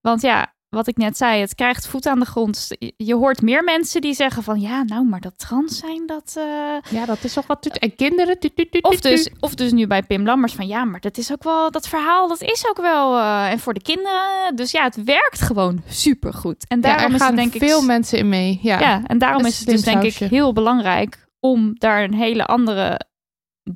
Want 0.00 0.20
ja, 0.22 0.54
wat 0.74 0.86
ik 0.86 0.96
net 0.96 1.16
zei, 1.16 1.40
het 1.40 1.54
krijgt 1.54 1.86
voet 1.86 2.06
aan 2.06 2.18
de 2.18 2.24
grond. 2.24 2.66
Je- 2.78 2.94
Je 2.96 3.14
hoort 3.14 3.42
meer 3.42 3.64
mensen 3.64 4.00
die 4.00 4.14
zeggen 4.14 4.42
van 4.42 4.60
ja, 4.60 4.82
nou, 4.82 5.04
maar 5.06 5.20
dat 5.20 5.38
trans 5.38 5.78
zijn, 5.78 6.06
dat. 6.06 6.34
eh, 6.36 6.90
Ja, 6.98 7.06
dat 7.06 7.24
is 7.24 7.32
toch 7.32 7.46
wat. 7.46 7.66
En 7.66 7.94
kinderen. 7.96 8.36
Of 8.80 9.00
dus, 9.00 9.30
of 9.40 9.54
dus 9.54 9.72
nu 9.72 9.86
bij 9.86 10.02
Pim 10.02 10.24
Lammers 10.24 10.52
van 10.52 10.66
ja, 10.66 10.84
maar 10.84 11.00
dat 11.00 11.16
is 11.18 11.32
ook 11.32 11.42
wel, 11.42 11.70
dat 11.70 11.88
verhaal, 11.88 12.28
dat 12.28 12.40
is 12.42 12.66
ook 12.68 12.76
wel. 12.80 13.18
eh, 13.18 13.50
en 13.50 13.58
voor 13.58 13.74
de 13.74 13.82
kinderen. 13.82 14.56
Dus 14.56 14.70
ja, 14.70 14.82
het 14.84 15.04
werkt 15.04 15.40
gewoon 15.40 15.82
supergoed. 15.88 16.64
En 16.68 16.80
Ja, 16.80 16.82
daarom 16.82 17.14
is 17.14 17.20
gaan 17.20 17.26
het 17.26 17.36
denk 17.36 17.54
ik. 17.54 17.62
veel 17.68 17.82
mensen 17.82 18.18
in 18.18 18.28
mee. 18.28 18.58
Ja. 18.62 18.80
Ja, 18.80 19.02
en 19.06 19.18
daarom 19.18 19.46
is 19.46 19.58
het 19.58 19.68
dus 19.68 19.82
denk 19.82 20.02
ik 20.02 20.14
heel 20.14 20.52
belangrijk 20.52 21.26
om 21.40 21.70
daar 21.78 22.02
een 22.02 22.14
hele 22.14 22.46
andere 22.46 23.00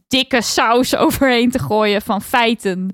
dikke 0.07 0.43
saus 0.43 0.97
overheen 1.05 1.51
te 1.51 1.59
gooien 1.59 2.03
van 2.03 2.23
feiten. 2.23 2.91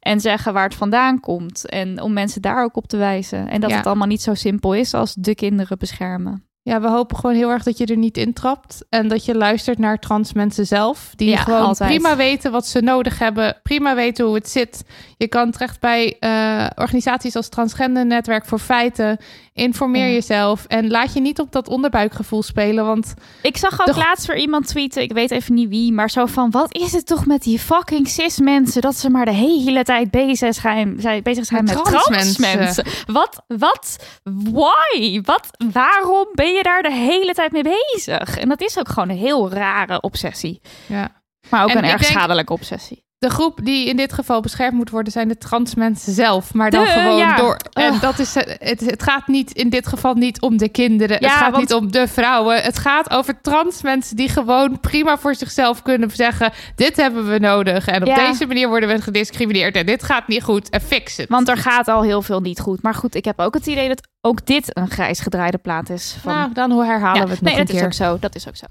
En 0.00 0.20
zeggen 0.20 0.52
waar 0.52 0.64
het 0.64 0.74
vandaan 0.74 1.20
komt. 1.20 1.68
En 1.68 2.00
om 2.02 2.12
mensen 2.12 2.42
daar 2.42 2.64
ook 2.64 2.76
op 2.76 2.86
te 2.88 2.96
wijzen. 2.96 3.48
En 3.48 3.60
dat 3.60 3.70
Ja. 3.70 3.76
het 3.76 3.86
allemaal 3.86 4.06
niet 4.06 4.22
zo 4.22 4.34
simpel 4.34 4.74
is 4.74 4.94
als 4.94 5.14
de 5.14 5.34
kinderen 5.34 5.78
beschermen. 5.78 6.44
Ja, 6.62 6.80
we 6.80 6.88
hopen 6.88 7.16
gewoon 7.16 7.36
heel 7.36 7.50
erg 7.50 7.62
dat 7.62 7.78
je 7.78 7.86
er 7.86 7.96
niet 7.96 8.16
intrapt. 8.16 8.84
En 8.88 9.08
dat 9.08 9.24
je 9.24 9.34
luistert 9.34 9.78
naar 9.78 9.98
trans 9.98 10.32
mensen 10.32 10.66
zelf. 10.66 11.12
Die 11.16 11.28
Ja, 11.28 11.36
gewoon 11.36 11.60
altijd. 11.60 11.90
prima 11.90 12.16
weten 12.16 12.52
wat 12.52 12.66
ze 12.66 12.80
nodig 12.80 13.18
hebben. 13.18 13.58
Prima 13.62 13.94
weten 13.94 14.24
hoe 14.24 14.34
het 14.34 14.48
zit. 14.48 14.84
Je 15.16 15.28
kan 15.28 15.50
terecht 15.50 15.80
bij 15.80 16.16
eh, 16.18 16.66
organisaties 16.74 17.36
als 17.36 17.48
Transgender 17.48 18.06
Netwerk 18.06 18.44
voor 18.46 18.58
Feiten. 18.58 19.18
Informeer 19.60 20.06
Ja. 20.06 20.12
jezelf. 20.12 20.64
En 20.66 20.90
laat 20.90 21.12
je 21.12 21.20
niet 21.20 21.40
op 21.40 21.52
dat 21.52 21.68
onderbuikgevoel 21.68 22.42
spelen. 22.42 22.86
Want 22.86 23.14
Ik 23.42 23.56
zag 23.56 23.80
ook 23.88 23.96
laatst 23.96 24.26
weer 24.26 24.36
iemand 24.36 24.66
tweeten, 24.66 25.02
ik 25.02 25.12
weet 25.12 25.30
even 25.30 25.54
niet 25.54 25.68
wie, 25.68 25.92
maar 25.92 26.10
zo 26.10 26.26
van, 26.26 26.50
wat 26.50 26.74
is 26.76 26.92
het 26.92 27.06
toch 27.06 27.26
met 27.26 27.42
die 27.42 27.58
fucking 27.58 28.08
cis 28.08 28.38
mensen, 28.38 28.80
dat 28.82 28.96
ze 28.96 29.10
maar 29.10 29.24
de 29.24 29.32
hele 29.32 29.82
tijd 29.82 30.10
bezig 30.10 30.54
zijn, 30.54 30.96
zijn, 31.00 31.22
bezig 31.22 31.44
zijn 31.44 31.64
Met 31.64 31.74
met 31.74 31.84
trans 31.84 32.04
trans 32.04 32.38
mensen. 32.38 32.84
Wat, 33.06 33.42
wat, 33.46 33.96
why? 34.22 35.20
Wat, 35.22 35.48
waarom 35.72 36.26
ben 36.32 36.52
je 36.54 36.62
daar 36.62 36.82
de 36.82 36.92
hele 36.92 37.34
tijd 37.34 37.52
mee 37.52 37.62
bezig? 37.62 38.38
En 38.38 38.48
dat 38.48 38.60
is 38.62 38.78
ook 38.78 38.88
gewoon 38.88 39.08
een 39.08 39.16
heel 39.16 39.50
rare 39.50 40.00
obsessie. 40.00 40.60
ja. 40.86 41.18
Maar 41.50 41.62
ook 41.64 41.70
En 41.70 41.78
een 41.78 41.84
erg 41.84 42.00
denk- 42.00 42.12
schadelijke 42.12 42.52
obsessie. 42.52 43.04
De 43.20 43.30
groep 43.30 43.58
die 43.64 43.88
in 43.88 43.96
dit 43.96 44.12
geval 44.12 44.40
beschermd 44.40 44.74
moet 44.76 44.90
worden 44.90 45.12
zijn 45.12 45.28
de 45.28 45.38
trans 45.38 45.74
mensen 45.74 46.12
zelf. 46.12 46.54
Maar 46.54 46.70
dan 46.70 46.84
De- 46.84 46.90
gewoon 46.90 47.16
ja. 47.16 47.36
door. 47.36 47.56
En 47.72 47.92
Ugh. 47.92 48.00
dat 48.02 48.18
is, 48.18 48.36
eh, 48.36 48.54
het, 48.58 48.80
het 48.80 49.02
gaat 49.02 49.26
niet 49.26 49.52
in 49.52 49.68
dit 49.68 49.86
geval 49.86 50.14
niet 50.14 50.40
om 50.40 50.56
de 50.56 50.68
kinderen. 50.68 51.16
Ja, 51.20 51.28
het 51.28 51.36
gaat 51.38 51.50
want- 51.50 51.62
niet 51.62 51.72
om 51.74 51.90
de 51.92 52.08
vrouwen. 52.08 52.62
Het 52.62 52.78
gaat 52.78 53.10
over 53.10 53.40
trans 53.40 53.82
mensen 53.82 54.16
die 54.16 54.28
gewoon 54.28 54.80
prima 54.80 55.18
voor 55.18 55.34
zichzelf 55.34 55.82
kunnen 55.82 56.10
zeggen: 56.10 56.52
Dit 56.74 56.96
hebben 56.96 57.28
we 57.28 57.38
nodig. 57.38 57.86
En 57.86 58.00
op 58.00 58.06
Ja. 58.08 58.14
deze 58.28 58.46
manier 58.46 58.68
worden 58.68 58.88
we 58.88 59.00
gediscrimineerd. 59.02 59.76
En 59.76 59.86
dit 59.86 60.02
gaat 60.02 60.28
niet 60.28 60.42
goed. 60.42 60.68
En 60.70 60.80
fix 60.80 61.16
het. 61.16 61.28
Want 61.28 61.48
er 61.48 61.56
gaat 61.56 61.88
al 61.88 62.02
heel 62.02 62.22
veel 62.22 62.40
niet 62.40 62.60
goed. 62.60 62.82
Maar 62.82 62.94
goed, 62.94 63.14
ik 63.14 63.24
heb 63.24 63.40
ook 63.40 63.54
het 63.54 63.66
idee 63.66 63.88
dat 63.88 64.08
ook 64.20 64.46
dit 64.46 64.76
een 64.76 64.90
grijs 64.90 65.20
gedraaide 65.20 65.58
plaat 65.58 65.90
is. 65.90 66.16
Van... 66.22 66.34
nou, 66.34 66.52
dan 66.52 66.70
herhalen 66.78 67.24
we 67.26 67.30
het 67.30 67.40
nee, 67.40 67.56
nog 67.56 67.66
dat 67.66 67.68
een 67.68 67.74
is 67.74 67.80
keer. 67.96 68.06
ook 68.08 68.12
zo. 68.14 68.18
Dat 68.20 68.34
is 68.34 68.48
ook 68.48 68.56
zo. 68.56 68.66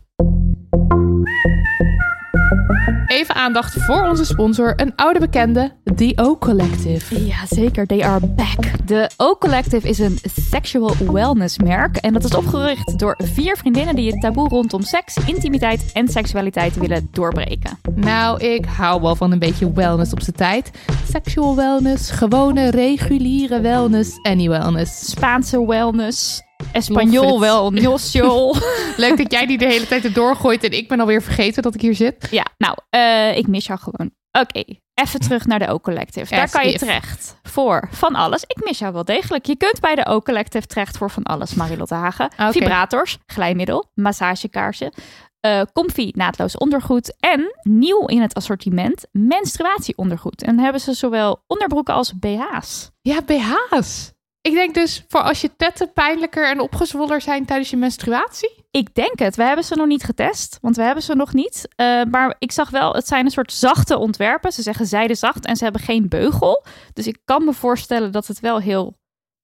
Even 3.09 3.35
aandacht 3.35 3.73
voor 3.73 4.03
onze 4.03 4.25
sponsor, 4.25 4.73
een 4.75 4.95
oude 4.95 5.19
bekende, 5.19 5.71
The 5.95 6.13
O 6.15 6.37
Collective. 6.37 7.25
Ja, 7.25 7.45
zeker. 7.45 7.85
They 7.85 8.03
are 8.03 8.27
back. 8.27 8.87
De 8.87 9.09
O 9.17 9.37
Collective 9.37 9.87
is 9.87 9.99
een 9.99 10.19
sexual 10.49 10.95
wellness 11.11 11.57
merk. 11.57 11.97
En 11.97 12.13
dat 12.13 12.23
is 12.23 12.35
opgericht 12.35 12.99
door 12.99 13.19
vier 13.23 13.57
vriendinnen 13.57 13.95
die 13.95 14.11
het 14.11 14.21
taboe 14.21 14.47
rondom 14.47 14.81
seks, 14.81 15.17
intimiteit 15.25 15.91
en 15.93 16.07
seksualiteit 16.07 16.75
willen 16.75 17.07
doorbreken. 17.11 17.79
Nou, 17.95 18.39
ik 18.43 18.65
hou 18.65 19.01
wel 19.01 19.15
van 19.15 19.31
een 19.31 19.39
beetje 19.39 19.73
wellness 19.73 20.11
op 20.11 20.21
zijn 20.21 20.35
tijd. 20.35 20.71
Sexual 21.11 21.55
wellness, 21.55 22.11
gewone 22.11 22.69
reguliere 22.69 23.61
wellness, 23.61 24.19
any 24.21 24.49
wellness. 24.49 25.09
Spaanse 25.09 25.65
wellness, 25.65 26.41
Espanol 26.71 27.33
it. 27.33 27.39
wellness. 27.39 28.13
Leuk 28.97 29.17
dat 29.17 29.31
jij 29.31 29.45
die 29.45 29.57
de 29.57 29.65
hele 29.65 29.87
tijd 29.87 30.03
erdoor 30.03 30.35
gooit 30.35 30.63
en 30.63 30.71
ik 30.71 30.87
ben 30.87 30.99
alweer 30.99 31.21
vergeten 31.21 31.63
dat 31.63 31.75
ik 31.75 31.81
hier 31.81 31.95
zit. 31.95 32.27
Ja, 32.31 32.45
nou, 32.57 32.77
eh, 32.89 33.37
ik 33.37 33.47
mis 33.47 33.65
jou 33.65 33.79
gewoon. 33.79 34.11
Oké, 34.31 34.63
even 34.93 35.19
terug 35.19 35.45
naar 35.45 35.59
de 35.59 35.67
O 35.67 35.79
Collective. 35.79 36.35
Daar 36.35 36.49
kan 36.49 36.69
je 36.69 36.77
terecht 36.77 37.35
voor 37.43 37.87
van 37.91 38.15
alles. 38.15 38.43
Ik 38.43 38.63
mis 38.63 38.79
jou 38.79 38.93
wel 38.93 39.05
degelijk. 39.05 39.45
Je 39.45 39.55
kunt 39.55 39.79
bij 39.79 39.95
de 39.95 40.05
O 40.05 40.21
Collective 40.21 40.67
terecht 40.67 40.97
voor 40.97 41.11
van 41.11 41.23
alles, 41.23 41.53
Marilotte 41.53 41.93
Hagen. 41.93 42.25
Oké. 42.25 42.51
Vibrators, 42.51 43.17
glijmiddel, 43.25 43.91
massagekaarsen, 43.93 44.93
eh 45.39 45.61
comfy 45.73 46.11
naadloos 46.15 46.57
ondergoed 46.57 47.15
en 47.19 47.55
nieuw 47.61 48.05
in 48.05 48.21
het 48.21 48.33
assortiment 48.33 49.07
menstruatieondergoed. 49.11 50.43
En 50.43 50.55
dan 50.55 50.63
hebben 50.63 50.81
ze 50.81 50.93
zowel 50.93 51.43
onderbroeken 51.47 51.93
als 51.93 52.19
BH's. 52.19 52.89
Ja, 53.01 53.21
BH's. 53.21 54.13
Ik 54.41 54.53
denk 54.53 54.73
dus 54.73 55.05
voor 55.07 55.21
als 55.21 55.41
je 55.41 55.55
tetten 55.55 55.93
pijnlijker 55.93 56.49
en 56.49 56.59
opgezwollen 56.59 57.21
zijn 57.21 57.45
tijdens 57.45 57.69
je 57.69 57.77
menstruatie. 57.77 58.65
Ik 58.71 58.95
denk 58.95 59.19
het. 59.19 59.35
We 59.35 59.43
hebben 59.43 59.65
ze 59.65 59.75
nog 59.75 59.87
niet 59.87 60.03
getest, 60.03 60.57
want 60.61 60.75
we 60.75 60.81
hebben 60.83 61.03
ze 61.03 61.15
nog 61.15 61.33
niet. 61.33 61.67
Eh, 61.75 62.03
maar 62.11 62.35
ik 62.39 62.51
zag 62.51 62.69
wel, 62.69 62.93
het 62.93 63.07
zijn 63.07 63.25
een 63.25 63.31
soort 63.31 63.53
zachte 63.53 63.97
ontwerpen. 63.97 64.51
Ze 64.51 64.61
zeggen 64.61 64.85
zijdezacht 64.85 65.45
en 65.45 65.55
ze 65.55 65.63
hebben 65.63 65.81
geen 65.81 66.09
beugel. 66.09 66.65
Dus 66.93 67.07
ik 67.07 67.17
kan 67.25 67.45
me 67.45 67.53
voorstellen 67.53 68.11
dat 68.11 68.27
het 68.27 68.39
wel 68.39 68.59
heel 68.59 68.97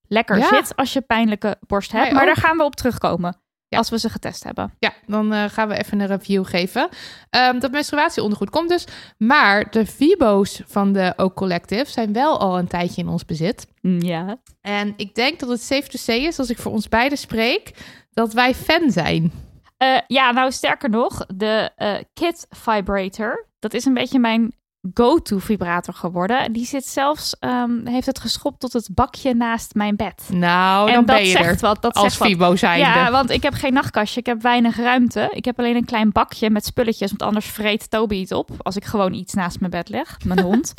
lekker 0.07 0.37
Ja. 0.37 0.47
zit 0.47 0.75
als 0.75 0.93
je 0.93 1.01
pijnlijke 1.01 1.57
borst 1.67 1.91
hebt. 1.91 2.03
Wij 2.03 2.13
maar 2.13 2.21
ook. 2.21 2.27
daar 2.35 2.43
gaan 2.43 2.57
we 2.57 2.63
op 2.63 2.75
terugkomen 2.75 3.43
Ja. 3.75 3.81
als 3.81 3.89
we 3.89 3.99
ze 3.99 4.09
getest 4.09 4.43
hebben. 4.43 4.73
Ja, 4.79 4.93
dan 5.07 5.33
eh, 5.33 5.43
gaan 5.49 5.67
we 5.67 5.77
even 5.77 5.99
een 5.99 6.07
review 6.07 6.45
geven. 6.45 6.89
Ehm, 7.29 7.59
dat 7.59 7.71
menstruatieondergoed 7.71 8.49
komt 8.49 8.69
dus. 8.69 8.85
Maar 9.17 9.71
de 9.71 9.85
Vibo's 9.85 10.61
van 10.65 10.93
de 10.93 11.13
O 11.15 11.31
Collective 11.31 11.91
zijn 11.91 12.13
wel 12.13 12.39
al 12.39 12.57
een 12.57 12.67
tijdje 12.67 13.01
in 13.01 13.07
ons 13.07 13.25
bezit. 13.25 13.67
Ja. 13.81 14.37
En 14.61 14.93
ik 14.97 15.15
denk 15.15 15.39
dat 15.39 15.49
het 15.49 15.61
safe 15.61 15.87
to 15.87 15.97
say 15.97 16.17
is, 16.17 16.39
als 16.39 16.49
ik 16.49 16.57
voor 16.57 16.71
ons 16.71 16.89
beiden 16.89 17.17
spreek, 17.17 17.71
dat 18.13 18.33
wij 18.33 18.53
fan 18.53 18.91
zijn. 18.91 19.31
Eh, 19.77 19.97
ja, 20.07 20.31
nou 20.31 20.51
sterker 20.51 20.89
nog, 20.89 21.25
de 21.35 21.71
eh 21.75 21.95
Kit 22.13 22.47
Vibrator, 22.49 23.47
dat 23.59 23.73
is 23.73 23.85
een 23.85 23.93
beetje 23.93 24.19
mijn 24.19 24.53
go-to 24.93 25.37
vibrator 25.37 25.93
geworden. 25.93 26.51
Die 26.53 26.65
zit 26.65 26.85
zelfs, 26.87 27.35
ehm, 27.39 27.85
heeft 27.87 28.05
het 28.05 28.19
geschopt 28.19 28.59
tot 28.59 28.73
het 28.73 28.89
bakje 28.91 29.33
naast 29.35 29.73
mijn 29.73 29.95
bed. 29.95 30.23
Nou, 30.31 30.87
en 30.87 30.93
dan 30.95 31.05
dat 31.05 31.15
ben 31.15 31.25
je 31.25 31.31
zegt 31.31 31.61
er. 31.61 31.67
wat. 31.67 31.81
Dat 31.81 31.93
als 31.93 32.13
zegt. 32.17 32.29
Fibo 32.31 32.55
zijnde. 32.55 32.85
Ja, 32.85 33.11
want 33.11 33.29
ik 33.29 33.43
heb 33.43 33.53
geen 33.53 33.73
nachtkastje. 33.73 34.19
Ik 34.19 34.25
heb 34.25 34.41
weinig 34.41 34.77
ruimte. 34.77 35.27
Ik 35.33 35.45
heb 35.45 35.59
alleen 35.59 35.75
een 35.75 35.85
klein 35.85 36.11
bakje 36.11 36.49
met 36.49 36.65
spulletjes. 36.65 37.09
Want 37.09 37.21
anders 37.21 37.45
vreet 37.45 37.89
Toby 37.89 38.19
het 38.21 38.31
op. 38.31 38.49
Als 38.57 38.75
ik 38.75 38.85
gewoon 38.85 39.13
iets 39.13 39.33
naast 39.33 39.59
mijn 39.59 39.71
bed 39.71 39.89
leg. 39.89 40.17
Mijn 40.25 40.41
hond. 40.49 40.73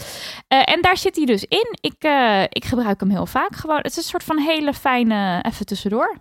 Eh, 0.48 0.62
en 0.64 0.80
daar 0.82 0.96
zit 0.96 1.16
hij 1.16 1.24
dus 1.24 1.44
in. 1.44 1.76
Ik, 1.80 1.94
eh, 1.98 2.42
ik 2.42 2.64
gebruik 2.64 3.00
hem 3.00 3.10
heel 3.10 3.26
vaak 3.26 3.56
gewoon. 3.56 3.76
Het 3.76 3.86
is 3.90 3.96
een 3.96 4.02
soort 4.02 4.24
van 4.24 4.38
hele 4.38 4.74
fijne 4.74 5.42
even 5.42 5.66
tussendoor. 5.66 6.16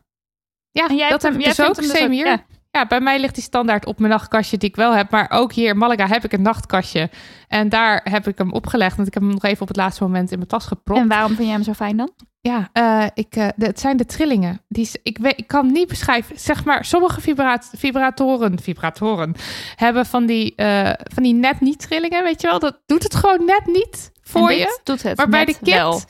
Ja, 0.72 0.88
jij 0.94 1.10
dat 1.10 1.22
hem- 1.22 1.40
jij 1.40 1.50
dus 1.50 1.60
ook. 1.60 1.76
hem 1.76 1.88
dus 1.88 2.02
ook- 2.02 2.12
ja. 2.12 2.46
Ja. 2.76 2.86
bij 2.88 3.00
mij 3.02 3.20
ligt 3.20 3.34
die 3.36 3.44
standaard 3.44 3.86
op 3.86 4.00
mijn 4.00 4.12
nachtkastje 4.12 4.58
die 4.58 4.70
ik 4.70 4.76
wel 4.76 4.96
heb. 4.96 5.12
Maar 5.12 5.30
ook 5.32 5.54
hier 5.54 5.70
in 5.70 5.78
Malaga 5.78 6.08
heb 6.08 6.24
ik 6.24 6.32
een 6.34 6.42
nachtkastje. 6.42 7.10
En 7.48 7.70
daar 7.70 8.02
heb 8.10 8.28
ik 8.28 8.38
hem 8.38 8.52
opgelegd. 8.54 8.96
Want 8.96 9.08
ik 9.08 9.14
heb 9.14 9.24
hem 9.24 9.32
nog 9.32 9.44
even 9.44 9.62
op 9.62 9.68
het 9.68 9.78
laatste 9.78 10.04
moment 10.04 10.32
in 10.32 10.38
mijn 10.38 10.50
tas 10.50 10.66
gepropt. 10.66 11.00
En 11.02 11.08
waarom 11.08 11.28
vind 11.36 11.44
jij 11.48 11.56
hem 11.56 11.64
zo 11.64 11.74
fijn 11.74 11.98
dan? 11.98 12.12
Ja, 12.42 12.70
eh, 12.74 13.06
ik, 13.14 13.36
eh, 13.36 13.48
de- 13.56 13.66
het 13.66 13.80
zijn 13.80 13.98
de 13.98 14.06
trillingen. 14.06 14.62
Die, 14.68 14.90
ik, 15.04 15.18
weet, 15.18 15.38
ik 15.40 15.48
kan 15.48 15.72
niet 15.72 15.88
beschrijven. 15.88 16.40
Zeg 16.40 16.66
maar, 16.66 16.86
sommige 16.86 17.22
vibra- 17.22 17.62
vibratoren, 17.78 18.60
vibratoren 18.62 19.36
hebben 19.76 20.06
van 20.06 20.26
die, 20.26 20.56
eh, 20.56 20.92
van 21.14 21.24
die 21.24 21.34
net 21.34 21.60
niet 21.62 21.80
trillingen, 21.80 22.24
weet 22.24 22.42
je 22.42 22.48
wel? 22.48 22.60
Dat 22.60 22.82
doet 22.86 23.04
het 23.04 23.16
gewoon 23.16 23.46
net 23.46 23.66
niet 23.66 24.12
voor 24.22 24.52
je. 24.52 24.80
doet 24.84 25.04
het 25.04 25.18
Maar 25.18 25.30
bij 25.30 25.46
de 25.46 25.58
kit 25.60 25.74
wel. 25.74 26.02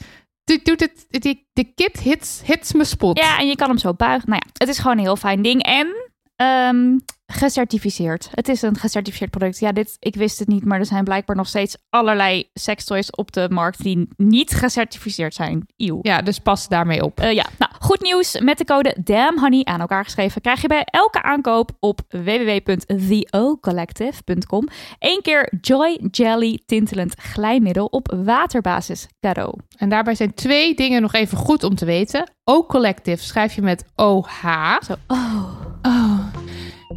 doet, 0.43 0.65
doet 0.65 0.79
het, 0.79 1.05
die, 1.09 1.47
de 1.53 1.63
kit 1.63 1.99
hits, 1.99 2.41
hits 2.45 2.73
me 2.73 2.83
spot. 2.83 3.17
Ja, 3.19 3.39
en 3.39 3.47
je 3.47 3.55
kan 3.55 3.69
hem 3.69 3.77
zo 3.77 3.93
buigen. 3.93 4.29
Nou 4.29 4.41
ja, 4.45 4.51
het 4.57 4.67
is 4.69 4.77
gewoon 4.79 4.97
een 4.97 5.03
heel 5.03 5.15
fijn 5.15 5.41
ding. 5.41 5.63
En 5.63 5.87
ehm, 6.35 6.97
gecertificeerd. 7.27 8.29
Het 8.31 8.49
is 8.49 8.61
een 8.61 8.77
gecertificeerd 8.77 9.31
product. 9.31 9.59
Ja, 9.59 9.71
dit, 9.71 9.97
ik 9.99 10.15
wist 10.15 10.39
het 10.39 10.47
niet, 10.47 10.65
maar 10.65 10.79
er 10.79 10.85
zijn 10.85 11.03
blijkbaar 11.03 11.35
nog 11.35 11.47
steeds 11.47 11.77
allerlei 11.89 12.49
sextoys 12.53 13.09
op 13.09 13.31
de 13.31 13.47
markt 13.49 13.83
die 13.83 14.07
niet 14.17 14.51
gecertificeerd 14.51 15.33
zijn. 15.33 15.67
Eeuw. 15.77 15.99
Ja, 16.01 16.21
dus 16.21 16.39
pas 16.39 16.67
daarmee 16.67 17.03
op. 17.03 17.19
Eh, 17.19 17.31
ja, 17.31 17.45
nou, 17.57 17.71
goed 17.79 18.01
nieuws. 18.01 18.39
Met 18.39 18.57
de 18.57 18.65
code 18.65 18.95
DAMNHONEY 19.03 19.63
aan 19.63 19.79
elkaar 19.79 20.03
geschreven 20.03 20.41
krijg 20.41 20.61
je 20.61 20.67
bij 20.67 20.83
elke 20.85 21.21
aankoop 21.21 21.71
op 21.79 22.01
www.theocollective.com 22.09 24.67
één 24.99 25.21
keer 25.21 25.53
Joy 25.61 25.99
Jelly 26.11 26.59
tintelend 26.65 27.19
glijmiddel 27.19 27.85
op 27.85 28.15
waterbasis 28.23 29.07
cadeau. 29.19 29.53
En 29.77 29.89
daarbij 29.89 30.15
zijn 30.15 30.33
twee 30.33 30.75
dingen 30.75 31.01
nog 31.01 31.13
even 31.13 31.37
goed 31.37 31.63
om 31.63 31.75
te 31.75 31.85
weten. 31.85 32.31
O 32.43 32.65
Collective 32.65 33.23
schrijf 33.23 33.53
je 33.53 33.61
met 33.61 33.85
OH. 33.95 34.43
Zo, 34.85 34.95
oh. 35.07 35.74
Oh. 35.85 36.19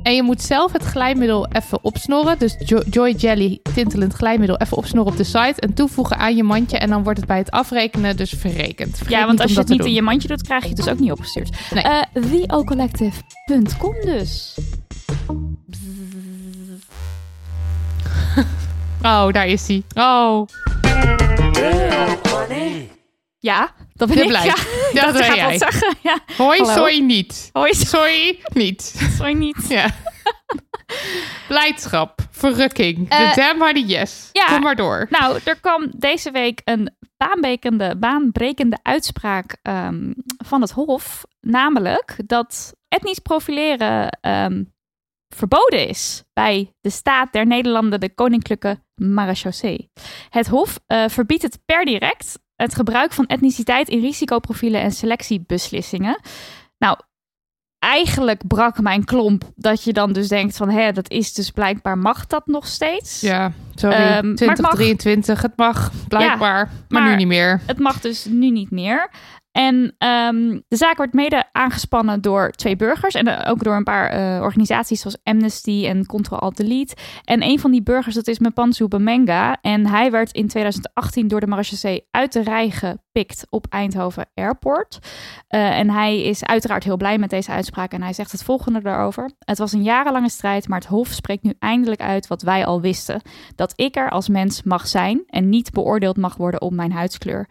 En 0.03 0.15
je 0.15 0.23
moet 0.23 0.43
zelf 0.43 0.73
het 0.73 0.83
glijmiddel 0.85 1.47
even 1.49 1.79
opsnorren. 1.85 2.39
Dus 2.39 2.57
Jo- 2.65 2.83
Joy 2.91 3.11
Jelly 3.11 3.61
tintelend 3.75 4.13
glijmiddel 4.15 4.57
even 4.57 4.77
opsnorren 4.77 5.13
op 5.13 5.19
de 5.19 5.25
site. 5.25 5.55
En 5.57 5.75
toevoegen 5.75 6.17
aan 6.19 6.37
je 6.37 6.43
mandje. 6.43 6.79
En 6.79 6.89
dan 6.91 7.03
wordt 7.03 7.19
het 7.19 7.29
bij 7.29 7.39
het 7.39 7.51
afrekenen 7.51 8.17
dus 8.17 8.31
verrekend. 8.37 8.97
Vergeet 8.97 9.17
Ja, 9.19 9.27
want 9.27 9.41
als 9.41 9.53
je 9.53 9.59
het 9.59 9.69
niet 9.69 9.85
in 9.85 9.93
je 9.93 10.03
mandje 10.03 10.29
doet, 10.29 10.43
krijg 10.43 10.63
je 10.63 10.69
het 10.69 10.77
dus 10.77 10.89
ook 10.89 10.99
niet 10.99 11.13
opgestuurd. 11.13 11.57
Nee. 11.75 11.83
Eh 11.83 12.03
theocollective.com 12.31 13.95
dus. 14.05 14.59
Oh, 19.03 19.33
daar 19.33 19.47
is 19.47 19.67
hij. 19.69 19.83
Oh, 19.95 20.47
Ja, 23.39 23.71
dat 23.99 24.09
ben 24.09 24.19
ik. 24.23 24.27
blij. 24.27 24.45
Ja, 24.45 24.55
Ja, 24.93 25.05
dat 25.07 25.15
dat 25.15 25.25
gaat 25.25 25.35
jij. 25.37 25.45
wat 25.59 25.59
zeggen. 25.59 25.97
Ja. 26.03 26.19
Hoi, 26.37 26.65
sorry 26.65 26.99
niet. 27.01 27.51
Hoi, 27.53 27.75
Sorry 27.75 28.39
niet. 28.53 28.83
sorry 29.17 29.33
niet. 29.33 29.65
Ja. 29.79 29.91
Blijdschap, 31.49 32.21
verrukking. 32.31 33.09
De 33.09 33.15
Eh, 33.15 33.35
damn 33.35 33.77
yes. 33.77 34.29
ja. 34.33 34.45
Kom 34.47 34.61
maar 34.61 34.77
door. 34.77 35.07
Nou, 35.11 35.41
er 35.45 35.61
kwam 35.61 35.91
deze 35.97 36.31
week 36.31 36.61
een 36.65 36.97
baanbrekende, 37.17 37.97
baanbrekende 37.97 38.79
uitspraak 38.83 39.57
ehm, 39.63 40.13
van 40.45 40.61
het 40.61 40.71
Hof. 40.71 41.25
Namelijk 41.41 42.17
dat 42.27 42.75
etnisch 42.89 43.19
profileren 43.19 44.19
ehm, 44.21 44.65
verboden 45.35 45.89
is 45.89 46.23
bij 46.33 46.73
de 46.81 46.91
staat 46.91 47.33
der 47.33 47.47
Nederlanden, 47.47 48.01
de 48.01 48.15
Koninklijke 48.15 48.83
Marechaussee. 48.95 49.91
Het 50.31 50.47
Hof 50.49 50.79
eh, 50.87 51.05
verbiedt 51.09 51.43
het 51.43 51.59
per 51.65 51.85
direct 51.85 52.39
het 52.63 52.75
gebruik 52.75 53.13
van 53.13 53.27
etniciteit 53.27 53.89
in 53.89 54.01
risicoprofielen 54.01 54.81
en 54.81 54.93
selectiebeslissingen. 54.93 56.21
Nou, 56.79 56.99
eigenlijk 57.79 58.47
brak 58.47 58.81
mijn 58.81 59.05
klomp 59.05 59.51
dat 59.55 59.85
je 59.85 59.93
dan 59.93 60.13
dus 60.13 60.29
denkt 60.29 60.57
van, 60.57 60.71
hé, 60.71 60.93
dat 60.93 61.11
is 61.11 61.33
dus 61.35 61.51
blijkbaar 61.51 61.99
mag 61.99 62.27
dat 62.27 62.47
nog 62.47 62.67
steeds. 62.67 63.21
Ja, 63.21 63.53
sorry. 63.75 63.97
Ehm, 63.97 64.05
maar 64.07 64.19
het 64.19 64.61
mag. 64.61 64.75
2023, 64.75 65.43
het 65.43 65.57
mag 65.57 65.93
blijkbaar. 66.09 66.39
maar, 66.89 67.03
maar- 67.03 67.11
nu 67.11 67.17
niet 67.17 67.27
meer. 67.27 67.61
Het 67.67 67.79
mag 67.79 68.01
dus 68.01 68.25
nu 68.25 68.51
niet 68.51 68.71
meer. 68.71 69.11
En 69.59 69.95
ehm, 69.99 70.61
de 70.69 70.77
zaak 70.77 70.97
wordt 70.97 71.13
mede 71.13 71.45
aangespannen 71.53 72.21
door 72.21 72.51
twee 72.51 72.77
burgers 72.77 73.15
en 73.15 73.27
eh, 73.27 73.51
ook 73.51 73.65
door 73.65 73.75
een 73.75 73.85
paar 73.85 74.09
eh, 74.09 74.43
organisaties 74.43 75.01
zoals 75.01 75.19
Amnesty 75.23 75.85
en 75.87 76.07
Control 76.07 76.39
Alt 76.39 76.57
Delete. 76.57 76.97
En 77.25 77.43
een 77.43 77.59
van 77.59 77.71
die 77.71 77.83
burgers, 77.83 78.15
dat 78.15 78.27
is 78.27 78.39
Mpanzu 78.39 78.89
Bamenga. 78.89 79.59
En 79.61 79.87
hij 79.87 80.11
werd 80.11 80.33
in 80.33 80.49
2018 80.49 81.29
door 81.29 81.41
de 81.41 81.47
marechaussee 81.47 82.07
uit 82.11 82.33
de 82.33 82.43
rij 82.43 82.71
gepikt 82.71 83.47
op 83.51 83.67
Eindhoven 83.69 84.29
Airport. 84.35 84.99
Eh, 85.49 85.79
en 85.79 85.91
hij 85.91 86.23
is 86.23 86.45
uiteraard 86.45 86.85
heel 86.85 86.97
blij 86.97 87.19
met 87.19 87.31
deze 87.31 87.51
uitspraak 87.51 87.93
en 87.93 88.03
hij 88.03 88.13
zegt 88.13 88.33
het 88.33 88.43
volgende 88.43 88.83
daarover. 88.83 89.31
Het 89.39 89.59
was 89.59 89.73
een 89.73 89.83
jarenlange 89.83 90.31
strijd, 90.31 90.69
maar 90.69 90.79
het 90.79 90.89
Hof 90.89 91.09
spreekt 91.09 91.43
nu 91.43 91.55
eindelijk 91.59 92.01
uit 92.01 92.27
wat 92.27 92.43
wij 92.43 92.67
al 92.67 92.81
wisten. 92.81 93.21
Dat 93.55 93.73
ik 93.77 93.97
er 93.97 94.11
als 94.11 94.29
mens 94.29 94.63
mag 94.63 94.87
zijn 94.87 95.23
en 95.27 95.49
niet 95.49 95.71
beoordeeld 95.71 96.17
mag 96.17 96.37
worden 96.37 96.61
op 96.61 96.73
mijn 96.73 96.93
huidskleur. 96.93 97.49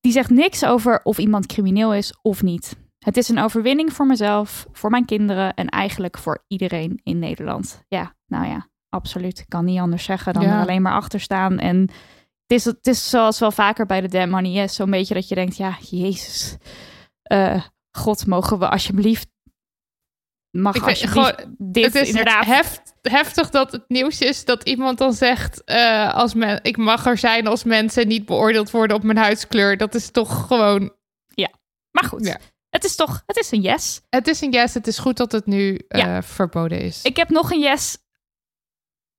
Die 0.00 0.12
zegt 0.12 0.30
niks 0.30 0.64
over 0.64 1.00
of 1.02 1.18
iemand 1.18 1.46
crimineel 1.46 1.94
is 1.94 2.18
of 2.22 2.42
niet. 2.42 2.76
Het 2.98 3.16
is 3.16 3.28
een 3.28 3.38
overwinning 3.38 3.92
voor 3.92 4.06
mezelf, 4.06 4.66
voor 4.72 4.90
mijn 4.90 5.04
kinderen 5.04 5.54
en 5.54 5.68
eigenlijk 5.68 6.18
voor 6.18 6.44
iedereen 6.48 7.00
in 7.02 7.18
Nederland. 7.18 7.82
Ja, 7.88 8.14
nou 8.26 8.46
ja, 8.46 8.68
absoluut. 8.88 9.38
Ik 9.38 9.48
kan 9.48 9.64
niet 9.64 9.78
anders 9.78 10.04
zeggen 10.04 10.32
dan 10.32 10.42
Ja. 10.42 10.54
er 10.54 10.60
alleen 10.62 10.82
maar 10.82 10.92
achter 10.92 11.20
staan. 11.20 11.58
En 11.58 11.76
het 12.46 12.58
is, 12.58 12.64
het 12.64 12.86
is 12.86 13.10
zoals 13.10 13.38
wel 13.38 13.50
vaker 13.52 13.86
bij 13.86 14.00
de 14.00 14.08
Damn 14.08 14.30
Money 14.30 14.50
Yes, 14.50 14.74
zo'n 14.74 14.90
beetje 14.90 15.14
dat 15.14 15.28
je 15.28 15.34
denkt, 15.34 15.56
ja, 15.56 15.76
jezus. 15.80 16.56
Eh, 17.22 17.62
God, 17.90 18.26
mogen 18.26 18.58
we 18.58 18.68
alsjeblieft... 18.68 19.28
Mag 20.50 20.74
Ik 20.74 21.08
gewoon, 21.08 21.56
dit 21.58 21.84
het 21.84 21.94
is 21.94 22.08
inderdaad... 22.08 22.44
heft, 22.44 22.94
heftig 23.02 23.50
dat 23.50 23.72
het 23.72 23.84
nieuws 23.88 24.20
is 24.20 24.44
dat 24.44 24.62
iemand 24.68 24.98
dan 24.98 25.12
zegt... 25.12 25.64
eh, 25.64 26.14
als 26.14 26.34
men, 26.34 26.58
ik 26.62 26.76
mag 26.76 27.06
er 27.06 27.18
zijn 27.18 27.46
als 27.46 27.64
mensen 27.64 28.08
niet 28.08 28.26
beoordeeld 28.26 28.70
worden 28.70 28.96
op 28.96 29.02
mijn 29.02 29.18
huidskleur. 29.18 29.76
Dat 29.76 29.94
is 29.94 30.10
toch 30.10 30.46
gewoon... 30.46 30.96
Maar 31.90 32.04
goed, 32.08 32.26
Ja. 32.26 32.38
het 32.70 32.84
is 32.84 32.94
toch, 32.96 33.22
het 33.26 33.36
is 33.36 33.50
een 33.50 33.60
yes. 33.60 34.00
Het 34.10 34.28
is 34.28 34.40
een 34.40 34.50
yes, 34.50 34.74
het 34.74 34.86
is 34.86 34.98
goed 34.98 35.16
dat 35.16 35.32
het 35.32 35.46
nu 35.46 35.84
eh, 35.88 36.00
Ja. 36.00 36.22
verboden 36.22 36.80
is. 36.80 37.02
Ik 37.02 37.16
heb 37.16 37.28
nog 37.28 37.50
een 37.52 37.60
yes. 37.60 37.98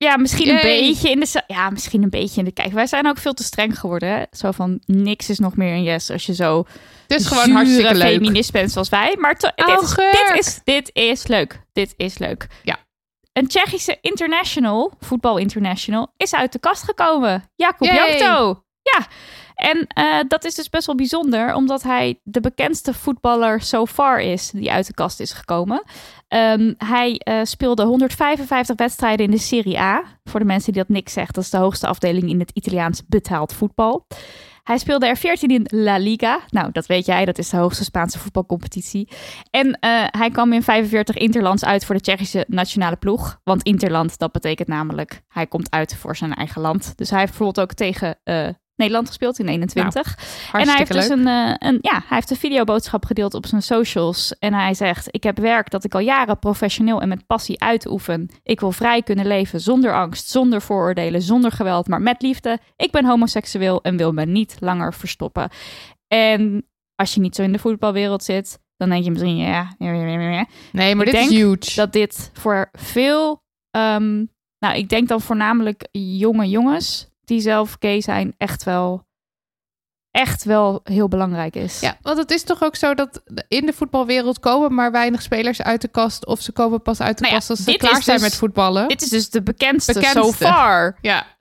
Ja, 0.06 0.18
misschien 0.18 0.50
een 0.50 0.62
beetje 0.62 1.10
in 1.10 1.20
de... 1.20 1.44
Ja, 1.48 1.70
misschien 1.70 2.04
een 2.04 2.10
beetje 2.10 2.40
in 2.40 2.46
de... 2.46 2.52
Kijk, 2.52 2.72
wij 2.72 2.88
zijn 2.88 3.08
ook 3.08 3.18
veel 3.18 3.34
te 3.34 3.44
streng 3.44 3.80
geworden. 3.80 4.10
Hè? 4.10 4.24
Zo 4.32 4.52
van, 4.52 4.82
niks 4.86 5.30
is 5.30 5.40
nog 5.40 5.56
meer 5.56 5.74
een 5.74 5.84
yes 5.84 6.12
als 6.12 6.26
je 6.26 6.34
zo 6.34 6.66
het 7.08 7.20
is 7.20 7.28
gewoon 7.28 7.52
hartstikke 7.52 7.96
leuk. 7.96 8.14
feminist 8.14 8.52
bent 8.52 8.72
zoals 8.72 8.90
wij. 8.90 9.16
Maar 9.20 9.36
to- 9.36 9.52
dit, 9.56 9.68
is, 9.68 9.74
dit, 9.76 9.78
Augurk. 9.78 10.38
is, 10.38 10.60
dit 10.64 10.90
is 10.94 11.28
leuk. 11.28 11.62
Dit 11.74 11.94
is 11.98 12.18
leuk. 12.18 12.48
Ja. 12.64 12.78
Een 13.34 13.48
Tsjechische 13.48 13.98
international, 14.02 14.94
voetbal 15.00 15.38
international, 15.38 16.14
is 16.18 16.36
uit 16.36 16.52
de 16.52 16.60
kast 16.60 16.84
gekomen. 16.84 17.44
Jakub 17.56 17.88
Yay. 17.88 17.96
Jankto. 18.18 18.64
Ja. 18.94 19.08
En 19.60 19.88
eh, 19.88 20.20
dat 20.28 20.46
is 20.46 20.56
dus 20.56 20.70
best 20.70 20.86
wel 20.86 20.96
bijzonder, 20.96 21.54
omdat 21.54 21.84
hij 21.84 22.20
de 22.24 22.40
bekendste 22.40 22.94
voetballer 22.94 23.62
so 23.62 23.86
far 23.86 24.22
is 24.22 24.52
die 24.52 24.72
uit 24.72 24.88
de 24.88 24.94
kast 24.94 25.20
is 25.20 25.32
gekomen. 25.32 25.84
Ehm, 26.28 26.74
hij 26.78 27.16
eh, 27.16 27.40
speelde 27.44 27.84
155 27.84 28.76
wedstrijden 28.76 29.26
in 29.26 29.32
de 29.32 29.38
Serie 29.38 29.80
A. 29.80 30.04
Voor 30.24 30.40
de 30.40 30.46
mensen 30.46 30.74
die 30.74 30.82
dat 30.82 30.92
niks 30.92 31.14
zegt, 31.14 31.36
dat 31.36 31.44
is 31.44 31.50
de 31.50 31.58
hoogste 31.58 31.88
afdeling 31.88 32.30
in 32.30 32.40
het 32.40 32.52
Italiaans 32.54 33.02
betaald 33.08 33.54
voetbal. 33.54 34.08
Hij 34.64 34.78
speelde 34.78 35.08
er 35.08 35.18
14 35.18 35.50
in 35.50 35.66
La 35.70 35.98
Liga. 35.98 36.40
Nou, 36.50 36.72
dat 36.72 36.86
weet 36.86 37.06
jij, 37.06 37.26
dat 37.26 37.38
is 37.38 37.50
de 37.50 37.58
hoogste 37.58 37.84
Spaanse 37.84 38.20
voetbalcompetitie. 38.20 39.10
En 39.52 39.80
eh, 39.80 40.04
hij 40.06 40.30
kwam 40.30 40.54
in 40.54 40.64
45 40.64 41.16
interlands 41.16 41.66
uit 41.66 41.86
voor 41.86 41.96
de 41.96 42.02
Tsjechische 42.02 42.46
nationale 42.48 42.96
ploeg. 42.96 43.40
Want 43.44 43.64
interland, 43.64 44.18
dat 44.18 44.32
betekent 44.32 44.68
namelijk 44.68 45.22
hij 45.28 45.48
komt 45.48 45.72
uit 45.72 45.96
voor 45.96 46.16
zijn 46.16 46.34
eigen 46.34 46.62
land. 46.62 46.94
Dus 46.98 47.10
hij 47.10 47.20
heeft 47.20 47.32
bijvoorbeeld 47.32 47.70
ook 47.70 47.76
tegen 47.76 48.20
Nederland 48.80 49.08
gespeeld 49.08 49.40
in 49.40 49.48
21. 49.48 50.18
En 50.52 50.68
hij 50.68 50.78
heeft 50.78 50.94
dus 50.94 51.08
leuk. 51.08 51.18
een, 51.18 51.28
eh, 51.28 51.54
een, 51.70 51.78
ja, 51.82 51.94
hij 51.94 52.18
heeft 52.18 52.30
een 52.30 52.38
videoboodschap 52.38 53.06
gedeeld 53.06 53.34
op 53.34 53.46
zijn 53.46 53.62
socials. 53.62 54.38
En 54.40 54.54
hij 54.54 54.74
zegt: 54.74 55.08
Ik 55.12 55.24
heb 55.24 55.38
werk 55.38 55.70
dat 55.70 55.84
ik 55.84 55.94
al 55.94 56.00
jaren 56.00 56.40
professioneel 56.40 57.02
en 57.02 57.08
met 57.08 57.28
passie 57.28 57.62
uitoefen. 57.62 58.30
Ik 58.44 58.60
wil 58.60 58.72
vrij 58.72 59.02
kunnen 59.02 59.28
leven 59.28 59.62
zonder 59.62 59.94
angst, 59.94 60.30
zonder 60.30 60.62
vooroordelen, 60.62 61.22
zonder 61.22 61.52
geweld, 61.52 61.88
maar 61.88 62.02
met 62.02 62.22
liefde. 62.22 62.60
Ik 62.76 62.92
ben 62.92 63.06
homoseksueel 63.06 63.82
en 63.82 63.98
wil 63.98 64.12
me 64.12 64.26
niet 64.26 64.58
langer 64.60 64.94
verstoppen. 64.94 65.50
En 66.08 66.68
als 66.96 67.14
je 67.14 67.20
niet 67.20 67.36
zo 67.36 67.44
in 67.44 67.52
de 67.52 67.60
voetbalwereld 67.60 68.24
zit, 68.24 68.60
dan 68.78 68.90
denk 68.90 69.04
je 69.04 69.12
misschien: 69.12 69.38
ja. 69.38 69.76
Nee, 70.72 70.96
maar 70.96 71.06
ik 71.06 71.12
dit 71.12 71.22
is 71.22 71.30
huge. 71.30 71.76
dat 71.76 71.94
dit 71.94 72.32
voor 72.34 72.70
veel, 72.72 73.44
ehm, 73.72 74.26
nou, 74.60 74.76
ik 74.76 74.90
denk 74.90 75.08
dan 75.08 75.22
voornamelijk 75.22 75.88
jonge 75.92 76.50
jongens 76.50 77.10
die 77.30 77.42
zelf 77.42 77.76
gay 77.80 78.02
zijn, 78.02 78.34
echt 78.38 78.64
wel, 78.64 79.06
echt 80.12 80.44
wel 80.44 80.80
heel 80.84 81.08
belangrijk 81.08 81.56
is. 81.56 81.80
Ja, 81.80 81.98
want 82.02 82.18
het 82.18 82.32
is 82.32 82.44
toch 82.44 82.64
ook 82.64 82.76
zo 82.76 82.94
dat 82.94 83.24
in 83.48 83.66
de 83.66 83.74
voetbalwereld 83.74 84.40
komen 84.40 84.74
maar 84.74 84.92
weinig 84.92 85.22
spelers 85.22 85.62
uit 85.62 85.82
de 85.82 85.88
kast. 85.88 86.26
Of 86.26 86.42
ze 86.42 86.52
komen 86.52 86.82
pas 86.82 87.02
uit 87.02 87.18
de 87.18 87.22
Nou 87.22 87.34
ja, 87.34 87.40
kast 87.40 87.50
als 87.50 87.64
ze 87.64 87.78
klaar 87.78 88.04
zijn 88.04 88.18
dus- 88.18 88.26
met 88.30 88.36
voetballen. 88.36 88.88
Dit 88.88 89.02
is 89.02 89.10
dus 89.10 89.30
de 89.30 89.44
bekendste, 89.44 89.94
Bekendste. 89.94 90.22
so 90.22 90.32
far. 90.32 90.98
ja. 91.02 91.38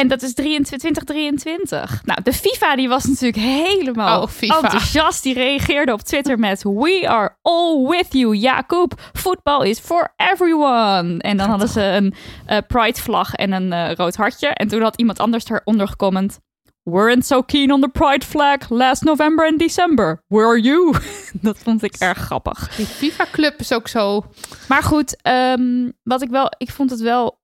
En 0.00 0.08
dat 0.08 0.22
is 0.22 0.34
23, 0.34 0.78
2023. 0.78 2.02
Nou, 2.04 2.22
de 2.22 2.32
FIFA 2.32 2.76
die 2.76 2.88
was 2.88 3.04
natuurlijk 3.04 3.42
helemaal 3.42 4.22
Oh, 4.22 4.30
enthousiast. 4.40 5.22
Die 5.22 5.34
reageerde 5.34 5.92
op 5.92 6.00
Twitter 6.00 6.38
met... 6.38 6.62
We 6.62 7.08
are 7.08 7.36
all 7.42 7.86
with 7.86 8.06
you, 8.10 8.36
Jacob. 8.36 9.00
Voetbal 9.12 9.62
is 9.62 9.78
for 9.78 10.12
everyone. 10.16 11.18
En 11.18 11.36
dan 11.36 11.48
hadden 11.48 11.68
ze 11.68 11.82
een 11.82 12.14
eh, 12.46 12.58
pride 12.66 13.00
vlag 13.00 13.34
en 13.34 13.52
een 13.52 13.72
eh, 13.72 13.94
rood 13.94 14.16
hartje. 14.16 14.48
En 14.48 14.68
toen 14.68 14.82
had 14.82 14.96
iemand 14.96 15.18
anders 15.18 15.48
eronder 15.48 15.88
gecomment... 15.88 16.38
Weren't 16.82 17.26
so 17.26 17.42
keen 17.42 17.72
on 17.72 17.80
the 17.80 17.88
pride 17.88 18.26
flag 18.26 18.68
last 18.68 19.02
November 19.02 19.46
and 19.46 19.58
December. 19.58 20.24
Were 20.26 20.60
you? 20.60 20.94
dat 21.40 21.58
vond 21.58 21.82
ik 21.82 21.94
erg 21.94 22.18
grappig. 22.18 22.76
Die 22.76 22.86
FIFA-club 22.86 23.58
is 23.58 23.72
ook 23.72 23.88
zo... 23.88 24.24
Maar 24.68 24.82
goed, 24.82 25.22
ehm, 25.22 25.90
wat 26.02 26.22
ik 26.22 26.30
wel, 26.30 26.52
ik 26.58 26.70
vond 26.70 26.90
het 26.90 27.00
wel 27.00 27.40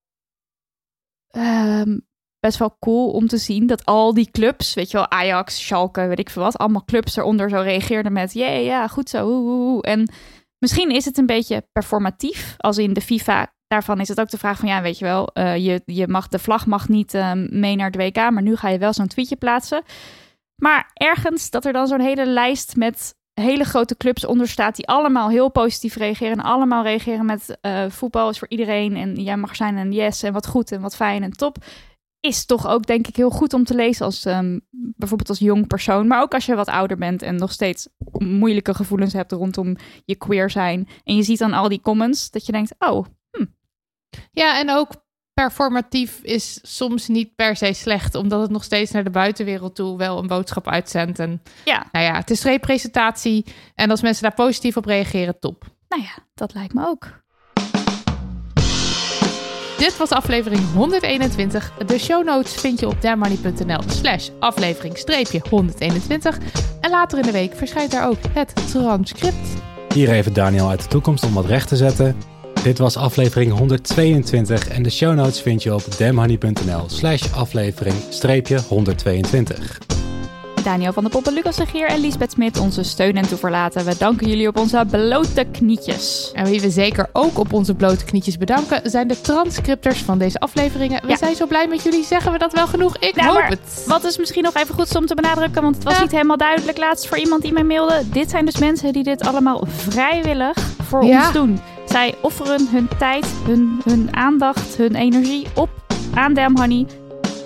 ehm, 1.31 1.97
best 2.47 2.59
wel 2.59 2.77
cool 2.81 3.11
om 3.11 3.27
te 3.27 3.37
zien 3.37 3.67
dat 3.67 3.85
al 3.85 4.15
die 4.15 4.31
clubs, 4.31 4.75
weet 4.75 4.91
je 4.91 4.97
wel, 4.97 5.11
Ajax, 5.11 5.67
Schalke, 5.67 6.07
weet 6.07 6.19
ik 6.19 6.31
veel 6.31 6.43
wat, 6.43 6.59
allemaal 6.59 6.85
clubs 6.85 7.17
eronder 7.17 7.51
zo 7.51 7.61
reageerden 7.61 8.13
met, 8.13 8.33
ja, 8.33 8.49
ja, 8.49 8.89
goed 8.89 9.09
zo. 9.09 9.27
oeh, 9.27 9.47
oeh, 9.47 9.73
oeh." 9.73 9.79
En 9.81 10.11
misschien 10.59 10.91
is 10.91 11.05
het 11.05 11.19
een 11.19 11.27
beetje 11.27 11.69
performatief, 11.73 12.55
als 12.57 12.79
in 12.79 12.93
de 12.93 13.01
FIFA. 13.01 13.55
Daarvan 13.67 14.01
is 14.01 14.09
het 14.09 14.21
ook 14.21 14.31
de 14.31 14.39
vraag 14.39 14.59
van, 14.59 14.69
ja, 14.69 14.83
weet 14.83 14.99
je 14.99 15.05
wel, 15.05 15.29
eh, 15.33 15.57
je, 15.57 15.83
je 15.85 16.09
mag, 16.09 16.29
de 16.29 16.39
vlag 16.39 16.67
mag 16.67 16.89
niet 16.89 17.15
ehm, 17.15 17.47
mee 17.51 17.77
naar 17.77 17.91
de 17.91 17.99
WK, 17.99 18.17
maar 18.17 18.43
nu 18.43 18.57
ga 18.57 18.69
je 18.69 18.79
wel 18.79 18.93
zo'n 18.93 19.07
tweetje 19.07 19.37
plaatsen. 19.37 19.83
Maar 20.63 20.91
ergens 20.95 21.51
dat 21.51 21.65
er 21.65 21.73
dan 21.73 21.87
zo'n 21.87 22.01
hele 22.01 22.27
lijst 22.27 22.77
met 22.77 23.15
hele 23.41 23.65
grote 23.65 23.97
clubs 23.97 24.25
onder 24.25 24.49
staat 24.49 24.77
die 24.77 24.87
allemaal 24.87 25.29
heel 25.29 25.51
positief 25.51 25.97
reageren. 25.97 26.39
En 26.39 26.45
allemaal 26.45 26.83
reageren 26.83 27.27
met 27.27 27.59
eh, 27.61 27.85
voetbal 27.89 28.29
is 28.29 28.39
voor 28.39 28.49
iedereen. 28.49 28.97
En 28.97 29.15
jij 29.15 29.37
mag 29.37 29.57
zijn 29.57 29.77
en 29.77 29.93
yes 29.93 30.23
en 30.23 30.33
wat 30.33 30.47
goed 30.47 30.73
en 30.73 30.81
wat 30.81 30.97
fijn 30.97 31.23
en 31.23 31.31
top. 31.31 31.57
Is 32.27 32.45
toch 32.45 32.67
ook 32.67 32.87
denk 32.87 33.07
ik 33.07 33.17
heel 33.17 33.31
goed 33.31 33.53
om 33.53 33.65
te 33.65 33.75
lezen 33.75 34.05
als 34.05 34.25
ehm, 34.25 34.59
bijvoorbeeld 34.71 35.29
als 35.29 35.39
jong 35.39 35.67
persoon. 35.67 36.07
Maar 36.07 36.23
ook 36.23 36.35
als 36.35 36.47
je 36.47 36.55
wat 36.55 36.69
ouder 36.69 36.97
bent 36.97 37.23
en 37.23 37.37
nog 37.37 37.53
steeds 37.53 37.89
moeilijke 38.19 38.75
gevoelens 38.75 39.13
hebt 39.13 39.33
rondom 39.33 39.77
je 40.05 40.17
queer 40.17 40.51
zijn. 40.51 40.89
En 41.05 41.17
je 41.17 41.23
ziet 41.23 41.39
dan 41.39 41.53
al 41.53 41.69
die 41.69 41.81
comments 41.81 42.31
dat 42.31 42.47
je 42.47 42.53
denkt, 42.53 42.75
oh, 42.79 43.07
Ja, 44.33 44.59
en 44.59 44.71
ook 44.71 44.91
performatief 45.35 46.21
is 46.23 46.59
soms 46.63 47.09
niet 47.09 47.35
per 47.35 47.57
se 47.57 47.73
slecht. 47.73 48.15
Omdat 48.15 48.41
het 48.41 48.51
nog 48.51 48.65
steeds 48.65 48.91
naar 48.91 49.05
de 49.05 49.11
buitenwereld 49.11 49.75
toe 49.75 49.99
wel 49.99 50.19
een 50.19 50.27
boodschap 50.27 50.69
uitzendt. 50.69 51.19
En 51.19 51.43
ja, 51.65 51.87
nou 51.93 52.05
ja, 52.05 52.15
het 52.15 52.31
is 52.31 52.43
representatie. 52.43 53.45
En 53.75 53.91
als 53.91 54.03
mensen 54.03 54.23
daar 54.23 54.35
positief 54.35 54.77
op 54.77 54.85
reageren, 54.85 55.39
top. 55.39 55.65
nou 55.89 56.03
ja, 56.03 56.19
dat 56.35 56.55
lijkt 56.55 56.75
me 56.75 56.87
ook. 56.87 57.25
Dit 59.79 59.97
was 59.97 60.11
aflevering 60.11 60.61
121. 60.75 61.73
De 61.87 61.99
show 61.99 62.25
notes 62.25 62.55
vind 62.55 62.81
je 62.81 62.87
op 62.87 63.01
dermoney.nl 63.03 63.81
slash 63.87 64.29
aflevering 64.39 64.99
streepje 64.99 65.41
121. 65.51 66.39
En 66.81 66.91
later 66.91 67.19
in 67.19 67.25
de 67.25 67.33
week 67.33 67.55
verschijnt 67.55 67.91
daar 67.91 68.09
ook 68.09 68.19
het 68.31 68.53
transcript. 68.71 69.49
Hier 69.95 70.11
even 70.11 70.33
Daniel 70.33 70.69
uit 70.69 70.83
de 70.83 70.89
toekomst 70.89 71.25
om 71.25 71.35
wat 71.35 71.47
recht 71.47 71.69
te 71.69 71.77
zetten. 71.77 72.17
Dit 72.63 72.79
was 72.79 72.97
aflevering 72.97 73.59
122 73.59 74.69
en 74.69 74.83
de 74.83 74.91
show 74.91 75.15
notes 75.15 75.41
vind 75.41 75.63
je 75.63 75.75
op 75.75 75.99
damhoney.nl 75.99 76.85
slash 76.87 77.33
aflevering 77.33 77.97
streepje 78.11 78.61
122. 78.61 79.96
Daniel 80.67 80.93
van 80.93 81.03
der 81.03 81.13
Poppen, 81.13 81.33
Lucas 81.33 81.57
de 81.57 81.67
Geer 81.67 81.87
en 81.89 82.01
Lisbeth 82.01 82.31
Smit 82.31 82.59
onze 82.59 82.83
steun 82.83 83.17
en 83.17 83.29
toeverlaten. 83.29 83.85
We 83.85 83.95
danken 83.99 84.29
jullie 84.29 84.49
op 84.49 84.59
onze 84.59 84.85
blote 84.91 85.45
knietjes. 85.53 86.31
En 86.35 86.45
wie 86.45 86.61
we 86.61 86.71
zeker 86.71 87.09
ook 87.13 87.39
op 87.39 87.53
onze 87.53 87.75
blote 87.75 88.05
knietjes 88.05 88.39
bedanken, 88.39 88.91
zijn 88.91 89.09
de 89.09 89.21
transcripters 89.21 90.03
van 90.03 90.19
deze 90.19 90.39
afleveringen. 90.39 91.03
We 91.03 91.09
Ja. 91.09 91.17
zijn 91.17 91.35
zo 91.35 91.47
blij 91.47 91.69
met 91.69 91.83
jullie. 91.83 92.05
Zeggen 92.05 92.33
we 92.33 92.39
dat 92.39 92.53
wel 92.53 92.67
genoeg? 92.67 92.97
Ik 92.99 93.17
Nou, 93.17 93.29
hoop 93.41 93.49
het. 93.49 93.85
Wat 93.87 94.05
is 94.05 94.19
misschien 94.19 94.43
nog 94.43 94.55
even 94.55 94.75
goed 94.75 94.97
om 94.97 95.07
te 95.07 95.15
benadrukken, 95.15 95.63
want 95.63 95.75
het 95.75 95.85
was 95.85 95.95
Ja. 95.95 96.01
niet 96.03 96.11
helemaal 96.11 96.37
duidelijk 96.37 96.79
laatst 96.79 97.07
voor 97.09 97.19
iemand 97.19 97.43
die 97.43 97.53
mij 97.53 97.65
mailde. 97.65 98.03
Dit 98.13 98.31
zijn 98.31 98.45
dus 98.45 98.59
mensen 98.59 98.93
die 98.93 99.03
dit 99.03 99.21
allemaal 99.27 99.65
vrijwillig 99.67 100.57
voor 100.83 101.05
Ja. 101.05 101.19
ons 101.25 101.33
doen. 101.33 101.61
Zij 101.85 102.15
offeren 102.23 102.69
hun 102.71 102.89
tijd, 102.99 103.27
hun, 103.45 103.81
hun 103.85 104.09
aandacht, 104.17 104.77
hun 104.77 104.95
energie 104.95 105.47
op 105.55 105.69
aan 106.15 106.35
Damn 106.35 106.59
Honey. 106.61 106.87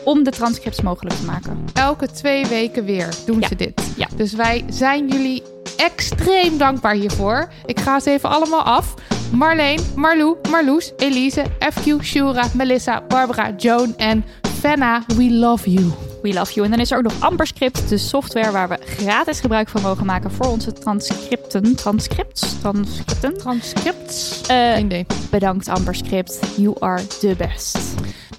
Om 0.05 0.22
de 0.22 0.30
transcripts 0.30 0.80
mogelijk 0.80 1.16
te 1.16 1.24
maken. 1.24 1.64
Elke 1.74 2.07
twee 2.11 2.46
weken 2.46 2.84
weer 2.84 3.09
doen 3.26 3.40
Ja. 3.40 3.48
ze 3.48 3.55
dit. 3.57 3.92
Ja. 3.96 4.07
Dus 4.16 4.32
wij 4.32 4.64
zijn 4.68 5.09
jullie 5.09 5.42
extreem 5.76 6.59
dankbaar 6.59 6.94
hiervoor. 6.94 7.48
Ik 7.66 7.80
ga 7.80 8.01
ze 8.01 8.11
even 8.11 8.28
allemaal 8.28 8.62
af. 8.62 8.94
Marleen, 9.32 9.80
Marlou, 9.96 10.36
Marloes, 10.51 10.92
Elise, 10.96 11.44
FQ, 11.59 12.03
Shura, 12.03 12.44
Melissa, 12.55 13.03
Barbara, 13.09 13.51
Joan 13.57 13.96
en 13.96 14.24
Fenna. 14.61 15.03
We 15.16 15.30
love 15.30 15.70
you. 15.70 15.90
We 16.22 16.32
love 16.32 16.53
you. 16.53 16.64
En 16.64 16.70
dan 16.70 16.80
is 16.80 16.90
er 16.90 16.96
ook 16.96 17.03
nog 17.03 17.20
Amberscript, 17.20 17.88
de 17.88 17.98
software 17.98 18.51
waar 18.51 18.68
we 18.68 18.78
gratis 18.84 19.40
gebruik 19.40 19.68
van 19.68 19.82
mogen 19.82 20.07
maken 20.07 20.30
voor 20.30 20.46
onze 20.46 20.72
transcripten. 20.72 21.76
Transcripts? 21.76 22.59
Transcripten? 22.61 23.38
Transcript. 23.38 24.40
Geen 24.46 24.84
idee. 24.84 25.07
bedankt 25.30 25.68
Amberscript. 25.68 26.38
You 26.57 26.76
are 26.78 27.07
the 27.07 27.34
best. 27.38 27.78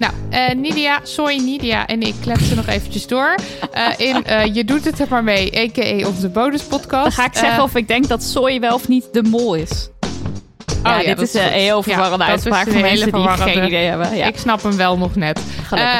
Nou, 0.02 0.14
eh, 0.30 0.54
Nidia, 0.54 1.00
sorry 1.02 1.36
Nidia 1.44 1.86
en 1.86 2.02
ik 2.02 2.14
kletsen 2.20 2.56
nog 2.56 2.66
eventjes 2.66 3.06
door. 3.06 3.34
Eh, 3.72 3.84
in 3.96 4.24
eh, 4.24 4.54
Je 4.54 4.64
doet 4.64 4.84
het 4.84 5.00
er 5.00 5.06
maar 5.10 5.24
mee, 5.24 5.58
a.k.a. 5.58 6.06
onze 6.06 6.28
bonuspodcast. 6.28 7.02
Dan 7.02 7.12
ga 7.12 7.24
ik 7.24 7.34
zeggen 7.34 7.62
of 7.62 7.76
ik 7.76 7.88
denk 7.88 8.08
dat 8.08 8.22
Soy 8.22 8.60
wel 8.60 8.74
of 8.74 8.88
niet 8.88 9.08
de 9.12 9.22
mol 9.22 9.54
is. 9.54 9.90
Ja, 10.82 10.96
Oh 10.96 11.02
ja, 11.02 11.14
dit 11.14 11.20
is 11.20 11.34
is 11.34 11.40
een 11.40 11.48
heel 11.48 11.82
verwarrende 11.82 12.24
Ja, 12.24 12.30
uitspraak 12.30 12.68
voor 12.68 12.80
mensen 12.80 13.12
die 13.12 13.28
geen 13.28 13.64
idee 13.64 13.86
hebben. 13.86 14.16
Ja, 14.16 14.26
Ik 14.26 14.38
snap 14.38 14.62
hem 14.62 14.76
wel 14.76 14.98
nog 14.98 15.14
net. 15.14 15.40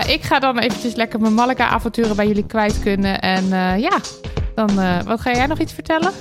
ik 0.06 0.22
ga 0.22 0.38
dan 0.38 0.58
eventjes 0.58 0.94
lekker 0.94 1.20
mijn 1.20 1.34
Malaga-avonturen 1.34 2.16
bij 2.16 2.26
jullie 2.26 2.46
kwijt 2.46 2.80
kunnen. 2.80 3.20
En 3.20 3.48
ja, 3.80 4.00
dan 4.54 4.70
wat 5.04 5.20
ga 5.20 5.32
jij 5.32 5.46
nog 5.46 5.58
iets 5.58 5.72
vertellen? 5.72 6.12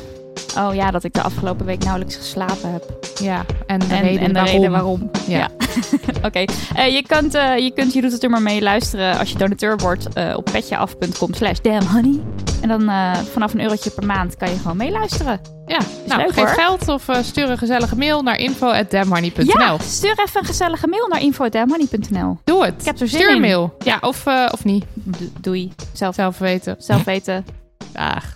Oh 0.57 0.73
ja, 0.75 0.91
dat 0.91 1.03
ik 1.03 1.13
de 1.13 1.21
afgelopen 1.21 1.65
week 1.65 1.79
nauwelijks 1.83 2.15
geslapen 2.15 2.71
heb. 2.71 2.83
Ja, 3.21 3.45
en 3.67 3.79
de 3.79 3.85
En, 3.89 4.01
reden 4.01 4.21
en 4.21 4.27
de 4.27 4.33
waarom. 4.33 4.53
reden 4.55 4.71
waarom. 4.71 5.11
Ja. 5.27 5.37
Ja. 5.37 5.47
Oké, 6.27 6.43
Eh, 6.75 6.93
je, 6.95 7.03
kunt, 7.07 7.35
eh, 7.35 7.57
je 7.57 7.71
kunt 7.73 7.93
Je 7.93 8.01
Doet 8.01 8.11
Het 8.11 8.23
Er 8.23 8.29
Maar 8.29 8.41
Mee 8.41 8.61
luisteren 8.61 9.17
als 9.19 9.31
je 9.31 9.37
donateur 9.37 9.77
wordt 9.77 10.13
eh, 10.13 10.33
op 10.37 10.45
petjeaf.com 10.51 11.33
slash 11.33 11.59
damnhoney. 11.61 12.19
En 12.61 12.67
dan 12.67 12.91
vanaf 13.31 13.53
een 13.53 13.61
eurotje 13.61 13.89
per 13.89 14.05
maand 14.05 14.37
kan 14.37 14.49
je 14.49 14.57
gewoon 14.57 14.77
meeluisteren. 14.77 15.39
Ja, 15.65 15.77
nou, 16.07 16.19
leuk, 16.21 16.33
geef 16.33 16.43
hoor. 16.45 16.47
geld 16.47 16.87
of 16.87 17.05
stuur 17.21 17.49
een 17.49 17.57
gezellige 17.57 17.95
mail 17.95 18.21
naar 18.21 18.37
info.damhoney.nl. 18.39 19.59
Ja, 19.59 19.77
stuur 19.79 20.11
even 20.19 20.39
een 20.39 20.45
gezellige 20.45 20.87
mail 20.87 21.07
naar 21.07 21.21
info.damhoney.nl. 21.21 22.37
Doe 22.43 22.65
het. 22.65 22.73
Ik 22.79 22.85
heb 22.85 22.99
er 22.99 23.07
zin 23.07 23.19
Stuur 23.19 23.29
een 23.29 23.35
in. 23.35 23.41
mail. 23.41 23.75
Ja, 23.83 23.97
of, 24.01 24.25
of 24.51 24.63
niet. 24.63 24.85
Do- 24.93 25.25
doei. 25.41 25.71
Zelf, 25.93 26.15
Zelf 26.15 26.37
weten. 26.37 26.75
zelf 26.77 27.03
weten. 27.03 27.45
Dag. 27.93 28.35